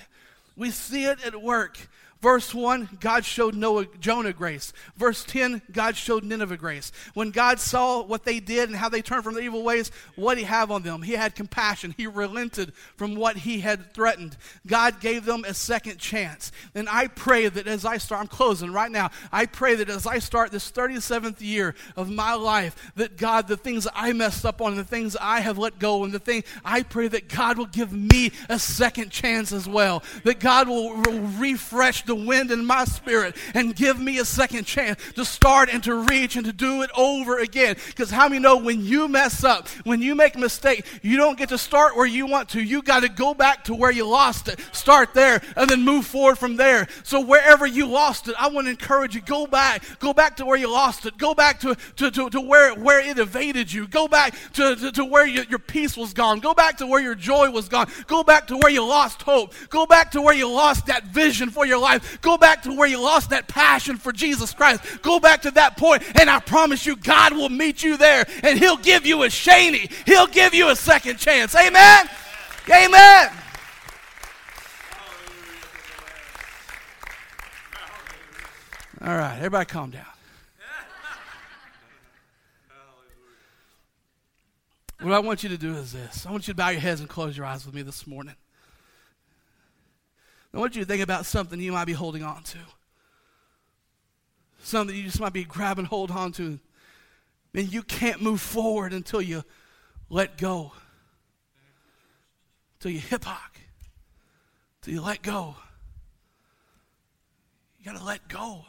We 0.55 0.69
see 0.69 1.05
it 1.05 1.25
at 1.25 1.41
work. 1.41 1.89
Verse 2.21 2.53
1, 2.53 2.97
God 2.99 3.23
showed 3.23 3.55
Noah, 3.55 3.85
Jonah 4.01 4.33
grace. 4.33 4.73
Verse 4.97 5.23
10, 5.23 5.61
God 5.71 5.95
showed 5.95 6.25
Nineveh 6.25 6.57
grace. 6.57 6.91
When 7.13 7.31
God 7.31 7.61
saw 7.61 8.03
what 8.03 8.25
they 8.25 8.41
did 8.41 8.67
and 8.67 8.77
how 8.77 8.89
they 8.89 9.01
turned 9.01 9.23
from 9.23 9.35
their 9.35 9.43
evil 9.43 9.63
ways, 9.63 9.89
what 10.17 10.35
did 10.35 10.41
he 10.41 10.45
have 10.47 10.69
on 10.69 10.83
them? 10.83 11.01
He 11.01 11.13
had 11.13 11.33
compassion. 11.33 11.95
He 11.95 12.07
relented 12.07 12.73
from 12.97 13.15
what 13.15 13.37
he 13.37 13.61
had 13.61 13.93
threatened. 13.93 14.35
God 14.67 14.99
gave 14.99 15.23
them 15.23 15.45
a 15.47 15.53
second 15.53 15.97
chance. 15.97 16.51
And 16.75 16.89
I 16.89 17.07
pray 17.07 17.47
that 17.47 17.67
as 17.67 17.85
I 17.85 17.97
start, 17.97 18.19
I'm 18.19 18.27
closing 18.27 18.73
right 18.73 18.91
now, 18.91 19.11
I 19.31 19.45
pray 19.45 19.75
that 19.75 19.89
as 19.89 20.05
I 20.05 20.19
start 20.19 20.51
this 20.51 20.69
37th 20.69 21.39
year 21.39 21.73
of 21.95 22.09
my 22.09 22.33
life, 22.33 22.91
that 22.95 23.15
God, 23.15 23.47
the 23.47 23.55
things 23.55 23.87
I 23.95 24.11
messed 24.11 24.45
up 24.45 24.61
on, 24.61 24.75
the 24.75 24.83
things 24.83 25.15
I 25.15 25.39
have 25.39 25.57
let 25.57 25.79
go, 25.79 26.03
and 26.03 26.13
the 26.13 26.19
thing, 26.19 26.43
I 26.65 26.83
pray 26.83 27.07
that 27.07 27.29
God 27.29 27.57
will 27.57 27.65
give 27.65 27.93
me 27.93 28.33
a 28.49 28.59
second 28.59 29.09
chance 29.09 29.53
as 29.53 29.69
well. 29.69 30.03
That 30.25 30.41
God 30.41 30.67
will, 30.67 30.97
will 31.01 31.21
refresh 31.39 32.03
the 32.09 32.15
wind 32.15 32.51
in 32.51 32.65
my 32.65 32.83
spirit 32.83 33.35
and 33.53 33.75
give 33.75 33.99
me 33.99 34.17
a 34.19 34.25
second 34.25 34.65
chance 34.65 34.99
to 35.13 35.23
start 35.23 35.69
and 35.71 35.83
to 35.83 35.95
reach 35.95 36.35
and 36.35 36.45
to 36.45 36.51
do 36.51 36.81
it 36.81 36.89
over 36.97 37.39
again. 37.39 37.77
Because 37.87 38.09
how 38.09 38.27
many 38.27 38.39
know 38.39 38.57
when 38.57 38.83
you 38.83 39.07
mess 39.07 39.43
up, 39.43 39.67
when 39.83 40.01
you 40.01 40.15
make 40.15 40.35
a 40.35 40.39
mistake, 40.39 40.85
you 41.01 41.17
don't 41.17 41.37
get 41.37 41.49
to 41.49 41.57
start 41.57 41.95
where 41.95 42.05
you 42.05 42.25
want 42.25 42.49
to. 42.49 42.61
You 42.61 42.81
got 42.81 43.01
to 43.01 43.09
go 43.09 43.33
back 43.33 43.65
to 43.65 43.75
where 43.75 43.91
you 43.91 44.07
lost 44.07 44.47
it. 44.47 44.59
Start 44.71 45.13
there 45.13 45.41
and 45.55 45.69
then 45.69 45.83
move 45.83 46.05
forward 46.05 46.37
from 46.37 46.55
there. 46.55 46.87
So 47.03 47.21
wherever 47.21 47.65
you 47.67 47.85
lost 47.85 48.27
it, 48.27 48.35
I 48.39 48.47
want 48.49 48.65
to 48.65 48.71
encourage 48.71 49.15
you, 49.15 49.21
go 49.21 49.45
back. 49.45 49.83
Go 49.99 50.13
back 50.13 50.37
to 50.37 50.45
where 50.45 50.57
you 50.57 50.71
lost 50.71 51.05
it. 51.05 51.17
Go 51.17 51.33
back 51.33 51.59
to, 51.61 51.75
to, 51.97 52.11
to, 52.11 52.29
to 52.29 52.41
where, 52.41 52.73
where 52.75 52.99
it 52.99 53.19
evaded 53.19 53.71
you. 53.71 53.87
Go 53.87 54.07
back 54.07 54.35
to, 54.53 54.75
to, 54.75 54.91
to 54.93 55.05
where 55.05 55.27
you, 55.27 55.43
your 55.49 55.59
peace 55.59 55.95
was 55.95 56.13
gone. 56.13 56.39
Go 56.39 56.53
back 56.53 56.77
to 56.77 56.87
where 56.87 57.01
your 57.01 57.15
joy 57.15 57.49
was 57.49 57.69
gone. 57.69 57.89
Go 58.07 58.23
back 58.23 58.47
to 58.47 58.57
where 58.57 58.71
you 58.71 58.85
lost 58.85 59.21
hope. 59.21 59.53
Go 59.69 59.85
back 59.85 60.11
to 60.11 60.21
where 60.21 60.33
you 60.33 60.49
lost 60.49 60.87
that 60.87 61.05
vision 61.05 61.49
for 61.49 61.65
your 61.65 61.79
life. 61.79 61.98
Go 62.21 62.37
back 62.37 62.63
to 62.63 62.75
where 62.75 62.87
you 62.87 63.01
lost 63.01 63.29
that 63.31 63.47
passion 63.47 63.97
for 63.97 64.11
Jesus 64.11 64.53
Christ. 64.53 65.01
Go 65.01 65.19
back 65.19 65.43
to 65.43 65.51
that 65.51 65.77
point, 65.77 66.03
and 66.19 66.29
I 66.29 66.39
promise 66.39 66.85
you, 66.85 66.95
God 66.95 67.33
will 67.33 67.49
meet 67.49 67.83
you 67.83 67.97
there, 67.97 68.25
and 68.43 68.59
He'll 68.59 68.77
give 68.77 69.05
you 69.05 69.23
a 69.23 69.27
Shaney. 69.27 69.91
He'll 70.05 70.27
give 70.27 70.53
you 70.53 70.69
a 70.69 70.75
second 70.75 71.17
chance. 71.17 71.55
Amen? 71.55 72.09
Amen. 72.69 73.31
All 79.01 79.17
right, 79.17 79.37
everybody 79.37 79.65
calm 79.65 79.91
down. 79.91 80.05
What 85.01 85.13
I 85.13 85.19
want 85.19 85.43
you 85.43 85.49
to 85.49 85.57
do 85.57 85.75
is 85.75 85.93
this 85.93 86.25
I 86.25 86.31
want 86.31 86.47
you 86.47 86.53
to 86.53 86.57
bow 86.57 86.69
your 86.69 86.81
heads 86.81 86.99
and 86.99 87.07
close 87.07 87.37
your 87.37 87.45
eyes 87.45 87.65
with 87.65 87.73
me 87.73 87.83
this 87.83 88.05
morning. 88.05 88.35
I 90.53 90.57
want 90.57 90.75
you 90.75 90.81
to 90.81 90.87
think 90.87 91.03
about 91.03 91.25
something 91.25 91.59
you 91.59 91.71
might 91.71 91.85
be 91.85 91.93
holding 91.93 92.23
on 92.23 92.43
to. 92.43 92.57
Something 94.61 94.95
you 94.95 95.03
just 95.03 95.19
might 95.19 95.33
be 95.33 95.43
grabbing 95.43 95.85
hold 95.85 96.11
on 96.11 96.31
to. 96.33 96.59
And 97.53 97.71
you 97.71 97.83
can't 97.83 98.21
move 98.21 98.41
forward 98.41 98.93
until 98.93 99.21
you 99.21 99.43
let 100.09 100.37
go. 100.37 100.73
Until 102.75 102.91
you 102.91 102.99
hip 102.99 103.23
hop. 103.23 103.55
Until 104.81 104.95
you 104.95 105.01
let 105.01 105.21
go. 105.21 105.55
You 107.79 107.85
got 107.85 107.97
to 107.97 108.03
let 108.03 108.27
go. 108.27 108.65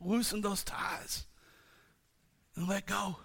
Loosen 0.00 0.40
those 0.40 0.62
ties. 0.62 1.24
And 2.56 2.68
let 2.68 2.86
go. 2.86 3.16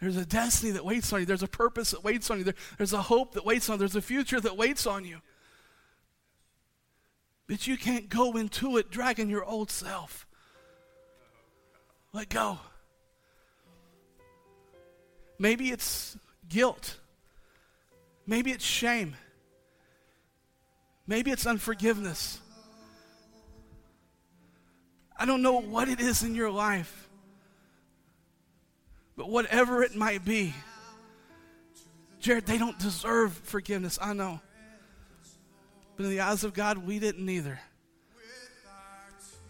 There's 0.00 0.16
a 0.16 0.26
destiny 0.26 0.72
that 0.72 0.84
waits 0.84 1.12
on 1.12 1.20
you. 1.20 1.26
There's 1.26 1.42
a 1.42 1.48
purpose 1.48 1.92
that 1.92 2.04
waits 2.04 2.30
on 2.30 2.38
you. 2.38 2.44
There, 2.44 2.54
there's 2.76 2.92
a 2.92 3.02
hope 3.02 3.32
that 3.34 3.44
waits 3.44 3.68
on 3.68 3.74
you. 3.74 3.78
There's 3.78 3.96
a 3.96 4.02
future 4.02 4.40
that 4.40 4.56
waits 4.56 4.86
on 4.86 5.04
you. 5.04 5.20
But 7.46 7.66
you 7.66 7.76
can't 7.76 8.08
go 8.08 8.36
into 8.36 8.78
it 8.78 8.90
dragging 8.90 9.28
your 9.28 9.44
old 9.44 9.70
self. 9.70 10.26
Let 12.12 12.28
go. 12.28 12.58
Maybe 15.38 15.70
it's 15.70 16.16
guilt. 16.48 16.98
Maybe 18.26 18.50
it's 18.50 18.64
shame. 18.64 19.16
Maybe 21.06 21.30
it's 21.30 21.46
unforgiveness. 21.46 22.40
I 25.16 25.26
don't 25.26 25.42
know 25.42 25.60
what 25.60 25.88
it 25.88 26.00
is 26.00 26.22
in 26.22 26.34
your 26.34 26.50
life. 26.50 27.08
But 29.16 29.28
whatever 29.28 29.82
it 29.82 29.94
might 29.94 30.24
be, 30.24 30.54
Jared, 32.20 32.46
they 32.46 32.58
don't 32.58 32.78
deserve 32.78 33.32
forgiveness. 33.44 33.98
I 34.00 34.12
know. 34.12 34.40
But 35.96 36.04
in 36.04 36.10
the 36.10 36.20
eyes 36.20 36.44
of 36.44 36.54
God, 36.54 36.78
we 36.78 36.98
didn't 36.98 37.28
either. 37.28 37.60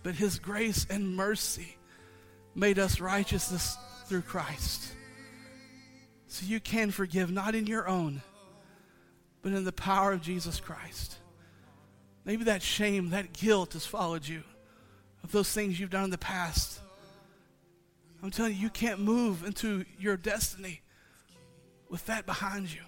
But 0.03 0.14
His 0.14 0.38
grace 0.38 0.86
and 0.90 1.16
mercy 1.16 1.76
made 2.55 2.78
us 2.78 3.01
righteousness 3.01 3.76
through 4.07 4.22
Christ. 4.22 4.92
So 6.26 6.47
you 6.47 6.61
can 6.61 6.90
forgive, 6.90 7.30
not 7.30 7.55
in 7.55 7.66
your 7.66 7.88
own, 7.88 8.20
but 9.42 9.53
in 9.53 9.64
the 9.64 9.72
power 9.72 10.12
of 10.12 10.20
Jesus 10.20 10.61
Christ. 10.61 11.16
Maybe 12.24 12.45
that 12.45 12.62
shame, 12.62 13.11
that 13.11 13.32
guilt 13.32 13.74
has 13.74 13.86
followed 13.86 14.26
you 14.26 14.42
of 15.22 15.32
those 15.32 15.53
things 15.53 15.78
you've 15.78 15.90
done 15.90 16.05
in 16.05 16.11
the 16.11 16.18
past. 16.18 16.80
I'm 18.22 18.30
telling 18.30 18.55
you, 18.55 18.61
you 18.61 18.70
can't 18.70 19.01
move 19.01 19.45
into 19.45 19.84
your 19.99 20.16
destiny 20.16 20.80
with 21.88 22.07
that 22.07 22.26
behind 22.26 22.72
you. 22.72 22.80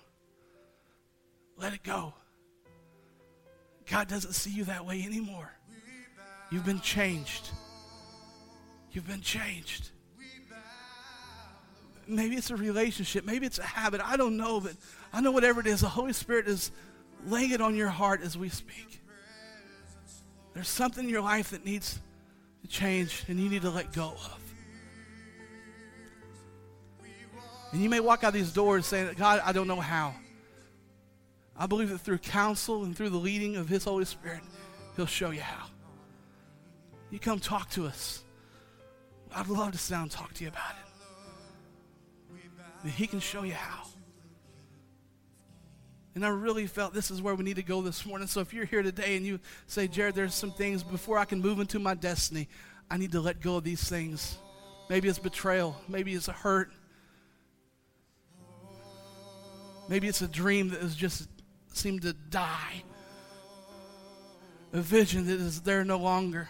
Let 1.59 1.73
it 1.73 1.83
go. 1.83 2.15
God 3.91 4.09
doesn't 4.09 4.33
see 4.33 4.51
you 4.51 4.65
that 4.65 4.85
way 4.85 5.03
anymore. 5.03 5.51
You've 6.51 6.65
been 6.65 6.81
changed. 6.81 7.51
You've 8.93 9.07
been 9.07 9.21
changed. 9.21 9.91
Maybe 12.09 12.37
it's 12.37 12.51
a 12.51 12.57
relationship. 12.57 13.25
Maybe 13.25 13.47
it's 13.47 13.59
a 13.59 13.65
habit. 13.65 14.01
I 14.05 14.17
don't 14.17 14.37
know, 14.37 14.61
but 14.61 14.73
I 15.13 15.21
know 15.21 15.33
whatever 15.33 15.61
it 15.61 15.67
is, 15.67 15.81
the 15.81 15.89
Holy 15.89 16.13
Spirit 16.13 16.47
is 16.47 16.71
laying 17.27 17.51
it 17.51 17.61
on 17.61 17.75
your 17.75 17.89
heart 17.89 18.23
as 18.23 18.39
we 18.39 18.49
speak. 18.49 19.01
There's 20.55 20.69
something 20.69 21.05
in 21.05 21.11
your 21.11 21.23
life 21.23 21.51
that 21.51 21.65
needs 21.65 22.01
to 22.63 22.69
change 22.69 23.25
and 23.29 23.39
you 23.39 23.49
need 23.49 23.63
to 23.63 23.71
let 23.71 23.93
go 23.93 24.09
of. 24.09 24.41
And 27.73 27.83
you 27.83 27.91
may 27.91 28.01
walk 28.01 28.25
out 28.25 28.33
these 28.33 28.53
doors 28.53 28.87
saying, 28.87 29.15
God, 29.17 29.43
I 29.45 29.53
don't 29.53 29.69
know 29.69 29.81
how. 29.81 30.15
I 31.59 31.67
believe 31.67 31.89
that 31.91 31.99
through 31.99 32.19
counsel 32.19 32.85
and 32.85 32.97
through 32.97 33.11
the 33.11 33.17
leading 33.17 33.57
of 33.57 33.69
His 33.69 33.85
Holy 33.85 34.05
Spirit, 34.05 34.41
He'll 34.97 35.07
show 35.07 35.31
you 35.31 35.41
how. 35.41 35.67
You 37.11 37.19
come 37.19 37.39
talk 37.39 37.71
to 37.71 37.87
us. 37.87 38.23
I'd 39.35 39.49
love 39.49 39.73
to 39.73 39.79
sit 39.79 39.95
down 39.95 40.03
and 40.03 40.11
talk 40.11 40.33
to 40.35 40.45
you 40.45 40.49
about 40.49 40.71
it. 40.71 42.43
That 42.85 42.91
He 42.91 43.07
can 43.07 43.21
show 43.21 43.43
you 43.43 43.55
how. 43.55 43.85
And 46.15 46.25
I 46.25 46.29
really 46.29 46.67
felt 46.67 46.95
this 46.95 47.11
is 47.11 47.21
where 47.21 47.35
we 47.35 47.45
need 47.45 47.57
to 47.57 47.63
go 47.63 47.83
this 47.83 48.07
morning. 48.07 48.27
So 48.27 48.41
if 48.41 48.55
you're 48.55 48.65
here 48.65 48.83
today 48.83 49.17
and 49.19 49.27
you 49.27 49.39
say, 49.67 49.87
Jared, 49.87 50.15
there's 50.15 50.35
some 50.35 50.51
things 50.51 50.83
before 50.83 51.19
I 51.19 51.27
can 51.27 51.43
move 51.43 51.61
into 51.61 51.79
my 51.79 51.93
destiny, 51.93 52.49
I 52.91 52.97
need 52.97 53.13
to 53.13 53.21
let 53.21 53.43
go 53.43 53.57
of 53.57 53.65
these 53.65 53.87
things. 53.87 54.39
Maybe 54.89 55.09
it's 55.09 55.19
betrayal, 55.19 55.77
maybe 55.89 56.15
it's 56.15 56.29
a 56.29 56.33
hurt, 56.33 56.71
maybe 59.91 60.09
it's 60.09 60.23
a 60.23 60.29
dream 60.29 60.71
that 60.71 60.81
is 60.81 60.97
just 60.97 61.29
seemed 61.77 62.03
to 62.03 62.13
die, 62.13 62.83
a 64.73 64.81
vision 64.81 65.27
that 65.27 65.41
is 65.41 65.61
there 65.61 65.85
no 65.85 65.99
longer. 65.99 66.49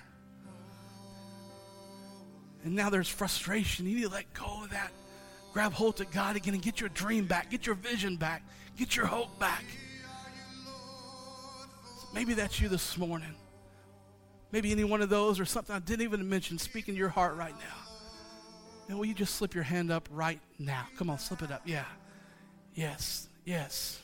And 2.65 2.75
now 2.75 2.91
there's 2.91 3.09
frustration. 3.09 3.87
You 3.87 3.97
need 3.97 4.03
to 4.03 4.09
let 4.09 4.33
go 4.35 4.65
of 4.65 4.71
that. 4.71 4.91
Grab 5.53 5.73
hold 5.73 5.97
to 5.97 6.05
God 6.05 6.37
again 6.37 6.55
and 6.55 6.63
get 6.63 6.81
your 6.81 6.89
dream 6.91 7.27
back, 7.27 7.51
get 7.51 7.67
your 7.67 7.77
vision 7.77 8.17
back, 8.17 8.43
get 8.77 8.97
your 8.97 9.07
hope 9.07 9.39
back. 9.39 9.65
Maybe 12.13 12.35
that's 12.35 12.61
you 12.61 12.69
this 12.69 12.97
morning. 12.97 13.35
Maybe 14.53 14.73
any 14.73 14.85
one 14.85 15.03
of 15.03 15.09
those 15.09 15.39
or 15.41 15.45
something 15.45 15.75
I 15.75 15.81
didn't 15.81 16.03
even 16.03 16.29
mention, 16.29 16.59
speak 16.59 16.89
in 16.89 16.95
your 16.95 17.09
heart 17.09 17.37
right 17.37 17.55
now. 17.55 17.77
And 18.89 18.99
will 18.99 19.07
you 19.07 19.15
just 19.15 19.35
slip 19.35 19.55
your 19.55 19.65
hand 19.65 19.91
up 19.91 20.09
right 20.11 20.41
now? 20.59 20.87
Come 20.97 21.11
on, 21.11 21.19
slip 21.19 21.43
it 21.43 21.51
up. 21.51 21.63
Yeah. 21.65 21.85
Yes. 22.75 23.29
Yes. 23.45 24.01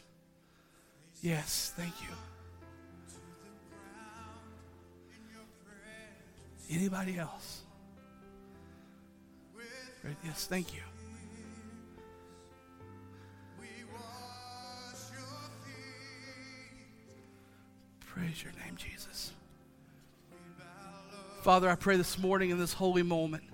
Yes. 1.23 1.73
Thank 1.77 2.03
you. 2.03 2.09
Anybody 6.71 7.19
else? 7.19 7.63
Yes, 10.25 10.47
thank 10.47 10.75
you. 10.75 10.81
Praise 18.01 18.43
your 18.43 18.53
name, 18.65 18.77
Jesus. 18.77 19.33
Father, 21.43 21.69
I 21.69 21.77
pray 21.77 21.97
this 21.97 22.19
morning 22.19 22.51
in 22.51 22.59
this 22.59 22.73
holy 22.73 23.03
moment, 23.03 23.45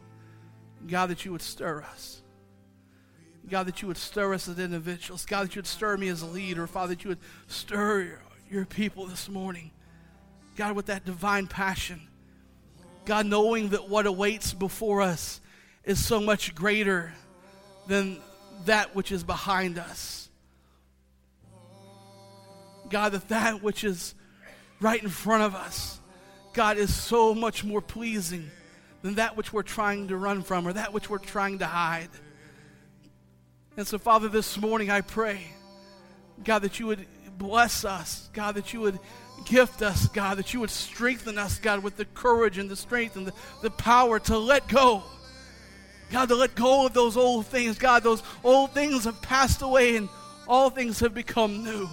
God, 0.86 1.10
that 1.10 1.24
you 1.24 1.32
would 1.32 1.42
stir 1.42 1.82
us. 1.82 2.22
God, 3.48 3.66
that 3.66 3.82
you 3.82 3.88
would 3.88 3.96
stir 3.96 4.34
us 4.34 4.48
as 4.48 4.58
individuals. 4.58 5.24
God, 5.24 5.46
that 5.46 5.54
you 5.56 5.60
would 5.60 5.66
stir 5.66 5.96
me 5.96 6.08
as 6.08 6.22
a 6.22 6.26
leader. 6.26 6.66
Father, 6.66 6.94
that 6.94 7.04
you 7.04 7.08
would 7.08 7.18
stir 7.46 8.18
your, 8.50 8.64
people 8.64 9.06
this 9.06 9.28
morning. 9.28 9.70
God, 10.56 10.74
with 10.74 10.86
that 10.86 11.04
divine 11.04 11.46
passion. 11.46 12.00
God, 13.04 13.26
knowing 13.26 13.70
that 13.70 13.88
what 13.88 14.06
awaits 14.06 14.52
before 14.52 15.00
us 15.00 15.40
is 15.84 16.04
so 16.04 16.20
much 16.20 16.54
greater 16.54 17.12
than 17.86 18.20
that 18.66 18.94
which 18.94 19.12
is 19.12 19.24
behind 19.24 19.78
us. 19.78 20.28
God, 22.90 23.12
that 23.12 23.28
that 23.28 23.62
which 23.62 23.84
is 23.84 24.14
right 24.80 25.02
in 25.02 25.08
front 25.08 25.42
of 25.42 25.54
us, 25.54 26.00
God, 26.52 26.76
is 26.76 26.94
so 26.94 27.34
much 27.34 27.64
more 27.64 27.80
pleasing 27.80 28.50
than 29.02 29.14
that 29.14 29.36
which 29.36 29.52
we're 29.52 29.62
trying 29.62 30.08
to 30.08 30.16
run 30.16 30.42
from 30.42 30.66
or 30.66 30.72
that 30.72 30.92
which 30.92 31.08
we're 31.08 31.18
trying 31.18 31.58
to 31.60 31.66
hide. 31.66 32.08
And 33.78 33.86
so, 33.86 33.96
Father, 33.96 34.26
this 34.26 34.58
morning 34.58 34.90
I 34.90 35.02
pray, 35.02 35.40
God, 36.42 36.62
that 36.62 36.80
you 36.80 36.88
would 36.88 37.06
bless 37.38 37.84
us, 37.84 38.28
God, 38.32 38.56
that 38.56 38.74
you 38.74 38.80
would 38.80 38.98
gift 39.44 39.82
us, 39.82 40.08
God, 40.08 40.38
that 40.38 40.52
you 40.52 40.58
would 40.58 40.70
strengthen 40.70 41.38
us, 41.38 41.60
God, 41.60 41.84
with 41.84 41.96
the 41.96 42.04
courage 42.06 42.58
and 42.58 42.68
the 42.68 42.74
strength 42.74 43.14
and 43.14 43.24
the, 43.24 43.32
the 43.62 43.70
power 43.70 44.18
to 44.18 44.36
let 44.36 44.66
go. 44.66 45.04
God, 46.10 46.28
to 46.28 46.34
let 46.34 46.56
go 46.56 46.86
of 46.86 46.92
those 46.92 47.16
old 47.16 47.46
things. 47.46 47.78
God, 47.78 48.02
those 48.02 48.24
old 48.42 48.72
things 48.72 49.04
have 49.04 49.22
passed 49.22 49.62
away 49.62 49.94
and 49.94 50.08
all 50.48 50.70
things 50.70 50.98
have 50.98 51.14
become 51.14 51.62
new. 51.62 51.88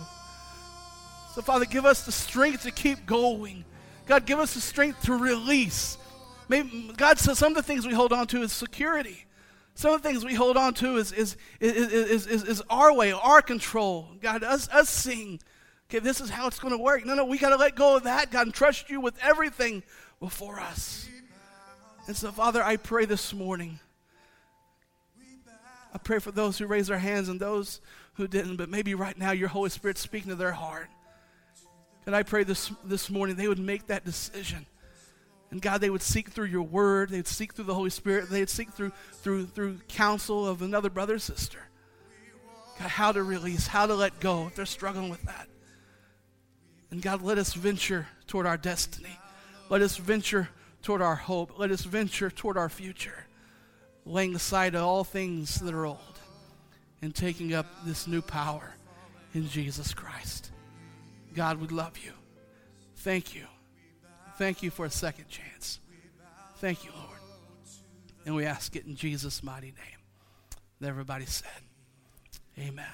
So, 1.35 1.43
Father, 1.43 1.65
give 1.65 1.85
us 1.85 2.03
the 2.03 2.11
strength 2.11 2.63
to 2.63 2.71
keep 2.71 3.05
going. 3.05 3.63
God, 4.07 4.25
give 4.25 4.39
us 4.39 4.55
the 4.55 4.61
strength 4.61 5.03
to 5.03 5.13
release. 5.13 5.99
Maybe, 6.49 6.91
God 6.97 7.19
says 7.19 7.37
some 7.37 7.51
of 7.51 7.57
the 7.57 7.61
things 7.61 7.85
we 7.85 7.93
hold 7.93 8.11
on 8.11 8.25
to 8.25 8.41
is 8.41 8.51
security. 8.51 9.25
Some 9.75 9.93
of 9.93 10.01
the 10.01 10.07
things 10.07 10.23
we 10.23 10.33
hold 10.33 10.55
on 10.55 10.73
to 10.75 10.95
is, 10.95 11.11
is, 11.11 11.35
is, 11.59 12.27
is, 12.27 12.43
is, 12.43 12.63
our 12.69 12.93
way, 12.93 13.11
our 13.11 13.41
control. 13.41 14.07
God, 14.21 14.41
us, 14.41 14.69
us 14.69 14.89
seeing, 14.89 15.41
okay, 15.89 15.99
this 15.99 16.21
is 16.21 16.29
how 16.29 16.47
it's 16.47 16.59
going 16.59 16.75
to 16.75 16.81
work. 16.81 17.05
No, 17.05 17.13
no, 17.13 17.25
we 17.25 17.37
got 17.37 17.49
to 17.49 17.57
let 17.57 17.75
go 17.75 17.97
of 17.97 18.03
that, 18.03 18.31
God, 18.31 18.47
and 18.47 18.53
trust 18.53 18.89
you 18.89 19.01
with 19.01 19.15
everything 19.21 19.83
before 20.21 20.61
us. 20.61 21.09
And 22.07 22.15
so, 22.15 22.31
Father, 22.31 22.63
I 22.63 22.77
pray 22.77 23.03
this 23.03 23.33
morning. 23.33 23.79
I 25.93 25.97
pray 25.97 26.19
for 26.19 26.31
those 26.31 26.57
who 26.57 26.67
raised 26.67 26.89
their 26.89 26.97
hands 26.97 27.27
and 27.27 27.37
those 27.37 27.81
who 28.13 28.29
didn't, 28.29 28.55
but 28.55 28.69
maybe 28.69 28.95
right 28.95 29.17
now 29.17 29.31
your 29.31 29.49
Holy 29.49 29.69
Spirit's 29.69 29.99
speaking 29.99 30.29
to 30.29 30.35
their 30.35 30.53
heart. 30.53 30.87
And 32.05 32.15
I 32.15 32.23
pray 32.23 32.45
this, 32.45 32.71
this 32.85 33.09
morning 33.09 33.35
they 33.35 33.49
would 33.49 33.59
make 33.59 33.87
that 33.87 34.05
decision. 34.05 34.67
And 35.51 35.61
God, 35.61 35.79
they 35.79 35.89
would 35.89 36.01
seek 36.01 36.29
through 36.29 36.47
your 36.47 36.63
word, 36.63 37.09
they 37.09 37.17
would 37.17 37.27
seek 37.27 37.53
through 37.53 37.65
the 37.65 37.75
Holy 37.75 37.89
Spirit, 37.89 38.29
they 38.29 38.39
would 38.39 38.49
seek 38.49 38.71
through, 38.71 38.91
through, 39.13 39.45
through 39.45 39.79
counsel 39.87 40.47
of 40.47 40.61
another 40.61 40.89
brother 40.89 41.19
sister. 41.19 41.59
God, 42.79 42.89
how 42.89 43.11
to 43.11 43.23
release, 43.23 43.67
how 43.67 43.85
to 43.85 43.95
let 43.95 44.19
go 44.19 44.47
if 44.47 44.55
they're 44.55 44.65
struggling 44.65 45.09
with 45.09 45.21
that. 45.23 45.47
And 46.91 47.01
God, 47.01 47.21
let 47.21 47.37
us 47.37 47.53
venture 47.53 48.07
toward 48.27 48.45
our 48.45 48.57
destiny. 48.57 49.17
Let 49.69 49.81
us 49.81 49.97
venture 49.97 50.49
toward 50.81 51.01
our 51.01 51.15
hope. 51.15 51.57
Let 51.57 51.71
us 51.71 51.81
venture 51.81 52.29
toward 52.29 52.57
our 52.57 52.69
future, 52.69 53.25
laying 54.05 54.35
aside 54.35 54.75
all 54.75 55.03
things 55.03 55.59
that 55.61 55.73
are 55.73 55.85
old 55.85 56.19
and 57.01 57.13
taking 57.13 57.53
up 57.53 57.65
this 57.85 58.07
new 58.07 58.21
power 58.21 58.73
in 59.33 59.47
Jesus 59.47 59.93
Christ. 59.93 60.51
God, 61.33 61.59
we 61.59 61.67
love 61.67 61.97
you. 61.97 62.11
Thank 62.97 63.35
you. 63.35 63.45
Thank 64.37 64.63
you 64.63 64.69
for 64.69 64.85
a 64.85 64.89
second 64.89 65.29
chance. 65.29 65.79
Thank 66.57 66.83
you, 66.83 66.91
Lord. 66.91 67.19
And 68.25 68.35
we 68.35 68.45
ask 68.45 68.75
it 68.75 68.85
in 68.85 68.95
Jesus' 68.95 69.43
mighty 69.43 69.67
name. 69.67 69.99
And 70.79 70.89
everybody 70.89 71.25
said, 71.25 71.49
Amen. 72.57 72.85